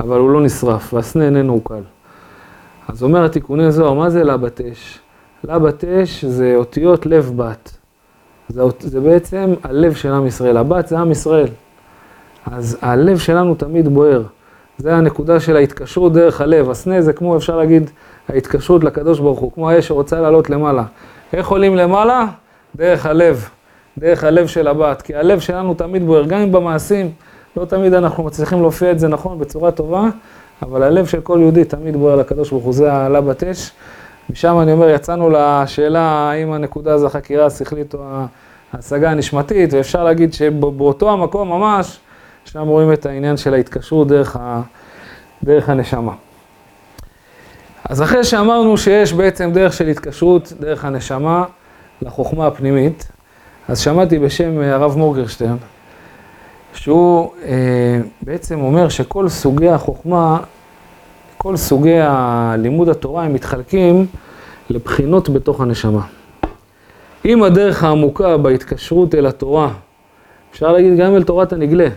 אבל 0.01 0.19
הוא 0.19 0.31
לא 0.31 0.41
נשרף, 0.41 0.95
והסנה 0.95 1.25
איננו 1.25 1.53
עוקל. 1.53 1.83
אז 2.89 3.03
אומר 3.03 3.25
התיקוני 3.25 3.73
זוהר, 3.73 3.93
מה 3.93 4.11
זה 4.11 4.25
לה 4.25 4.37
בת 4.37 4.61
אש? 4.61 4.99
לה 5.45 5.59
בת 5.59 5.85
אש 5.85 6.25
זה 6.25 6.53
אותיות 6.57 7.07
לב 7.07 7.33
בת. 7.37 7.71
זה, 8.49 8.63
זה 8.81 9.01
בעצם 9.01 9.55
הלב 9.63 9.95
של 9.95 10.13
עם 10.13 10.27
ישראל, 10.27 10.57
הבת 10.57 10.89
זה 10.89 10.99
עם 10.99 11.11
ישראל. 11.11 11.49
אז 12.47 12.79
הלב 12.83 13.19
שלנו 13.19 13.55
תמיד 13.55 13.89
בוער. 13.89 14.23
זה 14.79 14.95
הנקודה 14.97 15.41
של 15.41 15.57
ההתקשרות 15.57 16.13
דרך 16.13 16.41
הלב. 16.41 16.71
הסנה 16.71 17.03
זה 17.03 17.13
כמו, 17.13 17.37
אפשר 17.37 17.57
להגיד, 17.57 17.91
ההתקשרות 18.29 18.85
לקדוש 18.85 19.21
ברוך 19.21 19.39
הוא, 19.39 19.53
כמו 19.53 19.71
האש 19.71 19.89
שרוצה 19.89 20.21
לעלות 20.21 20.51
למעלה. 20.51 20.85
איך 21.33 21.49
עולים 21.49 21.77
למעלה? 21.77 22.27
דרך 22.77 23.07
הלב, 23.07 23.49
דרך 23.99 24.25
הלב 24.25 24.47
של 24.47 24.69
הבת. 24.69 25.03
כי 25.03 25.15
הלב 25.15 25.41
שלנו 25.41 25.75
תמיד 25.75 26.07
בוער, 26.07 26.25
גם 26.25 26.41
אם 26.41 26.53
במעשים, 26.53 27.11
לא 27.57 27.65
תמיד 27.65 27.95
אנחנו 27.95 28.25
מצליחים 28.25 28.61
להופיע 28.61 28.91
את 28.91 28.99
זה 28.99 29.09
נכון, 29.09 29.39
בצורה 29.39 29.71
טובה, 29.71 30.05
אבל 30.63 30.83
הלב 30.83 31.07
של 31.07 31.21
כל 31.21 31.39
יהודי 31.41 31.65
תמיד 31.65 31.97
בוער 31.97 32.17
לקדוש 32.17 32.51
ברוך 32.51 32.65
הוא, 32.65 32.73
זה 32.73 32.93
העלה 32.93 33.21
בת 33.21 33.45
אש. 33.45 33.71
משם 34.31 34.59
אני 34.61 34.73
אומר, 34.73 34.89
יצאנו 34.89 35.31
לשאלה 35.31 36.01
האם 36.01 36.53
הנקודה 36.53 36.99
זה 36.99 37.07
החקירה 37.07 37.47
השכלית 37.47 37.95
או 37.95 38.01
ההשגה 38.73 39.11
הנשמתית, 39.11 39.73
ואפשר 39.73 40.05
להגיד 40.05 40.33
שבאותו 40.33 41.11
המקום 41.11 41.49
ממש, 41.49 41.99
שם 42.45 42.67
רואים 42.67 42.93
את 42.93 43.07
העניין 43.07 43.37
של 43.37 43.55
ההתקשרות 43.55 44.09
דרך, 44.09 44.37
ה, 44.41 44.61
דרך 45.43 45.69
הנשמה. 45.69 46.13
אז 47.85 48.03
אחרי 48.03 48.25
שאמרנו 48.25 48.79
שיש 48.79 49.13
בעצם 49.13 49.51
דרך 49.53 49.73
של 49.73 49.89
התקשרות 49.89 50.53
דרך 50.61 50.85
הנשמה 50.85 51.45
לחוכמה 52.03 52.47
הפנימית, 52.47 53.09
אז 53.71 53.79
שמעתי 53.79 54.19
בשם 54.19 54.61
הרב 54.61 54.99
מורגרשטרן, 54.99 55.57
שהוא 56.75 57.31
אה, 57.45 58.01
בעצם 58.23 58.61
אומר 58.61 58.89
שכל 58.89 59.29
סוגי 59.29 59.69
החוכמה, 59.69 60.39
כל 61.37 61.57
סוגי 61.57 61.99
הלימוד 62.01 62.89
התורה 62.89 63.25
הם 63.25 63.35
מתחלקים 63.35 64.07
לבחינות 64.71 65.29
בתוך 65.29 65.61
הנשמה. 65.61 66.01
אם 67.25 67.43
הדרך 67.43 67.85
העמוקה 67.85 68.37
בהתקשרות 68.37 69.15
אל 69.15 69.27
התורה, 69.27 69.71
אפשר 70.53 70.73
להגיד 70.73 70.99
גם 70.99 71.17
אל 71.17 71.23
תורת 71.23 71.53
הנגלה, 71.53 71.89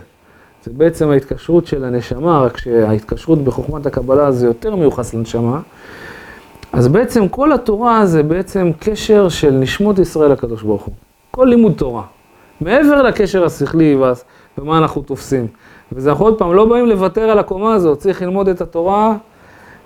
זה 0.64 0.70
בעצם 0.76 1.10
ההתקשרות 1.10 1.66
של 1.66 1.84
הנשמה, 1.84 2.40
רק 2.40 2.56
שההתקשרות 2.56 3.44
בחוכמת 3.44 3.86
הקבלה 3.86 4.32
זה 4.32 4.46
יותר 4.46 4.76
מיוחס 4.76 5.14
לנשמה, 5.14 5.60
אז 6.72 6.88
בעצם 6.88 7.28
כל 7.28 7.52
התורה 7.52 8.06
זה 8.06 8.22
בעצם 8.22 8.70
קשר 8.80 9.28
של 9.28 9.50
נשמות 9.50 9.98
ישראל 9.98 10.32
לקדוש 10.32 10.62
ברוך 10.62 10.82
הוא. 10.82 10.94
כל 11.34 11.44
לימוד 11.44 11.72
תורה. 11.76 12.02
מעבר 12.60 13.02
לקשר 13.02 13.44
השכלי 13.44 13.96
ומה 14.58 14.78
אנחנו 14.78 15.02
תופסים. 15.02 15.46
וזה 15.92 16.10
אנחנו 16.10 16.24
עוד 16.24 16.38
פעם 16.38 16.54
לא 16.54 16.64
באים 16.64 16.86
לוותר 16.86 17.30
על 17.30 17.38
הקומה 17.38 17.74
הזאת, 17.74 17.98
צריך 17.98 18.22
ללמוד 18.22 18.48
את 18.48 18.60
התורה, 18.60 19.14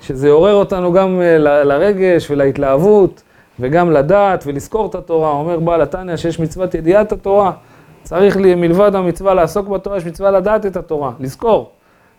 שזה 0.01 0.29
יעורר 0.29 0.55
אותנו 0.55 0.93
גם 0.93 1.21
אה, 1.21 1.39
לרגש 1.65 2.31
ולהתלהבות, 2.31 3.23
וגם 3.61 3.91
לדעת 3.91 4.45
ולזכור 4.47 4.87
את 4.87 4.95
התורה. 4.95 5.31
אומר 5.31 5.59
בעל 5.59 5.83
התניא 5.83 6.17
שיש 6.17 6.41
מצוות 6.41 6.75
ידיעת 6.75 7.13
התורה. 7.13 7.53
צריך 8.03 8.37
לי, 8.37 8.55
מלבד 8.55 8.95
המצווה 8.95 9.35
לעסוק 9.35 9.69
בתורה, 9.69 9.97
יש 9.97 10.07
מצווה 10.07 10.31
לדעת 10.31 10.67
את 10.67 10.77
התורה, 10.77 11.13
לזכור. 11.21 11.71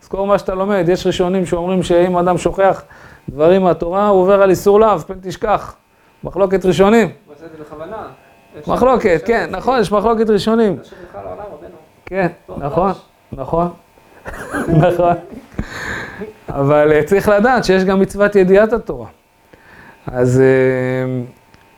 לזכור 0.02 0.28
מה 0.28 0.38
שאתה 0.38 0.56
לומד. 0.56 0.86
יש 0.88 1.08
ראשונים 1.08 1.46
שאומרים 1.46 1.84
שאם 1.84 2.18
אדם 2.18 2.38
שוכח 2.38 2.84
דברים 3.30 3.64
מהתורה, 3.64 4.08
הוא 4.08 4.22
עובר 4.22 4.42
על 4.42 4.50
איסור 4.50 4.80
לאו, 4.80 5.00
פן 5.00 5.18
תשכח. 5.22 5.76
מחלוקת 6.24 6.66
ראשונים. 6.66 7.08
הוא 7.08 7.36
עושה 7.36 7.46
את 7.46 7.52
זה 7.52 7.64
בכוונה. 7.64 8.08
מחלוקת, 8.68 9.22
כן, 9.26 9.50
נכון, 9.52 9.80
יש 9.80 9.92
מחלוקת 9.92 10.30
ראשונים. 10.30 10.78
רבנו. 11.16 11.76
כן, 12.06 12.28
נכון, 12.58 12.92
נכון, 13.32 13.70
נכון. 14.88 15.14
אבל 16.50 16.92
אה, 16.92 17.04
צריך 17.04 17.30
לדעת 17.30 17.64
שיש 17.64 17.84
גם 17.84 18.00
מצוות 18.00 18.36
ידיעת 18.36 18.74
התורה. 18.74 19.08
אז 20.08 20.42
אה, 20.42 21.22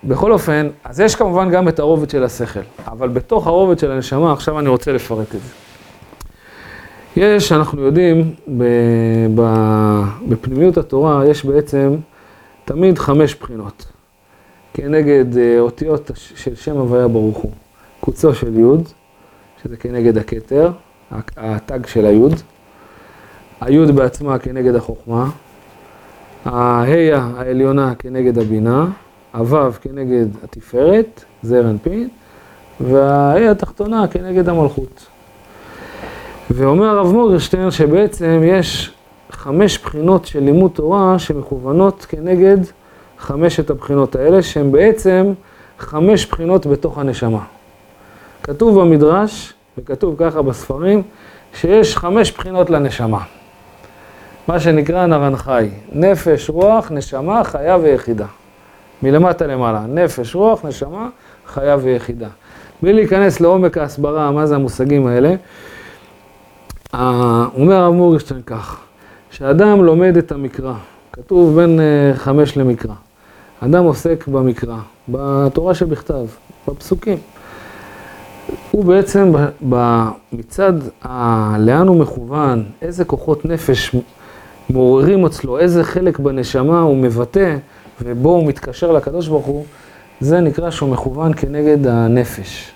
בכל 0.03 0.31
אופן, 0.31 0.69
אז 0.84 0.99
יש 0.99 1.15
כמובן 1.15 1.49
גם 1.49 1.67
את 1.67 1.79
הרובד 1.79 2.10
של 2.10 2.23
השכל, 2.23 2.60
אבל 2.88 3.10
בתוך 3.10 3.47
הרובד 3.47 3.79
של 3.79 3.91
הנשמה, 3.91 4.34
עכשיו 4.34 4.60
אני 4.60 4.69
רוצה 4.69 4.91
לפרט 4.91 5.36
את 5.36 5.41
זה. 5.41 5.53
יש, 7.15 7.51
אנחנו 7.51 7.81
יודעים, 7.81 8.34
בפנימיות 10.27 10.77
התורה 10.77 11.25
יש 11.27 11.45
בעצם 11.45 11.95
תמיד 12.65 12.99
חמש 12.99 13.36
בחינות, 13.36 13.90
כנגד 14.73 15.38
אה, 15.38 15.60
אותיות 15.60 16.12
של 16.15 16.55
שם 16.55 16.77
הוויה 16.77 17.07
ברוך 17.07 17.38
הוא. 17.38 17.51
קוצו 17.99 18.36
של 18.36 18.60
יוד, 18.60 18.88
שזה 19.63 19.77
כנגד 19.77 20.17
הכתר, 20.17 20.71
התג 21.38 21.86
של 21.86 22.05
היוד, 22.05 22.34
היוד 23.62 23.95
בעצמה 23.95 24.39
כנגד 24.39 24.75
החוכמה, 24.75 25.29
הה"א 26.45 26.89
העליונה 27.13 27.95
כנגד 27.95 28.38
הבינה, 28.38 28.88
הוו 29.34 29.71
כנגד 29.81 30.25
התפארת, 30.43 31.23
זעיר 31.43 31.69
אנפין, 31.69 32.10
והה"א 32.79 33.51
התחתונה 33.51 34.07
כנגד 34.07 34.49
המלכות. 34.49 35.07
ואומר 36.49 36.86
הרב 36.86 37.12
מורגרשטיין 37.12 37.71
שבעצם 37.71 38.41
יש 38.43 38.93
חמש 39.31 39.79
בחינות 39.79 40.25
של 40.25 40.39
לימוד 40.39 40.71
תורה 40.71 41.19
שמכוונות 41.19 42.05
כנגד 42.10 42.57
חמשת 43.21 43.69
הבחינות 43.69 44.15
האלה, 44.15 44.41
שהן 44.41 44.71
בעצם 44.71 45.34
חמש 45.79 46.25
בחינות 46.25 46.65
בתוך 46.65 46.97
הנשמה. 46.97 47.43
כתוב 48.43 48.81
במדרש, 48.81 49.53
וכתוב 49.77 50.15
ככה 50.17 50.41
בספרים, 50.41 51.03
שיש 51.53 51.97
חמש 51.97 52.31
בחינות 52.31 52.69
לנשמה. 52.69 53.19
מה 54.47 54.60
שנקרא 54.60 55.05
נרן 55.05 55.36
חי, 55.36 55.69
נפש, 55.91 56.49
רוח, 56.49 56.91
נשמה, 56.91 57.43
חיה 57.43 57.77
ויחידה. 57.77 58.25
מלמטה 59.03 59.47
למעלה, 59.47 59.84
נפש, 59.88 60.36
רוח, 60.36 60.65
נשמה, 60.65 61.10
חיה 61.47 61.77
ויחידה. 61.81 62.27
בלי 62.81 62.93
להיכנס 62.93 63.39
לעומק 63.39 63.77
ההסברה, 63.77 64.31
מה 64.31 64.45
זה 64.45 64.55
המושגים 64.55 65.07
האלה, 65.07 65.36
אומר 67.57 67.75
הרב 67.75 67.93
מורגשטיין 67.93 68.41
כך, 68.45 68.79
שאדם 69.31 69.84
לומד 69.84 70.17
את 70.17 70.31
המקרא, 70.31 70.73
כתוב 71.13 71.55
בין 71.55 71.79
אה, 71.79 72.12
חמש 72.15 72.57
למקרא. 72.57 72.93
אדם 73.63 73.84
עוסק 73.84 74.28
במקרא, 74.28 74.78
בתורה 75.10 75.74
שבכתב, 75.74 76.26
בפסוקים. 76.67 77.17
הוא 78.71 78.86
בעצם 78.86 79.34
מצד 80.34 80.74
לאן 81.58 81.88
הוא 81.88 82.00
מכוון, 82.00 82.63
איזה 82.82 83.06
כוחות 83.06 83.45
נפש 83.45 83.95
מעוררים 84.69 85.26
אצלו, 85.26 85.60
איזה 85.60 85.84
חלק 85.84 86.19
בנשמה 86.19 86.82
הוא 86.82 86.97
מבטא 86.97 87.58
ובו 88.02 88.30
הוא 88.30 88.47
מתקשר 88.47 88.91
לקדוש 88.91 89.28
ברוך 89.28 89.45
הוא, 89.45 89.65
זה 90.21 90.39
נקרא 90.39 90.71
שהוא 90.71 90.89
מכוון 90.89 91.34
כנגד 91.34 91.88
הנפש. 91.88 92.71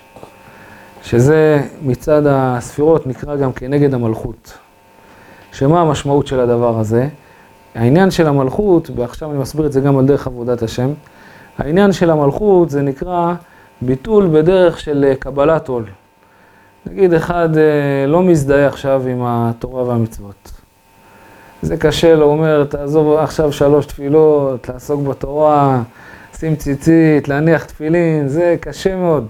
שזה 1.02 1.62
מצד 1.82 2.22
הספירות 2.26 3.06
נקרא 3.06 3.36
גם 3.36 3.52
כנגד 3.52 3.94
המלכות. 3.94 4.58
שמה 5.52 5.80
המשמעות 5.80 6.26
של 6.26 6.40
הדבר 6.40 6.78
הזה? 6.78 7.08
העניין 7.76 8.10
של 8.10 8.26
המלכות, 8.26 8.90
ועכשיו 8.96 9.30
אני 9.30 9.38
מסביר 9.38 9.66
את 9.66 9.72
זה 9.72 9.80
גם 9.80 9.98
על 9.98 10.06
דרך 10.06 10.26
עבודת 10.26 10.62
השם, 10.62 10.90
העניין 11.58 11.92
של 11.92 12.10
המלכות 12.10 12.70
זה 12.70 12.82
נקרא 12.82 13.34
ביטול 13.82 14.28
בדרך 14.32 14.80
של 14.80 15.12
קבלת 15.18 15.68
עול. 15.68 15.84
נגיד 16.86 17.14
אחד 17.14 17.56
אה, 17.56 18.06
לא 18.06 18.22
מזדהה 18.22 18.66
עכשיו 18.66 19.02
עם 19.06 19.22
התורה 19.24 19.82
והמצוות. 19.82 20.50
זה 21.62 21.76
קשה 21.76 22.14
לו, 22.14 22.24
הוא 22.24 22.32
אומר, 22.32 22.64
תעזוב 22.64 23.12
עכשיו 23.12 23.52
שלוש 23.52 23.86
תפילות, 23.86 24.68
לעסוק 24.68 25.00
בתורה, 25.02 25.82
שים 26.38 26.56
ציצית, 26.56 27.28
להניח 27.28 27.64
תפילין, 27.64 28.28
זה 28.28 28.56
קשה 28.60 28.96
מאוד. 28.96 29.26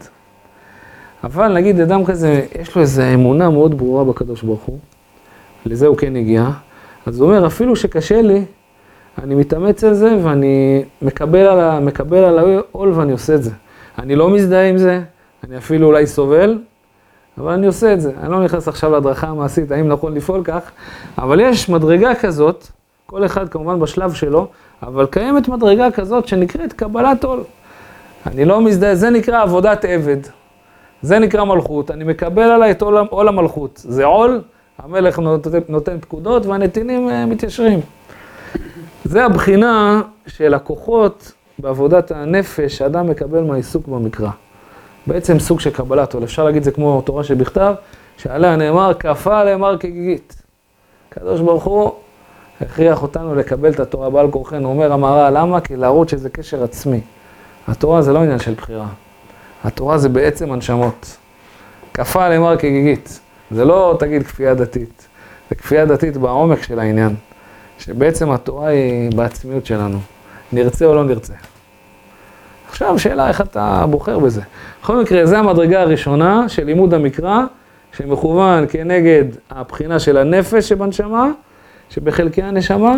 אבל 1.25 1.53
נגיד 1.53 1.81
אדם 1.81 2.05
כזה, 2.05 2.47
יש 2.61 2.77
לו 2.77 2.83
איזו 2.83 3.03
אמונה 3.15 3.51
מאוד 3.51 3.79
ברורה 3.79 4.05
בקדוש 4.05 4.43
ברוך 4.43 4.63
הוא, 4.63 4.79
לזה 5.67 5.87
הוא 5.87 5.97
כן 5.97 6.17
הגיע, 6.17 6.51
אז 7.07 7.21
הוא 7.21 7.29
אומר, 7.29 7.47
אפילו 7.47 7.77
שקשה 7.77 8.23
לי, 8.23 8.45
אני 9.23 9.35
מתאמץ 9.35 9.85
על 9.85 9.95
זה 9.95 10.17
ואני 10.23 10.85
מקבל 11.03 11.39
על, 11.39 11.61
ה, 11.61 11.81
מקבל 11.81 12.25
על 12.25 12.39
העול 12.39 12.93
ואני 12.93 13.13
עושה 13.13 13.35
את 13.35 13.43
זה. 13.43 13.51
אני 13.99 14.17
לא 14.17 14.31
מזדהה 14.31 14.69
עם 14.69 14.79
זה, 14.79 15.01
אני 15.45 15.59
אפילו 15.59 15.87
אולי 15.87 16.07
סובל, 16.07 16.59
אבל 17.39 17.53
אני 17.53 17.67
עושה 17.67 17.93
את 17.93 18.01
זה. 18.01 18.13
אני 18.21 18.33
לא 18.33 18.45
נכנס 18.45 18.69
עכשיו 18.69 18.91
להדרכה 18.91 19.27
המעשית, 19.27 19.71
האם 19.71 19.89
נכון 19.89 20.15
לפעול 20.15 20.45
כך, 20.45 20.71
אבל 21.19 21.41
יש 21.41 21.69
מדרגה 21.69 22.15
כזאת, 22.15 22.67
כל 23.07 23.27
אחד 23.27 23.49
כמובן 23.49 23.81
בשלב 23.81 24.13
שלו, 24.13 24.49
אבל 24.83 25.07
קיימת 25.07 25.49
מדרגה 25.49 25.91
כזאת 25.91 26.29
שנקראת 26.29 26.73
קבלת 26.73 27.25
עול. 27.25 27.41
אני 28.27 28.45
לא 28.45 28.61
מזדהה, 28.61 28.95
זה 28.95 29.11
נקרא 29.11 29.43
עבודת 29.43 29.85
עבד. 29.85 30.17
זה 31.03 31.19
נקרא 31.19 31.45
מלכות, 31.45 31.91
אני 31.91 32.05
מקבל 32.05 32.43
עליי 32.43 32.71
את 32.71 32.83
עול, 32.83 32.99
עול 32.99 33.29
המלכות. 33.29 33.83
זה 33.85 34.05
עול, 34.05 34.41
המלך 34.79 35.19
נותן, 35.19 35.51
נותן 35.69 36.01
פקודות 36.01 36.47
והנתינים 36.47 37.11
אה, 37.11 37.27
מתיישרים. 37.27 37.81
זה 39.05 39.25
הבחינה 39.25 40.03
של 40.27 40.55
הכוחות 40.55 41.33
בעבודת 41.59 42.11
הנפש 42.11 42.77
שאדם 42.77 43.11
מקבל 43.11 43.41
מהעיסוק 43.41 43.89
במקרא. 43.89 44.31
בעצם 45.07 45.39
סוג 45.39 45.61
של 45.61 45.71
קבלת 45.71 46.15
עול. 46.15 46.25
אפשר 46.25 46.45
להגיד 46.45 46.63
זה 46.63 46.71
כמו 46.71 47.03
תורה 47.05 47.25
שבכתב, 47.25 47.75
שעליה 48.17 48.57
נאמר, 48.57 48.95
כפה 48.95 49.45
לאמר 49.45 49.79
כגיגית. 49.79 50.43
הקדוש 51.11 51.41
ברוך 51.41 51.65
הוא 51.65 51.91
הכריח 52.61 53.03
אותנו 53.03 53.35
לקבל 53.35 53.71
את 53.71 53.81
התורה 53.81 54.11
בעל 54.11 54.31
כורחנו. 54.31 54.69
אומר 54.69 54.93
המהר"ל, 54.93 55.39
למה? 55.39 55.61
כי 55.61 55.77
להראות 55.77 56.09
שזה 56.09 56.31
קשר 56.31 56.65
עצמי. 56.65 57.01
התורה 57.69 58.03
זה 58.03 58.13
לא 58.13 58.19
עניין 58.19 58.39
של 58.39 58.55
בחירה. 58.55 58.87
התורה 59.65 59.99
זה 59.99 60.09
בעצם 60.09 60.53
הנשמות. 60.53 61.17
כפה 61.95 62.29
לאמר 62.29 62.57
כגיגית. 62.57 63.21
זה 63.51 63.65
לא, 63.65 63.97
תגיד, 63.99 64.23
כפייה 64.23 64.55
דתית. 64.55 65.09
זה 65.51 65.55
כפייה 65.55 65.87
דתית 65.87 66.17
בעומק 66.17 66.63
של 66.63 66.79
העניין. 66.79 67.15
שבעצם 67.79 68.31
התורה 68.31 68.69
היא 68.69 69.11
בעצמיות 69.17 69.67
שלנו. 69.67 69.99
נרצה 70.53 70.87
או 70.87 70.95
לא 70.95 71.05
נרצה. 71.05 71.33
עכשיו, 72.69 72.99
שאלה 72.99 73.29
איך 73.29 73.41
אתה 73.41 73.85
בוחר 73.91 74.19
בזה. 74.19 74.41
בכל 74.83 75.01
מקרה, 75.03 75.27
זו 75.27 75.37
המדרגה 75.37 75.81
הראשונה 75.81 76.49
של 76.49 76.65
לימוד 76.65 76.95
המקרא, 76.95 77.41
שמכוון 77.93 78.65
כנגד 78.69 79.25
הבחינה 79.51 79.99
של 79.99 80.17
הנפש 80.17 80.69
שבנשמה, 80.69 81.31
שבחלקי 81.91 82.43
הנשמה, 82.43 82.95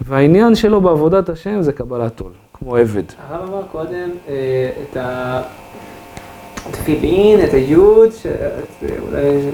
והעניין 0.00 0.54
שלו 0.54 0.80
בעבודת 0.80 1.28
השם 1.28 1.62
זה 1.62 1.72
קבלת 1.72 2.20
עול, 2.20 2.32
כמו 2.52 2.76
עבד. 2.76 3.02
הרב 3.28 3.48
אמר 3.48 3.62
קודם 3.72 4.10
אה, 4.28 4.70
את 4.82 4.96
התפילין, 6.68 7.44
את 7.44 7.54
היוד, 7.54 8.10
שאולי... 8.12 9.50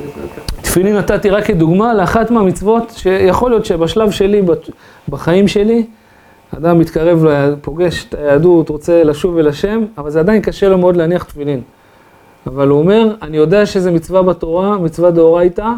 תפילין 0.62 0.96
נתתי 0.96 1.30
רק 1.30 1.44
כדוגמה 1.44 1.94
לאחת 1.94 2.30
מהמצוות 2.30 2.92
שיכול 2.96 3.50
להיות 3.50 3.64
שבשלב 3.64 4.10
שלי, 4.10 4.42
בחיים 5.08 5.48
שלי, 5.48 5.86
אדם 6.58 6.78
מתקרב, 6.78 7.26
פוגש 7.62 8.06
את 8.08 8.14
היהדות, 8.14 8.68
רוצה 8.68 9.04
לשוב 9.04 9.38
אל 9.38 9.48
השם, 9.48 9.84
אבל 9.98 10.10
זה 10.10 10.20
עדיין 10.20 10.42
קשה 10.42 10.68
לו 10.68 10.78
מאוד 10.78 10.96
להניח 10.96 11.24
תפילין. 11.24 11.60
אבל 12.46 12.68
הוא 12.68 12.78
אומר, 12.78 13.14
אני 13.22 13.36
יודע 13.36 13.66
שזה 13.66 13.90
מצווה 13.90 14.22
בתורה, 14.22 14.78
מצווה 14.78 15.10
דאורייתא, 15.10 15.68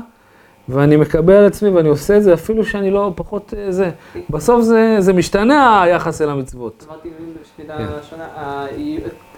ואני 0.69 0.97
מקבל 0.97 1.33
על 1.35 1.45
עצמי 1.45 1.69
ואני 1.69 1.89
עושה 1.89 2.17
את 2.17 2.23
זה 2.23 2.35
אפילו 2.35 2.65
שאני 2.65 2.91
לא 2.91 3.13
פחות 3.15 3.55
אה, 3.57 3.73
זה. 3.73 3.91
בסוף 4.31 4.63
זה, 4.63 4.97
זה 4.99 5.13
משתנה 5.13 5.83
היחס 5.83 6.23
אל 6.23 6.31
המצוות. 6.31 6.87
אמרתי 6.89 7.09
כן. 7.09 7.25
בשמידה 7.43 7.75
ראשונה, 7.99 8.25
ה- 8.37 8.67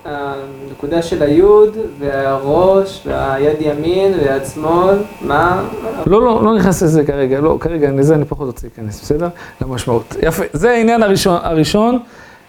הנקודה 0.07 1.03
של 1.03 1.23
היוד 1.23 1.77
והראש 1.99 3.03
והיד 3.07 3.57
ימין 3.61 4.13
והיד 4.15 4.43
שמאל, 4.55 4.97
מה? 5.21 5.65
לא, 6.07 6.23
לא, 6.23 6.45
לא 6.45 6.57
נכנס 6.57 6.83
לזה 6.83 7.05
כרגע, 7.05 7.41
לא, 7.41 7.57
כרגע 7.61 7.91
לזה 7.91 8.15
אני 8.15 8.25
פחות 8.25 8.47
רוצה 8.47 8.67
להיכנס, 8.67 9.01
בסדר? 9.01 9.29
למשמעות. 9.63 10.17
יפה, 10.23 10.45
זה 10.53 10.71
העניין 10.71 11.03
הראשון, 11.03 11.39
הראשון 11.43 11.99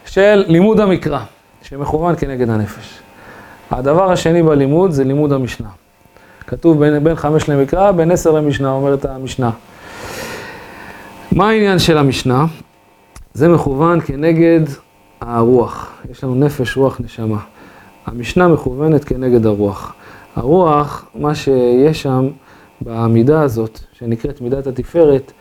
של 0.06 0.43
לימוד 0.48 0.80
המקרא, 0.80 1.20
שמכוון 1.62 2.15
כנגד 2.15 2.50
הנפש. 2.50 3.00
הדבר 3.72 4.12
השני 4.12 4.43
בלימוד 4.43 4.91
זה 4.91 5.04
לימוד 5.04 5.34
המשנה. 5.34 5.70
כתוב 6.48 6.80
בין, 6.80 7.04
בין 7.04 7.15
חמש 7.15 7.50
למקרא, 7.50 7.91
בין 7.91 8.12
עשר 8.12 8.32
למשנה, 8.32 8.72
אומרת 8.72 9.06
המשנה. 9.06 9.50
מה 11.32 11.50
העניין 11.50 11.80
של 11.80 11.98
המשנה? 11.98 12.46
זה 13.34 13.48
מכוון 13.48 14.02
כנגד 14.02 14.62
הרוח. 15.22 15.92
יש 16.12 16.24
לנו 16.24 16.36
נפש, 16.36 16.78
רוח, 16.78 17.02
נשמה. 17.04 17.40
המשנה 18.06 18.48
מכוונת 18.48 19.04
כנגד 19.04 19.46
הרוח. 19.46 19.94
הרוח, 20.36 21.06
מה 21.16 21.36
שיש 21.36 22.02
שם 22.02 22.28
במידה 22.82 23.42
הזאת, 23.42 23.80
שנקראת 23.94 24.42
מידת 24.42 24.68
התפארת, 24.68 25.32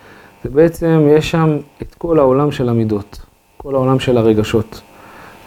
זה 0.44 0.50
בעצם, 0.50 1.06
יש 1.10 1.30
שם 1.30 1.58
את 1.82 1.94
כל 1.94 2.18
העולם 2.18 2.50
של 2.50 2.68
המידות, 2.68 3.20
כל 3.56 3.74
העולם 3.74 3.98
של 3.98 4.18
הרגשות. 4.18 4.80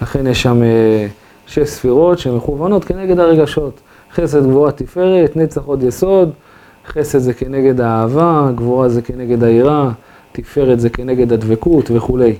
לכן 0.02 0.28
יש 0.28 0.42
שם 0.42 0.63
אה, 0.63 1.08
שש 1.48 1.70
ספירות 1.70 2.20
שמכוונות 2.20 2.86
כנגד 2.86 3.20
הרגשות. 3.20 3.80
חסד, 4.13 4.44
גבורה, 4.44 4.72
תפארת, 4.72 5.36
נצח, 5.36 5.62
עוד 5.65 5.84
יסוד. 5.84 6.32
חסד 6.88 7.20
זה 7.20 7.34
כנגד 7.34 7.82
האהבה, 7.82 8.50
גבורה 8.56 8.89
זה 8.89 9.02
כנגד 9.02 9.44
היראה, 9.44 9.89
תפארת 10.32 10.80
זה 10.80 10.89
כנגד 10.89 11.34
הדבקות 11.34 11.92
וכולי. 11.92 12.36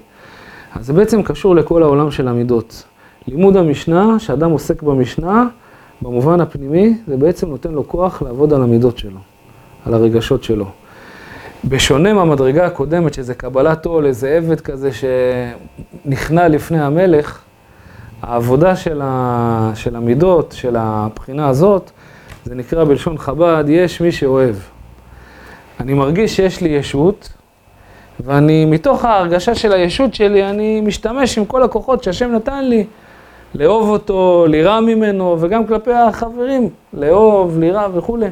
אז 0.76 0.86
זה 0.86 0.94
בעצם 0.94 1.24
קשור 1.24 1.56
לכל 1.56 1.84
העולם 1.84 2.12
של 2.12 2.28
המידות. 2.28 2.84
לימוד 3.28 3.58
המשנה, 3.58 4.20
שאדם 4.20 4.52
עוסק 4.52 4.82
במשנה, 4.82 5.48
במובן 6.02 6.42
הפנימי, 6.42 6.98
זה 7.08 7.18
בעצם 7.18 7.50
נותן 7.50 7.72
לו 7.72 7.88
כוח 7.88 8.22
לעבוד 8.22 8.54
על 8.54 8.64
המידות 8.64 8.98
שלו, 8.98 9.20
על 9.86 9.94
הרגשות 9.94 10.44
שלו. 10.44 10.66
בשונה 11.66 12.14
מהמדרגה 12.14 12.66
הקודמת, 12.66 13.14
שזה 13.14 13.34
קבלת 13.34 13.86
עול, 13.86 14.06
איזה 14.06 14.30
עבד 14.30 14.62
כזה 14.62 14.90
שנכנע 16.06 16.48
לפני 16.48 16.82
המלך, 16.82 17.42
העבודה 18.22 18.76
של, 18.76 19.02
ה... 19.04 19.72
של 19.76 19.96
המידות, 19.96 20.52
של 20.58 20.76
הבחינה 20.80 21.48
הזאת, 21.48 21.92
זה 22.46 22.56
נקרא 22.56 22.84
בלשון 22.84 23.18
חב"ד, 23.18 23.64
יש 23.68 24.02
מי 24.02 24.12
שאוהב. 24.12 24.56
אני 25.80 25.94
מרגיש 25.94 26.36
שיש 26.36 26.62
לי 26.62 26.70
ישות, 26.70 27.30
ואני, 28.20 28.66
מתוך 28.66 29.06
ההרגשה 29.06 29.56
של 29.56 29.72
הישות 29.72 30.14
שלי, 30.14 30.50
אני 30.50 30.82
משתמש 30.82 31.38
עם 31.38 31.46
כל 31.46 31.64
הכוחות 31.64 32.04
שהשם 32.04 32.32
נתן 32.32 32.66
לי, 32.66 32.86
לאהוב 33.56 33.90
אותו, 33.90 34.46
לירא 34.50 34.80
ממנו, 34.80 35.38
וגם 35.40 35.68
כלפי 35.68 35.94
החברים, 35.94 36.70
לאהוב, 36.94 37.60
לירא 37.60 37.88
וכולי. 37.94 38.30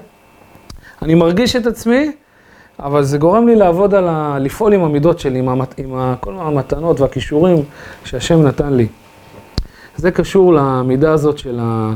אני 1.02 1.16
מרגיש 1.16 1.56
את 1.56 1.66
עצמי, 1.66 2.12
אבל 2.80 3.04
זה 3.04 3.18
גורם 3.18 3.48
לי 3.48 3.56
לעבוד 3.56 3.94
על 3.94 4.08
ה... 4.08 4.38
לפעול 4.40 4.74
עם 4.74 4.84
המידות 4.84 5.20
שלי, 5.20 5.40
עם, 5.40 5.50
המת... 5.50 5.80
עם 5.80 5.96
ה... 5.96 6.16
כל 6.20 6.34
המתנות 6.38 7.00
והכישורים 7.00 7.58
שהשם 8.06 8.42
נתן 8.42 8.74
לי. 8.74 8.88
זה 9.96 10.12
קשור 10.12 10.54
למידה 10.54 11.12
הזאת 11.12 11.38
של, 11.38 11.60
ה... 11.62 11.94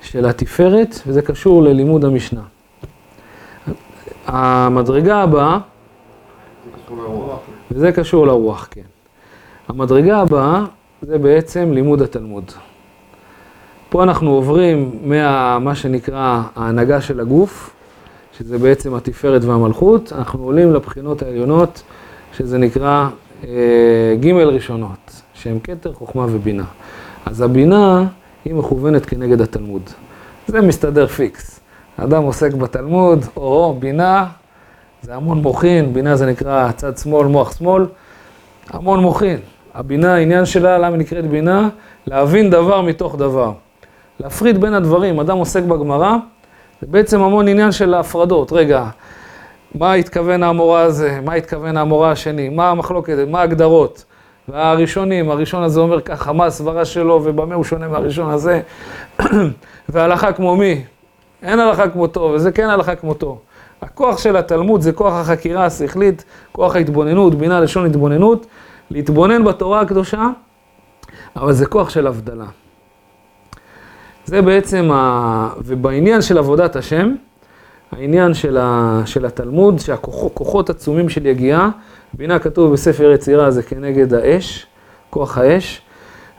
של 0.00 0.26
התפארת, 0.26 1.00
וזה 1.06 1.22
קשור 1.22 1.62
ללימוד 1.62 2.04
המשנה. 2.04 2.40
המדרגה 4.26 5.16
הבאה, 5.16 5.58
וזה 7.70 7.92
קשור 7.92 8.26
לרוח, 8.26 8.68
כן. 8.70 8.80
המדרגה 9.68 10.18
הבאה 10.18 10.64
זה 11.02 11.18
בעצם 11.18 11.72
לימוד 11.72 12.02
התלמוד. 12.02 12.44
פה 13.88 14.02
אנחנו 14.02 14.30
עוברים 14.30 14.90
מה 15.60 15.74
שנקרא 15.74 16.42
ההנהגה 16.56 17.00
של 17.00 17.20
הגוף, 17.20 17.70
שזה 18.38 18.58
בעצם 18.58 18.94
התפארת 18.94 19.44
והמלכות, 19.44 20.12
אנחנו 20.12 20.44
עולים 20.44 20.72
לבחינות 20.72 21.22
העליונות, 21.22 21.82
שזה 22.32 22.58
נקרא 22.58 23.08
אה, 23.44 24.16
ג' 24.20 24.32
ראשונות, 24.32 25.22
שהם 25.34 25.58
כתר, 25.58 25.92
חוכמה 25.92 26.26
ובינה. 26.30 26.64
אז 27.26 27.40
הבינה 27.40 28.04
היא 28.44 28.54
מכוונת 28.54 29.06
כנגד 29.06 29.40
התלמוד. 29.40 29.82
זה 30.46 30.60
מסתדר 30.60 31.06
פיקס. 31.06 31.60
אדם 31.96 32.22
עוסק 32.22 32.54
בתלמוד, 32.54 33.24
או 33.36 33.76
בינה, 33.78 34.26
זה 35.02 35.14
המון 35.14 35.38
מוחין, 35.38 35.92
בינה 35.92 36.16
זה 36.16 36.26
נקרא 36.26 36.72
צד 36.72 36.98
שמאל, 36.98 37.26
מוח 37.26 37.58
שמאל, 37.58 37.86
המון 38.70 39.00
מוחין. 39.00 39.38
הבינה, 39.74 40.14
העניין 40.14 40.44
שלה, 40.44 40.78
למה 40.78 40.96
נקראת 40.96 41.26
בינה? 41.26 41.68
להבין 42.06 42.50
דבר 42.50 42.80
מתוך 42.80 43.16
דבר. 43.16 43.52
להפריד 44.20 44.60
בין 44.60 44.74
הדברים, 44.74 45.20
אדם 45.20 45.36
עוסק 45.36 45.62
בגמרא, 45.62 46.16
זה 46.80 46.86
בעצם 46.90 47.22
המון 47.22 47.48
עניין 47.48 47.72
של 47.72 47.94
ההפרדות. 47.94 48.52
רגע, 48.52 48.84
מה 49.74 49.92
התכוון 49.92 50.42
המורה 50.42 50.82
הזה? 50.82 51.20
מה 51.24 51.34
התכוון 51.34 51.76
המורה 51.76 52.10
השני? 52.10 52.48
מה 52.48 52.70
המחלוקת? 52.70 53.16
מה 53.28 53.40
ההגדרות? 53.40 54.04
והראשונים, 54.48 55.30
הראשון 55.30 55.62
הזה 55.62 55.80
אומר 55.80 56.00
ככה, 56.00 56.32
מה 56.32 56.46
הסברה 56.46 56.84
שלו 56.84 57.20
ובמה 57.24 57.54
הוא 57.54 57.64
שונה 57.64 57.88
מהראשון 57.88 58.30
הזה? 58.30 58.60
והלכה 59.88 60.32
כמו 60.32 60.56
מי? 60.56 60.84
אין 61.42 61.60
הלכה 61.60 61.88
כמותו, 61.88 62.20
וזה 62.20 62.52
כן 62.52 62.70
הלכה 62.70 62.94
כמותו. 62.94 63.38
הכוח 63.82 64.18
של 64.18 64.36
התלמוד 64.36 64.80
זה 64.80 64.92
כוח 64.92 65.12
החקירה 65.12 65.66
השכלית, 65.66 66.24
כוח 66.52 66.76
ההתבוננות, 66.76 67.34
בינה 67.34 67.60
לשון 67.60 67.86
התבוננות, 67.86 68.46
להתבונן 68.90 69.44
בתורה 69.44 69.80
הקדושה, 69.80 70.28
אבל 71.36 71.52
זה 71.52 71.66
כוח 71.66 71.90
של 71.90 72.06
הבדלה. 72.06 72.46
זה 74.24 74.42
בעצם, 74.42 74.90
ה... 74.92 75.48
ובעניין 75.64 76.22
של 76.22 76.38
עבודת 76.38 76.76
השם, 76.76 77.14
העניין 77.92 78.34
של, 78.34 78.58
ה... 78.60 79.02
של 79.06 79.26
התלמוד, 79.26 79.78
שהכוחות 79.78 80.70
עצומים 80.70 81.08
של 81.08 81.26
יגיעה, 81.26 81.70
בינה 82.12 82.38
כתוב 82.38 82.72
בספר 82.72 83.10
יצירה 83.10 83.50
זה 83.50 83.62
כנגד 83.62 84.14
האש, 84.14 84.66
כוח 85.10 85.38
האש, 85.38 85.82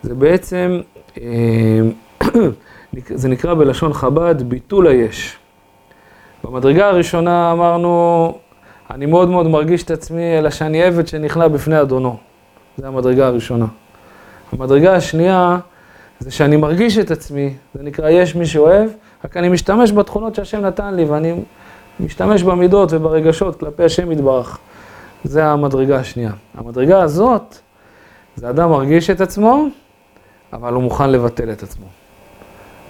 זה 0.03 0.15
בעצם, 0.15 0.81
אה, 1.17 1.81
זה 3.21 3.29
נקרא 3.29 3.53
בלשון 3.53 3.93
חב"ד 3.93 4.41
ביטול 4.41 4.87
היש. 4.87 5.37
במדרגה 6.43 6.87
הראשונה 6.87 7.51
אמרנו, 7.51 8.33
אני 8.91 9.05
מאוד 9.05 9.29
מאוד 9.29 9.47
מרגיש 9.47 9.83
את 9.83 9.91
עצמי, 9.91 10.37
אלא 10.37 10.49
שאני 10.49 10.83
עבד 10.83 11.07
שנכנע 11.07 11.47
בפני 11.47 11.81
אדונו. 11.81 12.17
זה 12.77 12.87
המדרגה 12.87 13.27
הראשונה. 13.27 13.65
המדרגה 14.51 14.95
השנייה, 14.95 15.57
זה 16.19 16.31
שאני 16.31 16.57
מרגיש 16.57 16.97
את 16.97 17.11
עצמי, 17.11 17.53
זה 17.73 17.83
נקרא 17.83 18.09
יש 18.09 18.35
מי 18.35 18.45
שאוהב, 18.45 18.89
רק 19.25 19.37
אני 19.37 19.49
משתמש 19.49 19.91
בתכונות 19.91 20.35
שהשם 20.35 20.61
נתן 20.61 20.93
לי, 20.93 21.05
ואני 21.05 21.33
משתמש 21.99 22.43
במידות 22.43 22.93
וברגשות 22.93 23.59
כלפי 23.59 23.83
השם 23.83 24.11
יתברך. 24.11 24.57
זה 25.23 25.45
המדרגה 25.45 25.97
השנייה. 25.99 26.31
המדרגה 26.57 27.01
הזאת, 27.01 27.57
זה 28.35 28.49
אדם 28.49 28.69
מרגיש 28.69 29.09
את 29.09 29.21
עצמו, 29.21 29.65
אבל 30.53 30.73
הוא 30.73 30.83
מוכן 30.83 31.09
לבטל 31.09 31.51
את 31.51 31.63
עצמו. 31.63 31.85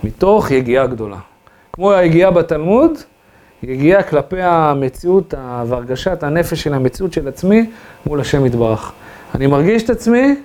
מתוך 0.04 0.52
יגיעה 0.52 0.88
גדולה. 0.88 1.18
כמו 1.74 1.92
היגיעה 1.92 2.32
בתלמוד, 2.32 2.92
יגיעה 3.64 4.04
כלפי 4.04 4.42
המציאות 4.42 5.34
והרגשת 5.68 6.24
הנפש 6.24 6.64
של 6.64 6.74
המציאות 6.74 7.14
של 7.14 7.28
עצמי 7.28 7.70
מול 8.06 8.22
השם 8.22 8.46
יתברך. 8.46 8.92
אני 9.36 9.48
מרגיש 9.48 9.84
את 9.84 9.90
עצמי, 9.90 10.36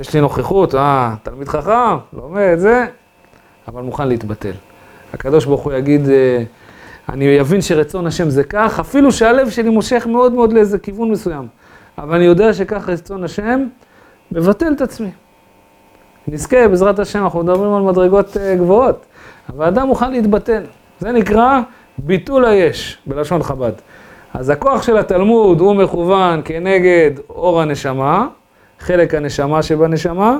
יש 0.00 0.14
לי 0.14 0.20
נוכחות, 0.20 0.74
אה, 0.74 1.14
תלמיד 1.22 1.48
חכם, 1.48 1.96
לומד, 2.12 2.54
זה, 2.56 2.86
אבל 3.68 3.82
מוכן 3.82 4.08
להתבטל. 4.08 4.52
הקדוש 5.12 5.44
ברוך 5.44 5.60
הוא 5.60 5.72
יגיד, 5.72 6.08
אה, 6.08 6.42
אני 7.08 7.40
אבין 7.40 7.60
שרצון 7.60 8.06
השם 8.06 8.30
זה 8.30 8.44
כך, 8.44 8.80
אפילו 8.80 9.12
שהלב 9.12 9.50
שלי 9.50 9.70
מושך 9.70 10.06
מאוד 10.10 10.32
מאוד 10.32 10.52
לאיזה 10.52 10.78
כיוון 10.78 11.10
מסוים, 11.10 11.46
אבל 11.98 12.14
אני 12.14 12.24
יודע 12.24 12.52
שכך 12.52 12.88
רצון 12.88 13.24
השם, 13.24 13.66
מבטל 14.32 14.72
את 14.72 14.80
עצמי. 14.80 15.10
נזכה, 16.28 16.68
בעזרת 16.68 16.98
השם, 16.98 17.24
אנחנו 17.24 17.42
מדברים 17.42 17.72
על 17.72 17.82
מדרגות 17.82 18.36
אה, 18.36 18.56
גבוהות, 18.56 19.06
אבל 19.48 19.66
אדם 19.66 19.86
מוכן 19.86 20.12
להתבטל. 20.12 20.62
זה 21.00 21.12
נקרא 21.12 21.60
ביטול 21.98 22.44
היש, 22.44 22.98
בלשון 23.06 23.42
חב"ד. 23.42 23.72
אז 24.34 24.50
הכוח 24.50 24.82
של 24.82 24.98
התלמוד 24.98 25.60
הוא 25.60 25.74
מכוון 25.76 26.42
כנגד 26.44 27.10
אור 27.30 27.60
הנשמה, 27.60 28.28
חלק 28.78 29.14
הנשמה 29.14 29.62
שבנשמה, 29.62 30.38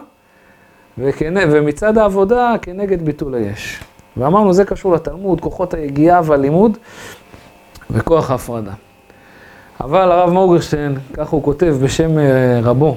וכנ... 0.99 1.35
ומצד 1.51 1.99
העבודה 1.99 2.55
כנגד 2.63 3.03
ביטול 3.03 3.35
היש. 3.35 3.81
ואמרנו, 4.17 4.53
זה 4.53 4.65
קשור 4.65 4.95
לתלמוד, 4.95 5.41
כוחות 5.41 5.75
היגיעה 5.75 6.21
והלימוד 6.25 6.79
וכוח 7.91 8.31
ההפרדה. 8.31 8.73
אבל 9.81 10.13
הרב 10.13 10.31
מורגרשטיין, 10.31 10.99
כך 11.13 11.29
הוא 11.29 11.43
כותב 11.43 11.77
בשם 11.83 12.19
אה, 12.19 12.61
רבו, 12.63 12.97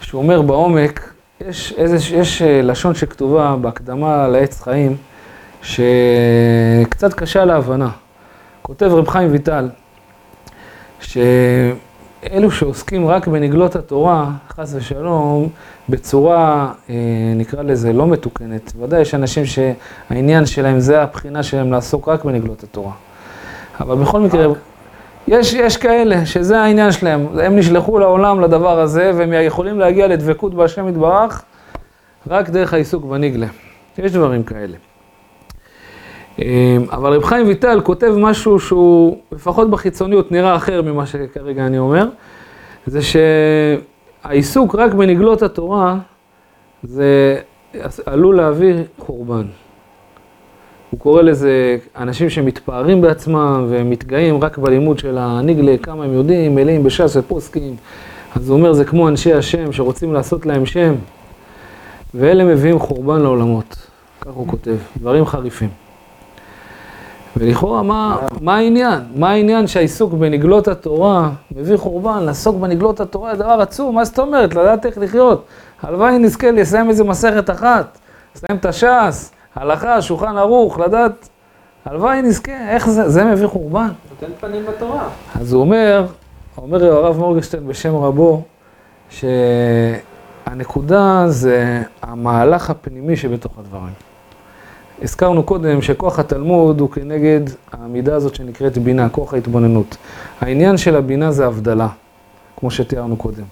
שהוא 0.00 0.22
אומר 0.22 0.42
בעומק, 0.42 1.12
יש, 1.40 1.74
איזה, 1.76 2.16
יש 2.16 2.42
אה, 2.42 2.62
לשון 2.62 2.94
שכתובה 2.94 3.56
בהקדמה 3.60 4.28
לעץ 4.28 4.60
חיים, 4.60 4.96
שקצת 5.64 7.14
קשה 7.14 7.44
להבנה. 7.44 7.88
כותב 8.62 8.86
רב 8.86 9.08
חיים 9.08 9.32
ויטל, 9.32 9.68
שאלו 11.00 12.50
שעוסקים 12.50 13.06
רק 13.06 13.26
בנגלות 13.26 13.76
התורה, 13.76 14.30
חס 14.48 14.74
ושלום, 14.74 15.48
בצורה, 15.88 16.72
אה, 16.90 16.94
נקרא 17.36 17.62
לזה, 17.62 17.92
לא 17.92 18.06
מתוקנת. 18.06 18.72
ודאי 18.80 19.00
יש 19.00 19.14
אנשים 19.14 19.44
שהעניין 19.46 20.46
שלהם 20.46 20.80
זה 20.80 21.02
הבחינה 21.02 21.42
שלהם 21.42 21.72
לעסוק 21.72 22.08
רק 22.08 22.24
בנגלות 22.24 22.62
התורה. 22.62 22.92
אבל 23.80 23.96
בכל 23.96 24.20
מקרה, 24.20 24.46
יש, 25.28 25.54
יש 25.54 25.76
כאלה 25.76 26.26
שזה 26.26 26.60
העניין 26.60 26.92
שלהם, 26.92 27.26
הם 27.42 27.56
נשלחו 27.56 27.98
לעולם 27.98 28.40
לדבר 28.40 28.80
הזה, 28.80 29.10
והם 29.14 29.32
יכולים 29.32 29.78
להגיע 29.78 30.06
לדבקות 30.06 30.54
בהשם 30.54 30.88
יתברך 30.88 31.42
רק 32.26 32.50
דרך 32.50 32.74
העיסוק 32.74 33.04
בנגלה. 33.04 33.46
יש 33.98 34.12
דברים 34.12 34.42
כאלה. 34.42 34.76
אמ, 36.38 36.84
אבל 36.90 37.12
רב 37.12 37.24
חיים 37.24 37.46
ויטל 37.46 37.80
כותב 37.80 38.14
משהו 38.18 38.60
שהוא, 38.60 39.16
לפחות 39.32 39.70
בחיצוניות, 39.70 40.32
נראה 40.32 40.56
אחר 40.56 40.82
ממה 40.82 41.06
שכרגע 41.06 41.66
אני 41.66 41.78
אומר, 41.78 42.08
זה 42.86 43.00
שהעיסוק 43.02 44.74
רק 44.74 44.94
בנגלות 44.94 45.42
התורה, 45.42 45.98
זה 46.82 47.36
עלול 48.06 48.36
להביא 48.36 48.74
חורבן. 48.98 49.46
הוא 50.90 51.00
קורא 51.00 51.22
לזה 51.22 51.76
אנשים 51.96 52.30
שמתפארים 52.30 53.00
בעצמם 53.00 53.66
ומתגאים 53.68 54.44
רק 54.44 54.58
בלימוד 54.58 54.98
של 54.98 55.18
הנגלה, 55.18 55.76
כמה 55.82 56.04
הם 56.04 56.12
יודעים, 56.12 56.54
מלאים 56.54 56.82
בש"ס 56.82 57.16
ופוסקים. 57.16 57.76
אז 58.36 58.48
הוא 58.48 58.58
אומר, 58.58 58.72
זה 58.72 58.84
כמו 58.84 59.08
אנשי 59.08 59.32
השם 59.32 59.72
שרוצים 59.72 60.12
לעשות 60.12 60.46
להם 60.46 60.66
שם, 60.66 60.94
ואלה 62.14 62.44
מביאים 62.44 62.78
חורבן 62.78 63.20
לעולמות. 63.20 63.76
כך 64.20 64.30
הוא 64.32 64.48
כותב, 64.48 64.76
דברים 64.96 65.26
חריפים. 65.26 65.83
ולכאורה, 67.36 67.82
מה, 67.82 68.16
מה 68.40 68.56
העניין? 68.56 69.00
מה 69.16 69.30
העניין 69.30 69.66
שהעיסוק 69.66 70.12
בנגלות 70.12 70.68
התורה 70.68 71.30
מביא 71.56 71.76
חורבן? 71.76 72.22
לעסוק 72.22 72.56
בנגלות 72.56 73.00
התורה 73.00 73.36
זה 73.36 73.42
דבר 73.42 73.60
עצום, 73.60 73.94
מה 73.94 74.04
זאת 74.04 74.18
אומרת? 74.18 74.54
לדעת 74.54 74.86
איך 74.86 74.98
לחיות. 74.98 75.44
הלוואי 75.82 76.18
נזכה 76.18 76.50
לסיים 76.50 76.88
איזה 76.88 77.04
מסכת 77.04 77.50
אחת, 77.50 77.98
לסיים 78.36 78.58
את 78.58 78.66
הש"ס, 78.66 79.32
הלכה, 79.54 80.02
שולחן 80.02 80.36
ערוך, 80.36 80.78
לדעת, 80.78 81.28
הלוואי 81.84 82.22
נזכה, 82.22 82.70
איך 82.70 82.88
זה, 82.88 83.08
זה 83.08 83.24
מביא 83.24 83.46
חורבן. 83.46 83.88
נותן 84.10 84.32
פנים 84.40 84.66
בתורה. 84.66 85.08
אז 85.40 85.52
הוא 85.52 85.60
אומר, 85.60 86.06
אומר 86.56 86.84
הרב 86.84 87.18
מורגשטיין 87.18 87.66
בשם 87.66 87.96
רבו, 87.96 88.42
שהנקודה 89.10 91.24
זה 91.28 91.82
המהלך 92.02 92.70
הפנימי 92.70 93.16
שבתוך 93.16 93.52
הדברים. 93.58 94.13
הזכרנו 95.02 95.42
קודם 95.42 95.82
שכוח 95.82 96.18
התלמוד 96.18 96.80
הוא 96.80 96.90
כנגד 96.90 97.40
העמידה 97.72 98.14
הזאת 98.14 98.34
שנקראת 98.34 98.78
בינה, 98.78 99.08
כוח 99.08 99.34
ההתבוננות. 99.34 99.96
העניין 100.40 100.76
של 100.76 100.96
הבינה 100.96 101.32
זה 101.32 101.46
הבדלה, 101.46 101.88
כמו 102.56 102.70
שתיארנו 102.70 103.16
קודם. 103.16 103.44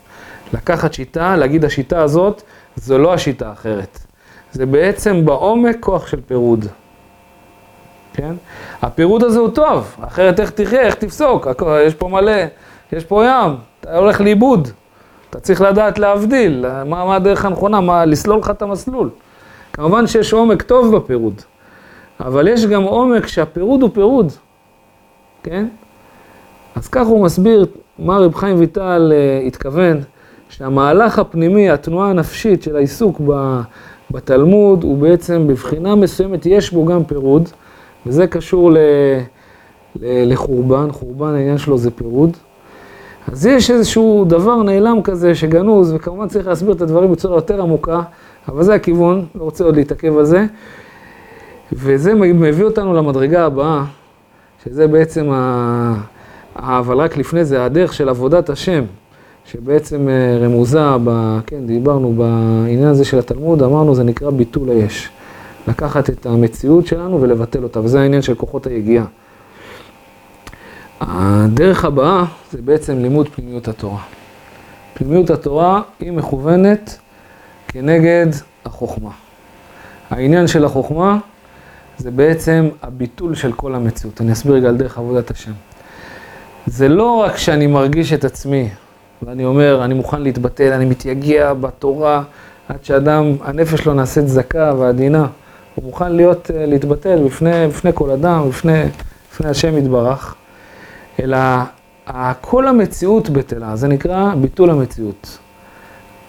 לקחת 0.52 0.92
שיטה, 0.92 1.36
להגיד 1.36 1.64
השיטה 1.64 2.02
הזאת, 2.02 2.42
זו 2.76 2.98
לא 2.98 3.14
השיטה 3.14 3.48
האחרת. 3.48 3.98
זה 4.52 4.66
בעצם 4.66 5.24
בעומק 5.24 5.76
כוח 5.80 6.06
של 6.06 6.20
פירוד. 6.26 6.66
כן? 8.14 8.34
הפירוד 8.82 9.22
הזה 9.22 9.38
הוא 9.38 9.50
טוב, 9.50 9.96
אחרת 10.00 10.40
איך 10.40 10.50
תחיה, 10.50 10.80
איך 10.80 10.94
תפסוק, 10.94 11.46
יש 11.86 11.94
פה 11.94 12.08
מלא, 12.08 12.32
יש 12.92 13.04
פה 13.04 13.24
ים, 13.24 13.56
אתה 13.80 13.96
הולך 13.96 14.20
לאיבוד. 14.20 14.68
אתה 15.30 15.40
צריך 15.40 15.60
לדעת 15.60 15.98
להבדיל, 15.98 16.64
מה, 16.84 17.04
מה 17.04 17.16
הדרך 17.16 17.44
הנכונה, 17.44 17.80
מה, 17.80 18.04
לסלול 18.04 18.38
לך 18.38 18.50
את 18.50 18.62
המסלול. 18.62 19.10
כמובן 19.72 20.06
שיש 20.06 20.32
עומק 20.32 20.62
טוב 20.62 20.96
בפירוד, 20.96 21.34
אבל 22.20 22.48
יש 22.48 22.66
גם 22.66 22.82
עומק 22.82 23.26
שהפירוד 23.26 23.82
הוא 23.82 23.90
פירוד, 23.94 24.32
כן? 25.42 25.66
אז 26.76 26.88
כך 26.88 27.06
הוא 27.06 27.24
מסביר 27.24 27.66
מה 27.98 28.18
רב 28.18 28.34
חיים 28.34 28.58
ויטל 28.58 29.12
uh, 29.12 29.46
התכוון, 29.46 30.00
שהמהלך 30.48 31.18
הפנימי, 31.18 31.70
התנועה 31.70 32.10
הנפשית 32.10 32.62
של 32.62 32.76
העיסוק 32.76 33.20
ב, 33.26 33.60
בתלמוד, 34.10 34.82
הוא 34.82 34.98
בעצם 34.98 35.46
בבחינה 35.46 35.94
מסוימת, 35.94 36.46
יש 36.46 36.72
בו 36.72 36.84
גם 36.84 37.04
פירוד, 37.04 37.48
וזה 38.06 38.26
קשור 38.26 38.72
ל, 38.72 38.76
ל, 40.00 40.32
לחורבן, 40.32 40.92
חורבן 40.92 41.34
העניין 41.34 41.58
שלו 41.58 41.78
זה 41.78 41.90
פירוד. 41.90 42.36
אז 43.32 43.46
יש 43.46 43.70
איזשהו 43.70 44.24
דבר 44.28 44.62
נעלם 44.62 45.02
כזה 45.02 45.34
שגנוז, 45.34 45.92
וכמובן 45.92 46.28
צריך 46.28 46.46
להסביר 46.46 46.72
את 46.72 46.80
הדברים 46.80 47.12
בצורה 47.12 47.36
יותר 47.36 47.62
עמוקה. 47.62 48.02
אבל 48.48 48.62
זה 48.62 48.74
הכיוון, 48.74 49.26
לא 49.34 49.44
רוצה 49.44 49.64
עוד 49.64 49.76
להתעכב 49.76 50.18
על 50.18 50.24
זה. 50.24 50.46
וזה 51.72 52.14
מביא 52.14 52.64
אותנו 52.64 52.94
למדרגה 52.94 53.46
הבאה, 53.46 53.84
שזה 54.64 54.86
בעצם 54.86 55.30
ה... 55.32 55.94
אבל 56.56 56.96
רק 56.96 57.16
לפני 57.16 57.44
זה, 57.44 57.64
הדרך 57.64 57.92
של 57.92 58.08
עבודת 58.08 58.50
השם, 58.50 58.84
שבעצם 59.44 60.08
אה, 60.08 60.38
רמוזה, 60.46 60.96
ב... 61.04 61.38
כן, 61.46 61.66
דיברנו 61.66 62.12
בעניין 62.12 62.88
הזה 62.88 63.04
של 63.04 63.18
התלמוד, 63.18 63.62
אמרנו, 63.62 63.94
זה 63.94 64.04
נקרא 64.04 64.30
ביטול 64.30 64.70
היש. 64.70 65.10
לקחת 65.68 66.10
את 66.10 66.26
המציאות 66.26 66.86
שלנו 66.86 67.22
ולבטל 67.22 67.62
אותה, 67.62 67.80
וזה 67.80 68.00
העניין 68.00 68.22
של 68.22 68.34
כוחות 68.34 68.66
היגיעה. 68.66 69.04
הדרך 71.00 71.84
הבאה 71.84 72.24
זה 72.52 72.62
בעצם 72.62 72.98
לימוד 72.98 73.28
פנימיות 73.28 73.68
התורה. 73.68 74.00
פנימיות 74.94 75.30
התורה 75.30 75.82
היא 76.00 76.12
מכוונת 76.12 76.98
כנגד 77.72 78.26
החוכמה. 78.64 79.10
העניין 80.10 80.46
של 80.46 80.64
החוכמה 80.64 81.18
זה 81.98 82.10
בעצם 82.10 82.68
הביטול 82.82 83.34
של 83.34 83.52
כל 83.52 83.74
המציאות. 83.74 84.20
אני 84.20 84.32
אסביר 84.32 84.54
רגע 84.54 84.68
על 84.68 84.76
דרך 84.76 84.98
עבודת 84.98 85.30
השם. 85.30 85.52
זה 86.66 86.88
לא 86.88 87.16
רק 87.16 87.36
שאני 87.36 87.66
מרגיש 87.66 88.12
את 88.12 88.24
עצמי, 88.24 88.68
ואני 89.22 89.44
אומר, 89.44 89.84
אני 89.84 89.94
מוכן 89.94 90.22
להתבטל, 90.22 90.72
אני 90.72 90.84
מתייגע 90.84 91.52
בתורה, 91.52 92.22
עד 92.68 92.84
שאדם, 92.84 93.36
הנפש 93.44 93.80
שלו 93.80 93.94
נעשית 93.94 94.28
זכה 94.28 94.72
ועדינה. 94.78 95.26
הוא 95.74 95.84
מוכן 95.84 96.12
להיות, 96.12 96.50
אה, 96.54 96.66
להתבטל 96.66 97.24
בפני, 97.24 97.66
בפני 97.68 97.90
כל 97.94 98.10
אדם, 98.10 98.48
בפני, 98.48 98.82
בפני 99.32 99.48
השם 99.50 99.78
יתברך. 99.78 100.34
אלא 101.22 101.38
כל 102.40 102.68
המציאות 102.68 103.30
בטלה, 103.30 103.76
זה 103.76 103.88
נקרא 103.88 104.34
ביטול 104.34 104.70
המציאות. 104.70 105.38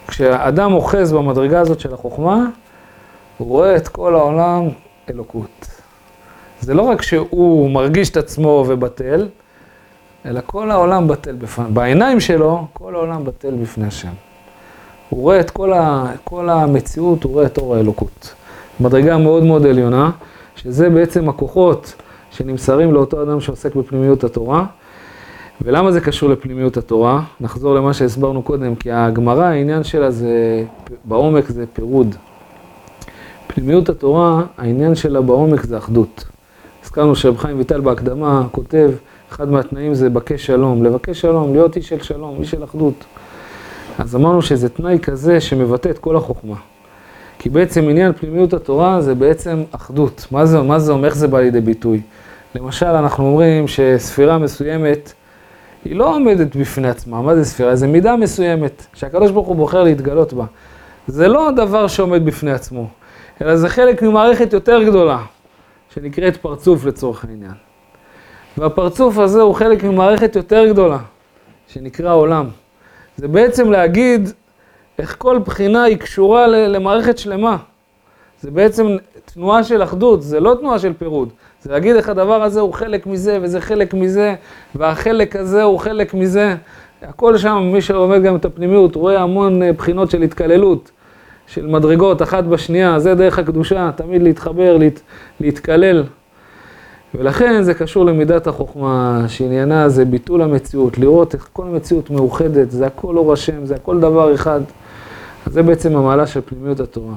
כשאדם 0.08 0.74
אוחז 0.74 1.14
במדרגה 1.14 1.60
הזאת 1.60 1.80
של 1.80 1.94
החוכמה, 1.94 2.46
הוא 3.38 3.48
רואה 3.48 3.76
את 3.76 3.88
כל 3.88 4.16
העולם 4.16 4.70
אלוקות. 5.10 5.68
זה 6.62 6.74
לא 6.74 6.82
רק 6.82 7.02
שהוא 7.02 7.72
מרגיש 7.72 8.10
את 8.10 8.18
עצמו 8.18 8.66
ובטל, 8.68 9.28
אלא 10.26 10.42
כל 10.46 10.72
העולם 10.72 11.08
בטל 11.08 11.36
בפניו. 11.36 11.70
בעיניים 11.74 12.20
שלו, 12.20 12.66
כל 12.74 12.96
העולם 12.96 13.26
בטל 13.26 13.54
בפני 13.62 13.88
השם. 13.88 14.14
הוא 15.10 15.22
רואה 15.22 15.40
את 15.40 15.52
כל, 15.52 15.74
ה, 15.74 16.06
כל 16.24 16.50
המציאות, 16.50 17.24
הוא 17.24 17.34
רואה 17.34 17.46
את 17.46 17.58
אור 17.58 17.76
האלוקות. 17.76 18.34
מדרגה 18.80 19.18
מאוד 19.18 19.44
מאוד 19.44 19.66
עליונה, 19.66 20.12
שזה 20.56 20.90
בעצם 20.90 21.30
הכוחות 21.30 21.94
שנמסרים 22.32 22.94
לאותו 22.94 23.24
אדם 23.24 23.42
שעוסק 23.42 23.76
בפנימיות 23.76 24.24
התורה. 24.24 24.66
ולמה 25.64 25.92
זה 25.92 26.02
קשור 26.02 26.30
לפנימיות 26.30 26.78
התורה? 26.78 27.22
נחזור 27.42 27.76
למה 27.76 27.94
שהסברנו 27.94 28.42
קודם, 28.42 28.76
כי 28.76 28.92
הגמרא, 28.92 29.44
העניין 29.44 29.84
שלה 29.84 30.12
זה, 30.12 30.64
בעומק 31.06 31.50
זה 31.50 31.66
פירוד. 31.74 32.16
פנימיות 33.48 33.90
התורה, 33.90 34.44
העניין 34.58 34.96
שלה 34.96 35.22
בעומק 35.22 35.64
זה 35.64 35.78
אחדות. 35.78 36.24
הזכרנו 36.84 37.16
שרב 37.16 37.38
חיים 37.38 37.58
ויטל 37.58 37.82
בהקדמה 37.82 38.48
כותב, 38.52 38.92
אחד 39.32 39.50
מהתנאים 39.50 39.94
זה 39.94 40.10
בקש 40.10 40.46
שלום, 40.46 40.84
לבקש 40.84 41.22
שלום, 41.22 41.54
להיות 41.54 41.76
איש 41.76 41.90
של 41.90 42.02
שלום, 42.02 42.36
איש 42.40 42.52
של 42.52 42.64
אחדות. 42.64 43.06
אז 43.98 44.16
אמרנו 44.16 44.42
שזה 44.42 44.70
תנאי 44.70 45.00
כזה 45.00 45.42
שמבטא 45.42 45.90
את 45.90 45.98
כל 45.98 46.16
החוכמה. 46.16 46.56
כי 47.40 47.50
בעצם 47.50 47.90
עניין 47.90 48.14
פנימיות 48.14 48.54
התורה 48.54 49.02
זה 49.02 49.16
בעצם 49.16 49.64
אחדות. 49.72 50.28
מה 50.32 50.46
זה, 50.46 50.62
מה 50.62 50.80
זה 50.80 50.92
אומר, 50.92 51.06
איך 51.06 51.16
זה 51.16 51.28
בא 51.28 51.40
לידי 51.40 51.62
ביטוי? 51.62 52.02
למשל, 52.56 52.86
אנחנו 52.86 53.26
אומרים 53.26 53.68
שספירה 53.68 54.38
מסוימת, 54.38 55.14
היא 55.86 55.96
לא 55.96 56.16
עומדת 56.16 56.56
בפני 56.56 56.90
עצמה, 56.90 57.22
מה 57.22 57.36
זה 57.36 57.46
ספירה? 57.46 57.76
זה 57.76 57.88
מידה 57.88 58.16
מסוימת, 58.16 58.86
שהקדוש 58.94 59.32
ברוך 59.32 59.48
הוא 59.48 59.56
בוחר 59.56 59.84
להתגלות 59.84 60.34
בה. 60.34 60.46
זה 61.08 61.28
לא 61.28 61.52
דבר 61.56 61.88
שעומד 61.88 62.26
בפני 62.26 62.52
עצמו, 62.52 62.88
אלא 63.42 63.56
זה 63.56 63.70
חלק 63.70 64.02
ממערכת 64.02 64.54
יותר 64.54 64.84
גדולה, 64.84 65.20
שנקראת 65.94 66.38
פרצוף 66.38 66.86
לצורך 66.86 67.26
העניין. 67.26 67.54
והפרצוף 68.58 69.18
הזה 69.18 69.42
הוא 69.42 69.56
חלק 69.56 69.84
ממערכת 69.84 70.36
יותר 70.36 70.66
גדולה, 70.70 70.98
שנקרא 71.68 72.14
עולם. 72.14 72.46
זה 73.18 73.28
בעצם 73.28 73.72
להגיד 73.72 74.30
איך 75.00 75.16
כל 75.18 75.40
בחינה 75.40 75.84
היא 75.84 75.98
קשורה 75.98 76.48
למערכת 76.48 77.18
שלמה. 77.18 77.58
זה 78.42 78.52
בעצם 78.52 78.98
תנועה 79.26 79.64
של 79.64 79.84
אחדות, 79.84 80.22
זה 80.24 80.40
לא 80.40 80.56
תנועה 80.60 80.80
של 80.80 80.94
פירוד. 80.94 81.30
זה 81.64 81.72
להגיד 81.72 81.96
איך 81.96 82.10
הדבר 82.10 82.44
הזה 82.44 82.60
הוא 82.60 82.74
חלק 82.74 83.08
מזה, 83.08 83.40
וזה 83.42 83.62
חלק 83.62 83.94
מזה, 83.94 84.36
והחלק 84.76 85.36
הזה 85.36 85.64
הוא 85.64 85.80
חלק 85.80 86.14
מזה. 86.14 86.56
הכל 87.02 87.38
שם, 87.38 87.70
מי 87.74 87.82
שלומד 87.82 88.24
גם 88.24 88.36
את 88.36 88.46
הפנימיות, 88.46 88.96
רואה 88.96 89.22
המון 89.22 89.64
אה, 89.64 89.74
בחינות 89.74 90.12
של 90.12 90.22
התקללות. 90.22 90.92
של 91.48 91.68
מדרגות 91.68 92.22
אחת 92.22 92.44
בשנייה, 92.44 93.00
זה 93.00 93.16
דרך 93.16 93.40
הקדושה, 93.40 93.92
תמיד 93.96 94.24
להתחבר, 94.24 94.78
להת, 94.78 95.02
להתקלל. 95.40 96.04
ולכן 97.16 97.64
זה 97.64 97.74
קשור 97.74 98.06
למידת 98.06 98.48
החוכמה, 98.48 99.26
שעניינה 99.28 99.90
זה 99.90 100.06
ביטול 100.06 100.42
המציאות, 100.42 100.98
לראות 100.98 101.34
איך 101.34 101.50
כל 101.54 101.68
המציאות 101.68 102.10
מאוחדת, 102.10 102.72
זה 102.72 102.88
הכל 102.88 103.18
אור 103.18 103.34
השם, 103.34 103.66
זה 103.66 103.76
הכל 103.76 104.00
דבר 104.00 104.36
אחד. 104.36 104.62
זה 105.46 105.64
בעצם 105.64 105.96
המעלה 105.96 106.28
של 106.28 106.42
פנימיות 106.46 106.80
התורה. 106.80 107.14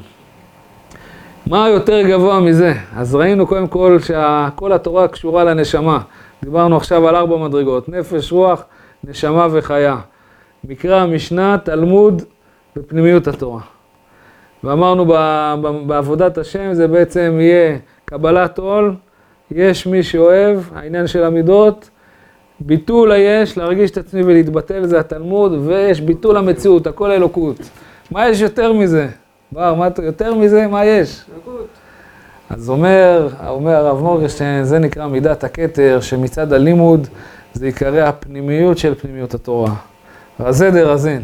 מה 1.46 1.68
יותר 1.68 2.02
גבוה 2.02 2.40
מזה? 2.40 2.74
אז 2.96 3.14
ראינו 3.14 3.46
קודם 3.46 3.66
כל 3.66 3.98
שכל 4.00 4.72
התורה 4.72 5.08
קשורה 5.08 5.44
לנשמה. 5.44 5.98
דיברנו 6.44 6.76
עכשיו 6.76 7.08
על 7.08 7.16
ארבע 7.16 7.36
מדרגות, 7.36 7.88
נפש, 7.88 8.32
רוח, 8.32 8.64
נשמה 9.04 9.46
וחיה. 9.50 9.96
מקרא, 10.64 11.06
משנה, 11.06 11.58
תלמוד 11.64 12.22
ופנימיות 12.76 13.28
התורה. 13.28 13.60
ואמרנו 14.64 15.04
בעבודת 15.86 16.38
השם 16.38 16.74
זה 16.74 16.88
בעצם 16.88 17.36
יהיה 17.40 17.78
קבלת 18.04 18.58
עול, 18.58 18.94
יש 19.50 19.86
מי 19.86 20.02
שאוהב, 20.02 20.60
העניין 20.74 21.06
של 21.06 21.24
המידות, 21.24 21.90
ביטול 22.60 23.12
היש, 23.12 23.58
להרגיש 23.58 23.90
את 23.90 23.96
עצמי 23.96 24.22
ולהתבטל 24.22 24.86
זה 24.86 25.00
התלמוד, 25.00 25.52
ויש 25.66 26.00
ביטול 26.00 26.36
המציאות, 26.36 26.86
הכל 26.86 27.10
אלוקות. 27.10 27.56
מה 28.10 28.28
יש 28.28 28.40
יותר 28.40 28.72
מזה? 28.72 29.08
מה 29.52 29.88
יותר 30.02 30.34
מזה? 30.34 30.66
מה 30.66 30.84
יש? 30.84 31.24
אז 32.50 32.68
אומר, 32.70 33.28
אומר 33.48 33.74
הרב 33.76 34.02
מורגשטיין, 34.02 34.64
זה 34.64 34.78
נקרא 34.78 35.06
מידת 35.06 35.44
הכתר, 35.44 35.98
שמצד 36.00 36.52
הלימוד 36.52 37.08
זה 37.54 37.66
עיקרי 37.66 38.02
הפנימיות 38.02 38.78
של 38.78 38.94
פנימיות 38.94 39.34
התורה. 39.34 39.74
רזה 40.40 40.70
דרזין. 40.70 41.22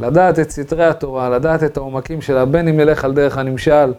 לדעת 0.00 0.38
את 0.38 0.50
סתרי 0.50 0.84
התורה, 0.84 1.30
לדעת 1.30 1.62
את 1.62 1.76
העומקים 1.76 2.20
שלה, 2.20 2.44
בין 2.44 2.68
אם 2.68 2.76
נלך 2.76 3.04
על 3.04 3.12
דרך 3.12 3.38
הנמשל, 3.38 3.92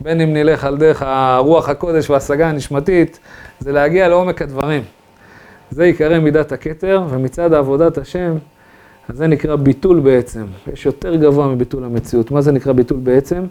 בין 0.00 0.20
אם 0.20 0.32
נלך 0.32 0.64
על 0.64 0.76
דרך 0.76 1.02
הרוח 1.06 1.68
הקודש 1.68 2.10
וההשגה 2.10 2.48
הנשמתית, 2.48 3.18
זה 3.58 3.72
להגיע 3.72 4.08
לעומק 4.08 4.42
הדברים. 4.42 4.82
זה 5.70 5.84
עיקרי 5.84 6.18
מידת 6.18 6.52
הכתר, 6.52 7.02
ומצד 7.08 7.54
עבודת 7.54 7.98
השם, 7.98 8.34
זה 9.08 9.26
נקרא 9.26 9.56
ביטול 9.56 10.00
בעצם. 10.00 10.46
יש 10.72 10.86
יותר 10.86 11.16
גבוה 11.16 11.46
מביטול 11.48 11.84
המציאות. 11.84 12.30
מה 12.30 12.40
זה 12.40 12.52
נקרא 12.52 12.72
ביטול 12.72 12.98
בעצם? 12.98 13.46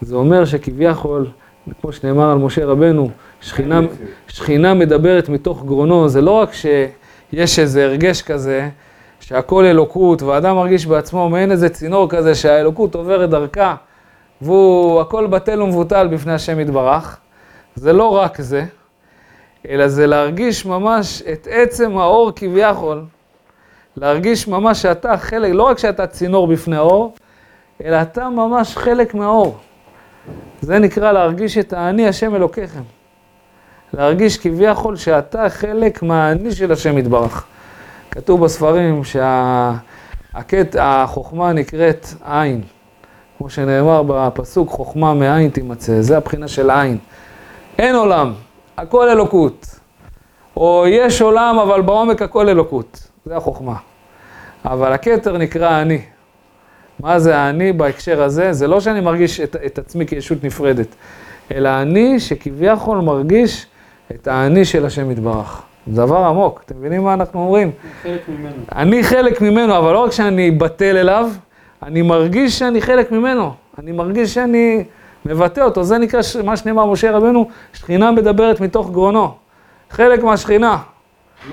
זה 0.00 0.16
אומר 0.16 0.44
שכביכול, 0.44 1.26
כמו 1.80 1.92
שנאמר 1.92 2.30
על 2.30 2.38
משה 2.38 2.66
רבנו, 2.66 3.10
שכינה, 3.40 3.80
שכינה 4.28 4.74
מדברת 4.74 5.28
מתוך 5.28 5.64
גרונו, 5.64 6.08
זה 6.08 6.20
לא 6.20 6.30
רק 6.30 6.50
שיש 6.52 7.58
איזה 7.58 7.84
הרגש 7.84 8.22
כזה, 8.22 8.68
שהכל 9.20 9.64
אלוקות, 9.64 10.22
ואדם 10.22 10.56
מרגיש 10.56 10.86
בעצמו 10.86 11.28
מעין 11.28 11.50
איזה 11.50 11.68
צינור 11.68 12.08
כזה 12.08 12.34
שהאלוקות 12.34 12.94
עוברת 12.94 13.30
דרכה, 13.30 13.74
והוא 14.40 15.00
הכל 15.00 15.26
בטל 15.26 15.62
ומבוטל 15.62 16.08
בפני 16.08 16.32
השם 16.32 16.60
יתברך. 16.60 17.18
זה 17.74 17.92
לא 17.92 18.08
רק 18.08 18.40
זה, 18.40 18.64
אלא 19.68 19.88
זה 19.88 20.06
להרגיש 20.06 20.66
ממש 20.66 21.22
את 21.32 21.48
עצם 21.50 21.98
האור 21.98 22.32
כביכול, 22.36 23.02
להרגיש 23.96 24.48
ממש 24.48 24.82
שאתה 24.82 25.16
חלק, 25.16 25.52
לא 25.52 25.62
רק 25.62 25.78
שאתה 25.78 26.06
צינור 26.06 26.46
בפני 26.46 26.76
האור, 26.76 27.14
אלא 27.84 28.02
אתה 28.02 28.28
ממש 28.28 28.76
חלק 28.76 29.14
מהאור. 29.14 29.58
זה 30.60 30.78
נקרא 30.78 31.12
להרגיש 31.12 31.58
את 31.58 31.72
האני 31.72 32.08
השם 32.08 32.34
אלוקיכם. 32.34 32.82
להרגיש 33.92 34.38
כביכול 34.38 34.96
שאתה 34.96 35.48
חלק 35.48 36.02
מהאני 36.02 36.52
של 36.52 36.72
השם 36.72 36.98
יתברך. 36.98 37.44
כתוב 38.10 38.44
בספרים 38.44 39.02
שהחוכמה 39.04 41.52
נקראת 41.52 42.06
עין. 42.24 42.62
כמו 43.38 43.50
שנאמר 43.50 44.02
בפסוק, 44.06 44.68
חוכמה 44.68 45.14
מעין 45.14 45.50
תימצא, 45.50 46.00
זה 46.00 46.16
הבחינה 46.16 46.48
של 46.48 46.70
עין. 46.70 46.98
אין 47.78 47.94
עולם, 47.94 48.32
הכל 48.76 49.08
אלוקות. 49.08 49.66
או 50.56 50.84
יש 50.88 51.22
עולם, 51.22 51.58
אבל 51.58 51.82
בעומק 51.82 52.22
הכל 52.22 52.48
אלוקות. 52.48 53.13
זה 53.26 53.36
החוכמה. 53.36 53.74
אבל 54.64 54.92
הכתר 54.92 55.38
נקרא 55.38 55.82
אני. 55.82 55.98
מה 57.00 57.18
זה 57.18 57.36
האני 57.36 57.72
בהקשר 57.72 58.22
הזה? 58.22 58.52
זה 58.52 58.68
לא 58.68 58.80
שאני 58.80 59.00
מרגיש 59.00 59.40
את, 59.40 59.56
את 59.66 59.78
עצמי 59.78 60.06
כישות 60.06 60.44
נפרדת, 60.44 60.86
אלא 61.54 61.68
אני 61.68 62.20
שכביכול 62.20 62.98
מרגיש 62.98 63.66
את 64.14 64.28
האני 64.28 64.64
של 64.64 64.86
השם 64.86 65.10
יתברך. 65.10 65.62
זה 65.86 66.02
דבר 66.02 66.16
עמוק, 66.16 66.62
אתם 66.66 66.74
מבינים 66.78 67.04
מה 67.04 67.14
אנחנו 67.14 67.40
אומרים? 67.40 67.70
חלק 68.02 68.20
ממנו. 68.28 68.54
אני 68.74 69.04
חלק 69.04 69.40
ממנו, 69.40 69.78
אבל 69.78 69.92
לא 69.92 69.98
רק 69.98 70.12
שאני 70.12 70.50
בטל 70.50 70.96
אליו, 70.96 71.30
אני 71.82 72.02
מרגיש 72.02 72.58
שאני 72.58 72.82
חלק 72.82 73.12
ממנו. 73.12 73.52
אני 73.78 73.92
מרגיש 73.92 74.34
שאני 74.34 74.84
מבטא 75.26 75.60
אותו. 75.60 75.84
זה 75.84 75.98
נקרא 75.98 76.20
מה 76.44 76.56
שנאמר 76.56 76.86
משה 76.86 77.12
רבנו, 77.12 77.48
שכינה 77.72 78.10
מדברת 78.10 78.60
מתוך 78.60 78.90
גרונו. 78.90 79.34
חלק 79.90 80.22
מהשכינה. 80.22 80.78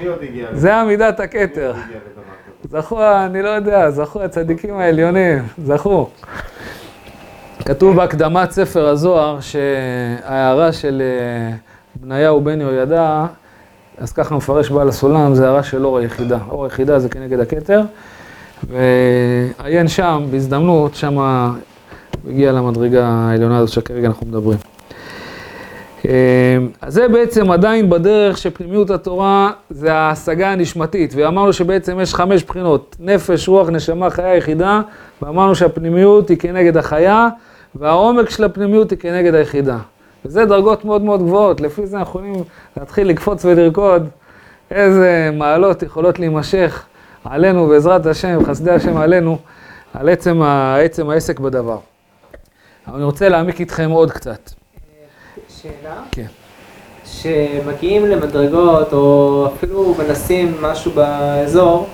מי 0.01 0.07
עוד 0.07 0.19
הגיע? 0.23 0.47
זה 0.53 0.75
עמידת 0.75 1.19
מי 1.19 1.25
הכתר. 1.25 1.73
זכו, 2.69 3.01
אני 3.25 3.41
לא 3.41 3.49
יודע, 3.49 3.91
זכו 3.91 4.23
הצדיקים 4.23 4.75
העליונים, 4.75 5.43
זכו. 5.63 6.09
כתוב 7.65 7.95
בהקדמת 7.95 8.51
ספר 8.51 8.87
הזוהר 8.87 9.39
שההערה 9.41 10.71
של 10.71 11.01
אה, 11.01 11.55
בניהו 11.95 12.41
בן 12.41 12.61
יהוידע, 12.61 13.25
אז 13.97 14.13
ככה 14.13 14.35
מפרש 14.35 14.69
בעל 14.69 14.89
הסולם, 14.89 15.35
זה 15.35 15.47
הערה 15.47 15.63
של 15.63 15.85
אור 15.85 15.97
היחידה. 15.97 16.37
אור 16.49 16.63
היחידה 16.63 16.99
זה 16.99 17.09
כנגד 17.09 17.39
הכתר, 17.39 17.81
ועיין 18.63 19.87
שם, 19.87 20.25
בהזדמנות, 20.31 20.95
שם 20.95 21.17
הגיע 22.27 22.51
למדרגה 22.51 23.07
העליונה 23.07 23.57
הזאת 23.57 23.69
שכרגע 23.69 24.07
אנחנו 24.07 24.27
מדברים. 24.27 24.57
אה, 26.05 26.57
אז 26.81 26.93
זה 26.93 27.07
בעצם 27.07 27.51
עדיין 27.51 27.89
בדרך 27.89 28.37
שפנימיות 28.37 28.89
התורה 28.89 29.51
זה 29.69 29.93
ההשגה 29.93 30.51
הנשמתית, 30.51 31.13
ואמרנו 31.15 31.53
שבעצם 31.53 31.99
יש 31.99 32.13
חמש 32.13 32.43
בחינות, 32.43 32.95
נפש, 32.99 33.47
רוח, 33.47 33.69
נשמה, 33.69 34.09
חיה 34.09 34.35
יחידה, 34.35 34.81
ואמרנו 35.21 35.55
שהפנימיות 35.55 36.29
היא 36.29 36.37
כנגד 36.37 36.77
החיה, 36.77 37.27
והעומק 37.75 38.29
של 38.29 38.43
הפנימיות 38.43 38.91
היא 38.91 38.99
כנגד 38.99 39.35
היחידה. 39.35 39.77
וזה 40.25 40.45
דרגות 40.45 40.85
מאוד 40.85 41.01
מאוד 41.01 41.21
גבוהות, 41.21 41.61
לפי 41.61 41.87
זה 41.87 41.97
אנחנו 41.97 42.19
יכולים 42.19 42.43
להתחיל 42.77 43.07
לקפוץ 43.07 43.45
ולרקוד 43.45 44.07
איזה 44.71 45.29
מעלות 45.33 45.83
יכולות 45.83 46.19
להימשך 46.19 46.85
עלינו 47.23 47.67
בעזרת 47.67 48.05
השם, 48.05 48.45
חסדי 48.45 48.71
השם 48.71 48.97
עלינו, 48.97 49.37
על 49.93 50.09
עצם, 50.09 50.41
עצם 50.85 51.09
העסק 51.09 51.39
בדבר. 51.39 51.77
אני 52.95 53.03
רוצה 53.03 53.29
להעמיק 53.29 53.59
איתכם 53.59 53.89
עוד 53.89 54.11
קצת. 54.11 54.60
שאלה? 55.61 55.95
כן. 56.11 56.25
שמגיעים 57.05 58.05
למדרגות, 58.05 58.93
או 58.93 59.47
אפילו 59.55 59.95
מנסים 59.97 60.57
משהו 60.61 60.91
באזור, 60.91 61.87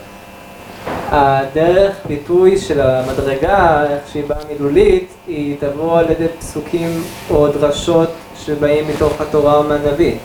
הדרך 1.09 1.95
ביטוי 2.05 2.57
של 2.57 2.81
המדרגה, 2.81 3.85
איך 3.89 4.01
שהיא 4.11 4.23
באה 4.27 4.37
מילולית, 4.51 5.13
היא 5.27 5.55
תבוא 5.59 5.99
על 5.99 6.11
ידי 6.11 6.27
פסוקים 6.39 7.03
או 7.29 7.47
דרשות 7.47 8.09
שבאים 8.35 8.87
מתוך 8.87 9.21
התורה 9.21 9.57
או 9.57 9.63
מהנביא. 9.63 10.17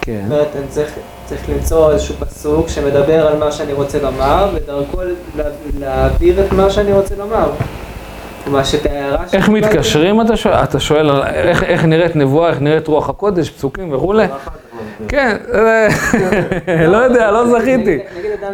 כן. 0.00 0.20
זאת 0.22 0.32
אומרת, 0.32 0.56
אני 0.56 0.66
צריך, 0.68 0.94
צריך 1.24 1.48
למצוא 1.48 1.92
איזשהו 1.92 2.14
פסוק 2.14 2.68
שמדבר 2.68 3.26
על 3.26 3.38
מה 3.38 3.52
שאני 3.52 3.72
רוצה 3.72 4.02
לומר, 4.02 4.50
ודרכו 4.54 5.00
לה, 5.36 5.44
להעביר 5.78 6.44
את 6.46 6.52
מה 6.52 6.70
שאני 6.70 6.92
רוצה 6.92 7.14
לומר. 7.18 7.50
איך 8.46 8.66
שקיבלתי- 9.28 9.50
מתקשרים 9.50 10.20
אתה 10.20 10.36
שואל? 10.36 10.54
אתה 10.54 10.80
שואל 10.80 11.10
איך, 11.22 11.84
נראית 11.84 12.16
נבואה, 12.16 12.50
איך 12.50 12.60
נראית 12.60 12.86
רוח 12.88 13.08
הקודש, 13.08 13.50
פסוקים 13.50 13.92
וכולי? 13.94 14.24
מסביר. 14.24 15.08
כן, 15.08 15.36
לא 16.92 16.96
יודע, 16.96 17.30
לא 17.30 17.58
זכיתי. 17.58 17.98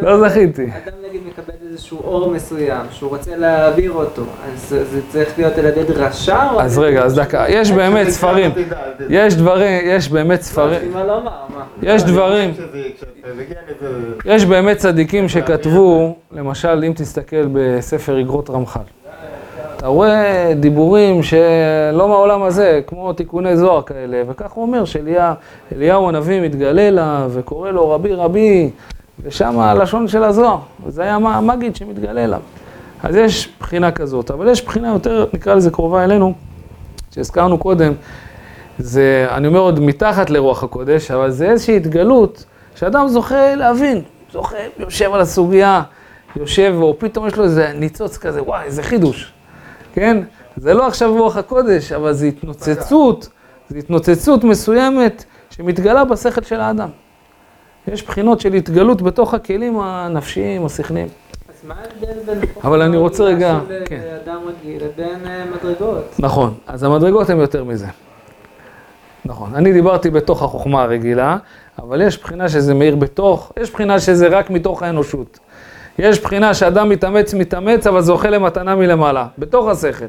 לא 0.03 0.28
זכיתי. 0.28 0.62
אדם 0.62 0.72
נגיד 1.09 1.20
מקבל 1.28 1.53
איזשהו 1.70 1.99
אור 2.05 2.30
מסוים, 2.30 2.80
שהוא 2.91 3.11
רוצה 3.11 3.36
להעביר 3.36 3.93
אותו, 3.93 4.22
אז 4.55 4.61
זה 4.91 5.01
צריך 5.09 5.28
להיות 5.39 5.59
על 5.59 5.64
ידי 5.64 5.84
דרשה 5.84 6.51
או... 6.53 6.61
אז 6.61 6.78
רגע, 6.78 7.03
אז 7.03 7.14
דקה, 7.14 7.45
יש 7.49 7.70
באמת 7.72 8.09
ספרים, 8.09 8.51
תדע. 8.51 8.76
יש 9.11 9.34
דברים, 9.34 9.80
יש 9.84 10.09
באמת 10.09 10.28
לא, 10.28 10.43
יש 10.43 10.45
ספרים? 10.45 10.93
יש 11.82 12.03
דברים. 12.03 12.55
יש 14.24 14.45
באמת 14.45 14.76
צדיקים 14.76 15.28
שכתבו, 15.28 16.16
למשל, 16.32 16.84
אם 16.86 16.93
תסתכל 16.97 17.47
בספר 17.53 18.20
אגרות 18.20 18.51
רמח"ל, 18.51 18.80
אתה 19.78 19.86
רואה 19.86 20.52
דיבורים 20.60 21.22
שלא 21.22 22.08
מהעולם 22.08 22.42
הזה, 22.42 22.80
כמו 22.86 23.12
תיקוני 23.12 23.56
זוהר 23.56 23.82
כאלה, 23.82 24.22
וכך 24.28 24.52
הוא 24.52 24.62
אומר 24.62 24.84
שאליהו 24.84 26.08
הנביא 26.08 26.40
מתגלה 26.40 26.90
לה 26.90 27.26
וקורא 27.30 27.70
לו 27.70 27.90
רבי 27.90 28.14
רבי, 28.14 28.70
ושם 29.22 29.58
הלשון 29.58 30.08
של 30.08 30.24
הזוהר, 30.24 30.58
וזה 30.84 31.02
היה 31.02 31.14
המגיד 31.14 31.76
שמתגלה 31.76 32.24
אליו. 32.24 32.40
אז 33.02 33.16
יש 33.16 33.48
בחינה 33.60 33.90
כזאת, 33.90 34.30
אבל 34.30 34.48
יש 34.48 34.64
בחינה 34.64 34.88
יותר, 34.88 35.26
נקרא 35.32 35.54
לזה 35.54 35.70
קרובה 35.70 36.04
אלינו, 36.04 36.34
שהזכרנו 37.10 37.58
קודם, 37.58 37.92
זה, 38.78 39.26
אני 39.30 39.48
אומר 39.48 39.60
עוד 39.60 39.80
מתחת 39.80 40.30
לרוח 40.30 40.64
הקודש, 40.64 41.10
אבל 41.10 41.30
זה 41.30 41.50
איזושהי 41.50 41.76
התגלות 41.76 42.44
שאדם 42.74 43.08
זוכה 43.08 43.54
להבין, 43.54 44.02
זוכה, 44.32 44.56
יושב 44.78 45.14
על 45.14 45.20
הסוגיה, 45.20 45.82
יושב, 46.36 46.74
או 46.80 46.94
פתאום 46.98 47.26
יש 47.26 47.36
לו 47.36 47.44
איזה 47.44 47.72
ניצוץ 47.74 48.18
כזה, 48.18 48.42
וואי, 48.42 48.64
איזה 48.64 48.82
חידוש. 48.82 49.38
כן? 49.93 50.16
זה 50.57 50.74
לא 50.74 50.86
עכשיו 50.86 51.14
רוח 51.14 51.36
הקודש, 51.36 51.93
אבל 51.93 52.12
זו 52.12 52.26
התנוצצות, 52.26 53.28
זו 53.70 53.78
התנוצצות 53.78 54.45
מסוימת 54.45 55.24
שמתגלה 55.51 56.05
בשכל 56.05 56.43
של 56.43 56.61
האדם. 56.61 56.89
יש 57.89 58.03
בחינות 58.07 58.41
של 58.41 58.53
התגלות 58.53 59.03
בתוך 59.03 59.34
הכלים 59.34 59.80
הנפשיים, 59.80 60.66
השכליים. 60.66 61.09
אז 61.49 61.68
מה 61.68 61.74
ההבדל 61.74 62.32
בין 62.41 62.41
אבל 62.64 62.82
אני 62.82 62.97
רוצה 62.97 63.24
רגע- 63.24 63.59
של 63.68 63.82
כן. 63.84 64.01
אדם 64.24 64.39
רגיל 64.47 64.82
לבין 64.84 65.26
אה, 65.26 65.45
מדרגות? 65.55 66.05
נכון, 66.18 66.55
אז 66.66 66.82
המדרגות 66.82 67.30
הן 67.30 67.39
יותר 67.41 67.64
מזה. 67.64 67.86
נכון, 69.24 69.55
אני 69.55 69.72
דיברתי 69.72 70.11
בתוך 70.11 70.43
החוכמה 70.43 70.82
הרגילה, 70.82 71.36
אבל 71.78 72.03
יש 72.03 72.22
בחינה 72.22 72.49
שזה 72.49 72.74
מאיר 72.74 72.97
בתוך, 72.97 73.53
יש 73.61 73.70
בחינה 73.70 74.01
שזה 74.01 74.28
רק 74.28 74.51
מתוך 74.51 74.82
האנושות. 74.82 75.39
יש 75.99 76.20
בחינה 76.20 76.55
שאדם 76.55 76.88
מתאמץ, 76.88 77.34
מתאמץ, 77.34 77.86
אבל 77.86 78.01
זוכה 78.01 78.30
למתנה 78.30 78.76
מלמעלה, 78.76 79.26
בתוך 79.38 79.68
השכל. 79.68 80.05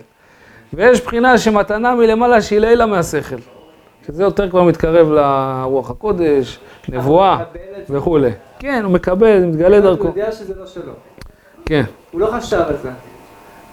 ויש 0.74 1.02
בחינה 1.02 1.38
שמתנה 1.38 1.96
מלמעלה 1.96 2.42
שהיא 2.42 2.60
לעילה 2.60 2.86
מהשכל. 2.86 3.36
שזה 4.08 4.24
יותר 4.24 4.50
כבר 4.50 4.64
מתקרב 4.64 5.12
לרוח 5.12 5.92
הקודש, 5.92 6.60
נבואה. 6.90 7.44
וכולי. 7.90 8.32
כן, 8.60 8.82
הוא 8.84 8.92
מקבל, 8.92 9.46
מתגלה 9.46 9.80
דרכו. 9.80 10.04
הוא 10.04 10.18
יודע 10.18 10.32
שזה 10.32 10.54
לא 10.60 10.66
שלו. 10.66 10.94
כן. 11.66 11.84
הוא 12.12 12.22
לא 12.22 12.28
חשב 12.28 12.64
על 12.68 12.78
זה. 12.82 12.90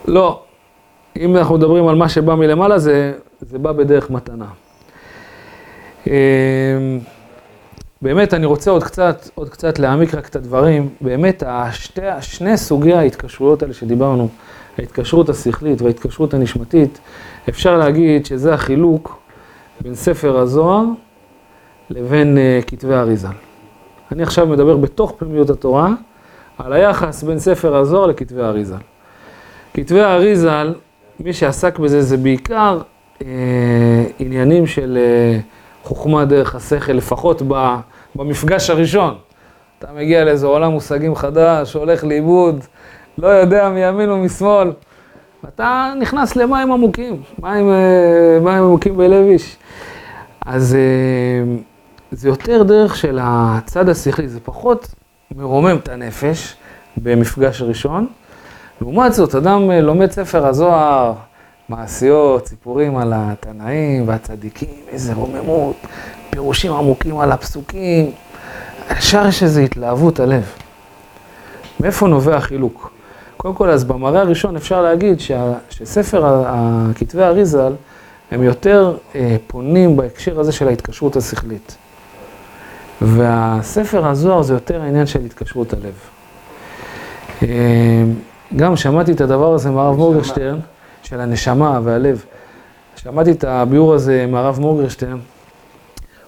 לא, 0.07 0.43
אם 1.17 1.37
אנחנו 1.37 1.55
מדברים 1.55 1.89
על 1.89 1.95
מה 1.95 2.09
שבא 2.09 2.35
מלמעלה, 2.35 2.79
זה, 2.79 3.13
זה 3.41 3.59
בא 3.59 3.73
בדרך 3.73 4.11
מתנה. 4.11 4.47
אמ, 8.07 8.15
באמת, 8.15 8.35
אני 8.35 8.47
רוצה 8.47 8.71
עוד 8.71 8.85
קצת, 8.85 9.29
עוד 9.35 9.49
קצת 9.49 9.79
להעמיק 9.79 10.15
רק 10.15 10.29
את 10.29 10.37
הדברים. 10.37 10.89
באמת, 11.01 11.43
השתי, 11.47 12.01
שני 12.21 12.57
סוגי 12.57 12.95
ההתקשרויות 12.95 13.63
האלה 13.63 13.75
שדיברנו, 13.75 14.29
ההתקשרות 14.79 15.29
השכלית 15.29 15.83
וההתקשרות 15.83 16.35
הנשמתית, 16.35 17.01
אפשר 17.49 17.77
להגיד 17.77 18.27
שזה 18.27 18.55
החילוק 18.55 19.19
בין 19.81 19.95
ספר 19.95 20.39
הזוהר 20.39 20.85
לבין 21.91 22.37
uh, 22.37 22.65
כתבי 22.65 22.95
האריזה. 22.95 23.29
אני 24.13 24.23
עכשיו 24.23 24.47
מדבר 24.47 24.77
בתוך 24.77 25.15
פנימיות 25.19 25.51
התורה, 25.51 25.91
על 26.59 26.73
היחס 26.73 27.23
בין 27.23 27.39
ספר 27.39 27.77
הזוהר 27.77 28.07
לכתבי 28.07 28.43
האריזה. 28.43 28.77
כתבי 29.75 30.01
האריזל, 30.01 30.75
מי 31.21 31.33
שעסק 31.33 31.79
בזה 31.79 32.03
זה 32.03 32.17
בעיקר 32.17 32.81
אה, 33.23 34.05
עניינים 34.19 34.67
של 34.67 34.99
אה, 35.01 35.41
חוכמה 35.85 36.25
דרך 36.25 36.55
השכל, 36.55 36.93
לפחות 36.93 37.43
ב, 37.49 37.77
במפגש 38.17 38.71
הראשון. 38.71 39.15
אתה 39.79 39.87
מגיע 39.97 40.25
לאיזה 40.25 40.47
עולם 40.47 40.73
מושגים 40.73 41.15
חדש, 41.15 41.75
הולך 41.75 42.05
לאיבוד, 42.05 42.65
לא 43.19 43.29
יודע 43.29 43.69
מימין 43.69 44.11
ומשמאל. 44.11 44.73
אתה 45.49 45.93
נכנס 45.99 46.37
למים 46.37 46.73
עמוקים, 46.73 47.23
מים, 47.39 47.71
אה, 47.71 48.39
מים 48.41 48.63
עמוקים 48.63 48.97
בלב 48.97 49.27
איש. 49.27 49.57
אז 50.47 50.75
אה, 50.75 51.57
זה 52.11 52.29
יותר 52.29 52.63
דרך 52.63 52.97
של 52.97 53.19
הצד 53.23 53.89
השכלי, 53.89 54.29
זה 54.29 54.41
פחות 54.41 54.95
מרומם 55.37 55.77
את 55.77 55.89
הנפש 55.89 56.57
במפגש 56.97 57.63
ראשון. 57.63 58.07
לעומת 58.81 59.13
זאת, 59.13 59.35
אדם 59.35 59.71
אה, 59.71 59.81
לומד 59.81 60.11
ספר 60.11 60.47
הזוהר, 60.47 61.13
מעשיות, 61.69 62.47
סיפורים 62.47 62.97
על 62.97 63.13
התנאים 63.17 64.09
והצדיקים, 64.09 64.69
איזה 64.89 65.15
רוממות, 65.15 65.77
פירושים 66.37 66.73
עמוקים 66.73 67.19
על 67.19 67.33
הפסוקים, 67.33 68.11
ישר 68.99 69.27
יש 69.29 69.43
איזו 69.43 69.61
התלהבות 69.61 70.21
הלב. 70.21 70.45
מאיפה 71.81 72.09
נובע 72.09 72.37
החילוק? 72.37 72.93
קודם 73.37 73.55
כל, 73.55 73.71
אז 73.71 73.85
במראה 73.85 74.21
הראשון 74.21 74.57
אפשר 74.57 74.83
להגיד 74.83 75.21
שה, 75.21 75.53
שספר 75.71 76.45
כתבי 76.95 77.23
האריזל 77.23 77.73
הם 78.31 78.43
יותר 78.43 78.97
אה, 79.15 79.37
פונים 79.47 79.97
בהקשר 79.97 80.41
הזה 80.41 80.53
של 80.53 80.69
ההתקשרות 80.69 81.17
השכלית. 81.17 81.77
והספר 83.01 84.07
הזוהר 84.07 84.43
זה 84.43 84.55
יותר 84.55 84.83
העניין 84.83 85.07
של 85.07 85.21
התקשרות 85.25 85.73
הלב. 85.73 85.95
אה, 87.43 87.49
גם 88.57 88.77
שמעתי 88.77 89.13
את 89.13 89.21
הדבר 89.21 89.55
הזה 89.55 89.71
מהרב 89.71 89.97
מורגרשטרן, 89.97 90.59
של 91.03 91.21
הנשמה 91.21 91.81
והלב. 91.85 92.25
שמעתי 92.97 93.31
את 93.31 93.45
הביאור 93.45 93.95
הזה 93.95 94.27
מהרב 94.29 94.61
מורגרשטרן. 94.61 95.19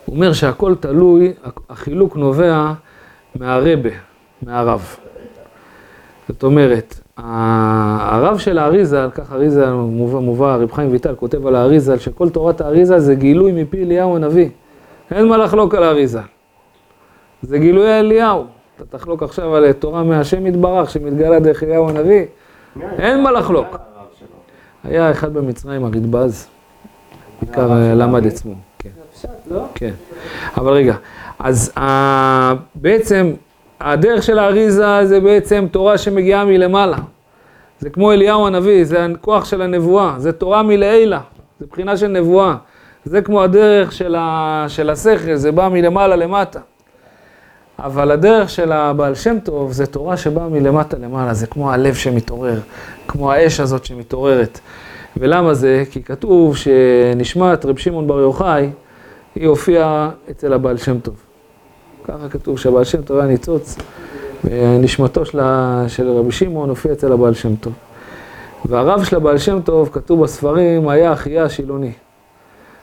הוא 0.08 0.14
אומר 0.14 0.32
שהכל 0.32 0.74
תלוי, 0.80 1.32
החילוק 1.70 2.16
נובע 2.16 2.72
מהרבה, 3.34 3.90
מהרב. 4.42 4.96
זאת 6.28 6.42
אומרת, 6.42 7.00
הרב 7.16 8.38
של 8.38 8.58
האריזל, 8.58 9.08
כך 9.14 9.32
אריזל 9.32 9.70
מובא, 9.72 10.18
מובא, 10.18 10.56
רב 10.56 10.72
חיים 10.72 10.92
ויטל 10.92 11.14
כותב 11.14 11.46
על 11.46 11.56
האריזל, 11.56 11.98
שכל 11.98 12.28
תורת 12.28 12.60
האריזל 12.60 12.98
זה 12.98 13.14
גילוי 13.14 13.62
מפי 13.62 13.82
אליהו 13.82 14.16
הנביא. 14.16 14.48
אין 15.10 15.28
מה 15.28 15.36
לחלוק 15.36 15.74
על 15.74 15.82
האריזל. 15.82 16.20
זה 17.42 17.58
גילוי 17.58 17.98
אליהו. 17.98 18.44
אתה 18.76 18.98
תחלוק 18.98 19.22
עכשיו 19.22 19.54
על 19.54 19.72
תורה 19.72 20.02
מהשם 20.02 20.46
יתברך 20.46 20.90
שמתגלה 20.90 21.40
דרך 21.40 21.62
אליהו 21.62 21.88
הנביא, 21.88 22.24
אין 22.98 23.22
מה 23.22 23.32
לחלוק. 23.32 23.76
היה 24.84 25.10
אחד 25.10 25.34
במצרים, 25.34 25.84
הרדב"ז, 25.84 26.46
בעיקר 27.42 27.72
אה, 27.72 27.94
למד. 27.94 28.26
עצמו. 28.26 28.67
לא? 29.50 29.64
כן. 29.74 29.92
אבל 30.56 30.72
רגע, 30.72 30.94
אז 31.38 31.72
ה... 31.78 32.52
בעצם 32.74 33.32
הדרך 33.80 34.22
של 34.22 34.38
האריזה 34.38 35.06
זה 35.06 35.20
בעצם 35.20 35.66
תורה 35.70 35.98
שמגיעה 35.98 36.44
מלמעלה. 36.44 36.96
זה 37.80 37.90
כמו 37.90 38.12
אליהו 38.12 38.46
הנביא, 38.46 38.84
זה 38.84 39.04
הכוח 39.04 39.44
של 39.44 39.62
הנבואה, 39.62 40.14
זה 40.18 40.32
תורה 40.32 40.62
מלעילה, 40.62 41.20
זה 41.60 41.66
בחינה 41.70 41.96
של 41.96 42.08
נבואה. 42.08 42.54
זה 43.04 43.22
כמו 43.22 43.42
הדרך 43.42 43.92
של, 43.92 44.14
ה... 44.18 44.64
של 44.68 44.90
השכל, 44.90 45.34
זה 45.34 45.52
בא 45.52 45.68
מלמעלה 45.68 46.16
למטה. 46.16 46.60
אבל 47.78 48.10
הדרך 48.10 48.50
של 48.50 48.72
הבעל 48.72 49.14
שם 49.14 49.36
טוב 49.44 49.72
זה 49.72 49.86
תורה 49.86 50.16
שבאה 50.16 50.48
מלמטה 50.48 50.96
למעלה, 50.96 51.34
זה 51.34 51.46
כמו 51.46 51.72
הלב 51.72 51.94
שמתעורר, 51.94 52.60
כמו 53.08 53.32
האש 53.32 53.60
הזאת 53.60 53.84
שמתעוררת. 53.84 54.60
ולמה 55.16 55.54
זה? 55.54 55.84
כי 55.90 56.02
כתוב 56.02 56.56
שנשמת 56.56 57.64
רב 57.64 57.78
שמעון 57.78 58.06
בר 58.06 58.20
יוחאי, 58.20 58.70
היא 59.38 59.48
הופיעה 59.48 60.10
אצל 60.30 60.52
הבעל 60.52 60.76
שם 60.76 61.00
טוב. 61.00 61.14
ככה 62.04 62.28
כתוב 62.30 62.58
שהבעל 62.58 62.84
שם 62.84 63.02
טוב 63.02 63.18
היה 63.18 63.26
ניצוץ, 63.26 63.76
ונשמתו 64.44 65.24
של, 65.24 65.40
רבי 66.08 66.32
שמעון 66.32 66.68
הופיע 66.68 66.92
אצל 66.92 67.12
הבעל 67.12 67.34
שם 67.34 67.56
טוב. 67.56 67.72
והרב 68.64 69.04
של 69.04 69.16
הבעל 69.16 69.38
שם 69.38 69.60
טוב, 69.60 69.90
כתוב 69.92 70.22
בספרים, 70.22 70.88
היה 70.88 71.12
אחיה 71.12 71.44
השילוני. 71.44 71.92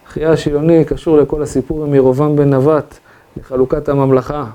אחיה 0.07 0.31
השילוני 0.31 0.85
קשור 0.85 1.17
לכל 1.17 1.41
הסיפור 1.41 1.83
עם 1.85 1.93
ירובעם 1.93 2.35
בן 2.35 2.53
נבט, 2.53 2.97
לחלוקת 3.37 3.89
הממלכה, 3.89 4.45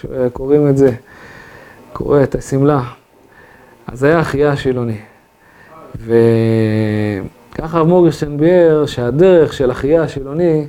שקוראים 0.00 0.68
את 0.68 0.76
זה, 0.76 0.90
קורא 1.92 2.22
את 2.22 2.34
השמלה. 2.34 2.82
אז 3.86 4.04
היה 4.04 4.20
אחיה 4.20 4.52
השילוני. 4.52 4.98
וככה 5.94 7.78
הרב 7.78 7.86
מורגרשטיין 7.88 8.36
ביאר 8.36 8.86
שהדרך 8.86 9.52
של 9.52 9.70
אחיה 9.70 10.02
השילוני, 10.02 10.66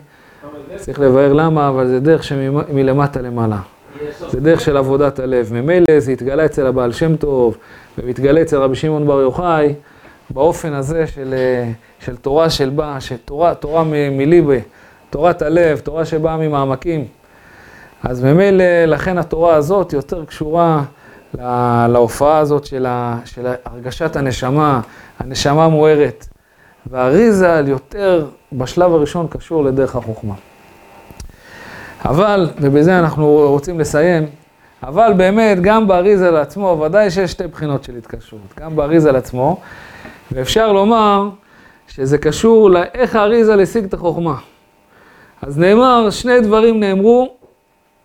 צריך 0.77 0.99
לבאר 0.99 1.33
למה, 1.33 1.69
אבל 1.69 1.87
זה 1.87 1.99
דרך 1.99 2.23
שמלמטה 2.23 3.21
למעלה. 3.21 3.57
זה 4.31 4.39
דרך 4.39 4.61
של 4.61 4.77
עבודת 4.77 5.19
הלב. 5.19 5.49
ממילא 5.53 5.99
זה 5.99 6.11
התגלה 6.11 6.45
אצל 6.45 6.67
הבעל 6.67 6.91
שם 6.91 7.15
טוב, 7.15 7.57
ומתגלה 7.97 8.41
אצל 8.41 8.57
רבי 8.57 8.75
שמעון 8.75 9.07
בר 9.07 9.21
יוחאי, 9.21 9.73
באופן 10.29 10.73
הזה 10.73 11.07
של, 11.07 11.33
אה, 11.37 11.69
של 11.99 12.15
תורה 12.15 12.49
של 12.49 12.69
בא, 12.69 12.99
של 12.99 13.15
תורה, 13.59 13.83
מליבה, 14.11 14.55
תורת 15.09 15.41
הלב, 15.41 15.79
תורה 15.79 16.05
שבאה 16.05 16.37
ממעמקים. 16.37 17.05
אז 18.03 18.23
ממילא, 18.23 18.85
לכן 18.85 19.17
התורה 19.17 19.55
הזאת 19.55 19.93
יותר 19.93 20.25
קשורה 20.25 20.83
לה- 21.33 21.87
להופעה 21.89 22.37
הזאת 22.37 22.65
של, 22.65 22.85
ה, 22.85 23.17
של 23.25 23.45
הרגשת 23.65 24.15
הנשמה, 24.15 24.81
הנשמה 25.19 25.67
מוארת. 25.69 26.27
והאריזל 26.91 27.65
יותר 27.67 28.25
בשלב 28.53 28.93
הראשון 28.93 29.27
קשור 29.29 29.63
לדרך 29.63 29.95
החוכמה. 29.95 30.33
אבל, 32.05 32.49
ובזה 32.61 32.99
אנחנו 32.99 33.25
רוצים 33.27 33.79
לסיים, 33.79 34.25
אבל 34.83 35.13
באמת 35.17 35.57
גם 35.61 35.87
באריזל 35.87 36.35
עצמו, 36.35 36.81
ודאי 36.85 37.11
שיש 37.11 37.31
שתי 37.31 37.47
בחינות 37.47 37.83
של 37.83 37.95
התקשרות. 37.97 38.41
גם 38.59 38.75
באריזל 38.75 39.15
עצמו, 39.15 39.61
ואפשר 40.31 40.71
לומר 40.71 41.29
שזה 41.87 42.17
קשור 42.17 42.69
לאיך 42.69 43.15
האריזל 43.15 43.61
השיג 43.61 43.83
את 43.83 43.93
החוכמה. 43.93 44.35
אז 45.41 45.57
נאמר, 45.57 46.09
שני 46.09 46.41
דברים 46.41 46.79
נאמרו, 46.79 47.33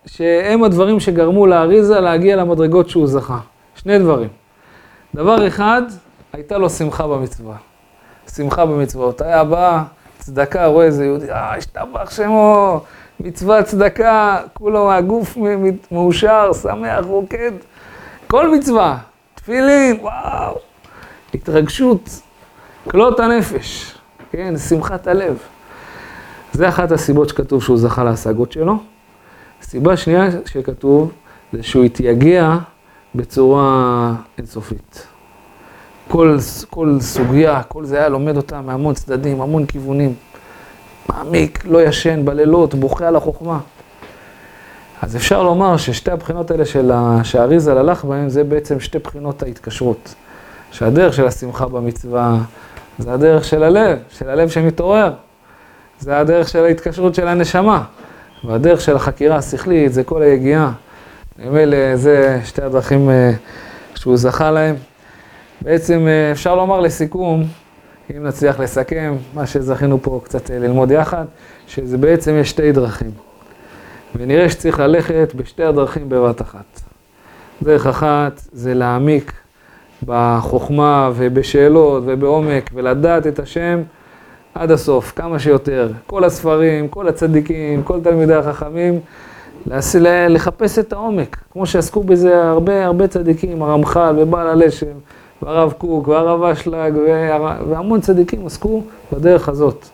שהם 0.06 0.64
הדברים 0.64 1.00
שגרמו 1.00 1.46
לאריזה 1.46 2.00
להגיע 2.00 2.36
למדרגות 2.36 2.88
שהוא 2.88 3.06
זכה. 3.06 3.38
שני 3.74 3.98
דברים. 3.98 4.28
דבר 5.14 5.46
אחד, 5.46 5.82
הייתה 6.32 6.58
לו 6.58 6.70
שמחה 6.70 7.06
במצווה. 7.06 7.56
שמחה 8.34 8.66
במצוות. 8.66 9.20
היה 9.20 9.44
בא, 9.44 9.82
צדקה, 10.18 10.66
רואה 10.66 10.84
איזה 10.86 11.04
יהודי, 11.04 11.30
אה, 11.30 11.54
השתבח 11.56 12.10
שמו, 12.10 12.80
מצוות 13.20 13.64
צדקה, 13.64 14.38
כולו 14.54 14.92
הגוף 14.92 15.36
מאושר, 15.92 16.50
שמח, 16.62 17.04
רוקד. 17.04 17.52
כל 18.26 18.54
מצווה, 18.54 18.98
תפילין, 19.34 19.98
וואו, 20.00 20.58
התרגשות. 21.34 22.20
כלות 22.90 23.20
הנפש, 23.20 23.94
כן, 24.30 24.56
שמחת 24.56 25.06
הלב. 25.06 25.38
זה 26.52 26.68
אחת 26.68 26.92
הסיבות 26.92 27.28
שכתוב 27.28 27.62
שהוא 27.62 27.78
זכה 27.78 28.04
להשגות 28.04 28.52
שלו. 28.52 28.78
סיבה 29.62 29.96
שנייה 29.96 30.26
שכתוב, 30.46 31.12
זה 31.52 31.62
שהוא 31.62 31.84
התייגע 31.84 32.56
בצורה 33.14 34.14
אינסופית. 34.38 35.06
כל, 36.08 36.36
כל 36.70 36.96
סוגיה, 37.00 37.62
כל 37.62 37.84
זה 37.84 37.98
היה 37.98 38.08
לומד 38.08 38.36
אותה 38.36 38.60
מהמון 38.60 38.94
צדדים, 38.94 39.40
המון 39.40 39.66
כיוונים. 39.66 40.14
מעמיק, 41.08 41.64
לא 41.64 41.82
ישן, 41.82 42.24
בלילות, 42.24 42.74
בוכה 42.74 43.08
על 43.08 43.16
החוכמה. 43.16 43.58
אז 45.02 45.16
אפשר 45.16 45.42
לומר 45.42 45.76
ששתי 45.76 46.10
הבחינות 46.10 46.50
האלה 46.50 46.64
של. 46.64 46.92
שהאריזל 47.22 47.78
הלך 47.78 48.04
בהן, 48.04 48.28
זה 48.28 48.44
בעצם 48.44 48.80
שתי 48.80 48.98
בחינות 48.98 49.42
ההתקשרות. 49.42 50.14
שהדרך 50.72 51.14
של 51.14 51.26
השמחה 51.26 51.66
במצווה, 51.66 52.36
זה 52.98 53.12
הדרך 53.12 53.44
של 53.44 53.62
הלב, 53.62 53.98
של 54.10 54.28
הלב 54.28 54.48
שמתעורר. 54.48 55.12
זה 56.00 56.18
הדרך 56.18 56.48
של 56.48 56.64
ההתקשרות 56.64 57.14
של 57.14 57.28
הנשמה. 57.28 57.84
והדרך 58.44 58.80
של 58.80 58.96
החקירה 58.96 59.36
השכלית 59.36 59.92
זה 59.92 60.04
כל 60.04 60.22
היגיעה. 60.22 60.72
ממילא 61.38 61.96
זה 61.96 62.40
שתי 62.44 62.62
הדרכים 62.62 63.10
אה, 63.10 63.30
שהוא 63.94 64.16
זכה 64.16 64.50
להם. 64.50 64.74
בעצם 65.60 66.06
אה, 66.08 66.32
אפשר 66.32 66.54
לומר 66.54 66.80
לסיכום, 66.80 67.44
אם 68.16 68.24
נצליח 68.24 68.60
לסכם, 68.60 69.16
מה 69.34 69.46
שזכינו 69.46 70.02
פה 70.02 70.20
קצת 70.24 70.50
אה, 70.50 70.58
ללמוד 70.58 70.90
יחד, 70.90 71.24
שזה 71.66 71.98
בעצם 71.98 72.34
יש 72.40 72.50
שתי 72.50 72.72
דרכים. 72.72 73.10
ונראה 74.16 74.48
שצריך 74.48 74.80
ללכת 74.80 75.32
בשתי 75.36 75.64
הדרכים 75.64 76.08
בבת 76.08 76.42
אחת. 76.42 76.80
דרך 77.62 77.86
אחת 77.86 78.40
זה 78.52 78.74
להעמיק 78.74 79.32
בחוכמה 80.06 81.10
ובשאלות 81.14 82.02
ובעומק 82.06 82.70
ולדעת 82.74 83.26
את 83.26 83.38
השם 83.38 83.82
עד 84.54 84.70
הסוף, 84.70 85.12
כמה 85.16 85.38
שיותר. 85.38 85.92
כל 86.06 86.24
הספרים, 86.24 86.88
כל 86.88 87.08
הצדיקים, 87.08 87.82
כל 87.82 88.00
תלמידי 88.00 88.34
החכמים, 88.34 89.00
לחפש 90.28 90.78
את 90.78 90.92
העומק, 90.92 91.36
כמו 91.52 91.66
שעסקו 91.66 92.02
בזה 92.02 92.42
הרבה 92.42 92.84
הרבה 92.84 93.06
צדיקים, 93.06 93.62
הרמח"ל 93.62 94.16
ובעל 94.18 94.46
הלשם, 94.46 94.86
והרב 95.42 95.72
קוק 95.72 96.08
והרב 96.08 96.42
אשלג 96.42 96.94
והמון 97.68 98.00
צדיקים 98.00 98.46
עסקו 98.46 98.82
בדרך 99.12 99.48
הזאת. 99.48 99.86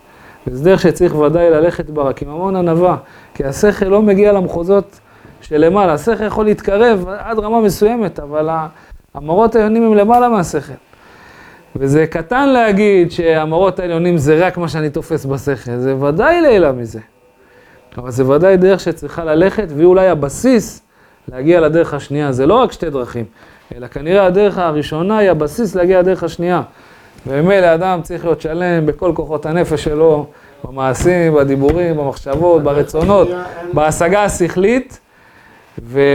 וזו 0.46 0.64
דרך 0.64 0.80
שצריך 0.80 1.14
ודאי 1.14 1.50
ללכת 1.50 1.90
בה, 1.90 2.02
רק 2.02 2.22
עם 2.22 2.28
המון 2.28 2.56
ענווה, 2.56 2.96
כי 3.34 3.44
השכל 3.44 3.86
לא 3.86 4.02
מגיע 4.02 4.32
למחוזות 4.32 5.00
שלמעלה, 5.40 5.92
השכל 5.92 6.24
יכול 6.24 6.44
להתקרב 6.44 7.08
עד 7.18 7.38
רמה 7.38 7.60
מסוימת, 7.60 8.20
אבל 8.20 8.48
המורות 9.14 9.54
העליונים 9.54 9.82
הם 9.82 9.94
למעלה 9.94 10.28
מהשכל. 10.28 10.72
וזה 11.76 12.06
קטן 12.06 12.48
להגיד 12.48 13.10
שהמורות 13.10 13.78
העליונים 13.78 14.18
זה 14.18 14.46
רק 14.46 14.58
מה 14.58 14.68
שאני 14.68 14.90
תופס 14.90 15.24
בשכל, 15.24 15.76
זה 15.76 15.96
ודאי 15.96 16.40
לילה 16.40 16.72
מזה. 16.72 17.00
אבל 17.96 18.10
זה 18.10 18.28
ודאי 18.28 18.56
דרך 18.56 18.80
שצריכה 18.80 19.24
ללכת, 19.24 19.66
והיא 19.74 19.86
אולי 19.86 20.08
הבסיס 20.08 20.82
להגיע 21.28 21.60
לדרך 21.60 21.94
השנייה. 21.94 22.32
זה 22.32 22.46
לא 22.46 22.54
רק 22.54 22.72
שתי 22.72 22.90
דרכים, 22.90 23.24
אלא 23.76 23.86
כנראה 23.86 24.26
הדרך 24.26 24.58
הראשונה 24.58 25.18
היא 25.18 25.30
הבסיס 25.30 25.74
להגיע 25.74 26.00
לדרך 26.00 26.22
השנייה. 26.22 26.62
וממילא 27.26 27.74
אדם 27.74 28.02
צריך 28.02 28.24
להיות 28.24 28.40
שלם 28.40 28.86
בכל 28.86 29.12
כוחות 29.14 29.46
הנפש 29.46 29.84
שלו, 29.84 30.26
במעשים, 30.64 31.34
בדיבורים, 31.34 31.96
במחשבות, 31.96 32.62
ברצונות, 32.62 33.28
בהשגה 33.72 34.24
השכלית, 34.24 35.00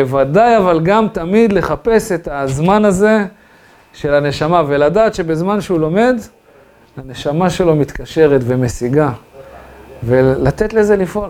וודאי 0.08 0.58
אבל 0.58 0.80
גם 0.80 1.08
תמיד 1.14 1.54
לחפש 1.54 2.12
את 2.12 2.28
הזמן 2.32 2.86
הזה 2.86 3.26
של 3.94 4.14
הנשמה, 4.14 4.64
ולדעת 4.68 5.16
שבזמן 5.16 5.62
שהוא 5.62 5.80
לומד, 5.80 6.16
הנשמה 6.98 7.50
שלו 7.50 7.76
מתקשרת 7.76 8.42
ומשיגה, 8.44 9.12
ולתת 10.04 10.74
לזה 10.74 10.96
לפעול. 10.96 11.30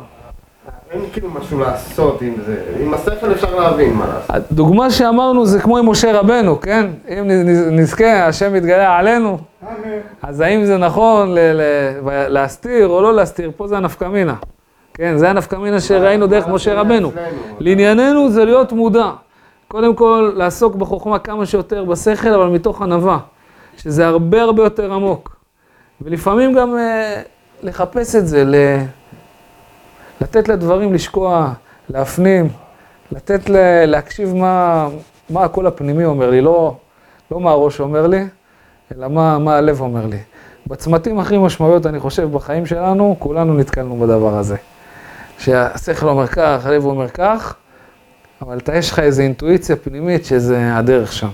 אין 0.92 1.02
כאילו 1.14 1.30
משהו 1.30 1.60
לעשות 1.60 2.22
עם 2.22 2.34
זה, 2.46 2.64
עם 2.80 2.94
השכל 2.94 3.32
אפשר 3.32 3.56
להבין 3.60 3.94
מה 3.94 4.08
לעשות. 4.08 4.30
הדוגמה 4.52 4.92
שאמרנו 4.92 5.46
זה 5.46 5.60
כמו 5.60 5.78
עם 5.78 5.90
משה 5.90 6.20
רבנו, 6.20 6.62
כן? 6.62 6.88
אם 7.10 7.28
נזכה, 7.72 8.26
השם 8.26 8.56
יתגלה 8.56 8.98
עלינו, 8.98 9.38
אז 10.22 10.42
האם 10.42 10.66
זה 10.66 10.78
נכון 10.78 11.36
להסתיר 12.06 12.88
או 12.88 13.02
לא 13.02 13.14
להסתיר? 13.14 13.52
פה 13.58 13.68
זה 13.68 13.78
הנפקמינה. 13.78 14.36
כן, 14.94 15.18
זה 15.18 15.30
הנפקמינה 15.30 15.80
שראינו 15.80 16.28
דרך 16.28 16.48
משה 16.48 16.74
רבנו. 16.74 17.12
לענייננו 17.60 18.32
זה 18.32 18.46
להיות 18.46 18.72
מודע. 18.72 19.10
קודם 19.68 19.96
כל, 19.96 20.32
לעסוק 20.36 20.76
בחוכמה 20.76 21.20
כמה 21.20 21.46
שיותר 21.46 21.84
בשכל, 21.84 22.34
אבל 22.34 22.48
מתוך 22.48 22.82
ענווה, 22.82 23.18
שזה 23.78 24.08
הרבה 24.08 24.42
הרבה 24.42 24.64
יותר 24.64 24.94
עמוק. 24.94 25.36
ולפעמים 26.02 26.54
גם 26.54 26.78
אה, 26.78 27.22
לחפש 27.64 28.16
את 28.16 28.28
זה, 28.28 28.44
ל... 28.46 28.56
לתת 30.22 30.48
לדברים 30.48 30.94
לשקוע, 30.94 31.54
להפנים, 31.90 32.50
לתת 33.12 33.50
ל... 33.50 33.86
להקשיב 33.86 34.36
מה, 34.36 34.88
מה 35.30 35.44
הקול 35.44 35.68
הפנימי 35.68 36.06
אומר 36.06 36.30
לי, 36.30 36.42
לא, 36.42 36.76
לא 37.32 37.40
מה 37.40 37.52
הראש 37.52 37.80
אומר 37.80 38.08
לי, 38.08 38.28
אלא 38.96 39.08
מה, 39.08 39.38
מה 39.38 39.56
הלב 39.56 39.82
אומר 39.82 40.06
לי. 40.06 40.20
בצמתים 40.68 41.20
הכי 41.20 41.38
משמעויות, 41.38 41.86
אני 41.86 42.00
חושב, 42.00 42.32
בחיים 42.32 42.66
שלנו, 42.66 43.16
כולנו 43.20 43.54
נתקלנו 43.54 44.00
בדבר 44.00 44.38
הזה. 44.38 44.56
שהשכל 45.40 46.08
אומר 46.08 46.28
כך, 46.28 46.66
הלב 46.66 46.86
אומר 46.86 47.10
כך, 47.10 47.56
אבל 48.42 48.58
אתה, 48.58 48.76
יש 48.76 48.92
לך 48.92 49.00
איזו 49.00 49.22
אינטואיציה 49.22 49.76
פנימית 49.76 50.26
שזה 50.26 50.76
הדרך 50.78 51.14
שם. 51.14 51.30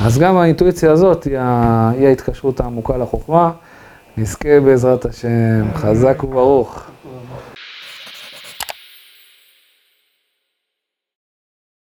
אז 0.00 0.18
גם 0.18 0.36
האינטואיציה 0.36 0.92
הזאת 0.92 1.24
היא, 1.24 1.38
היא 1.98 2.06
ההתקשרות 2.06 2.60
העמוקה 2.60 2.96
לחוכמה. 2.96 3.50
נזכה 4.16 4.60
בעזרת 4.60 5.04
השם, 5.04 5.64
חזק 5.74 6.24
וברוך. 6.24 6.84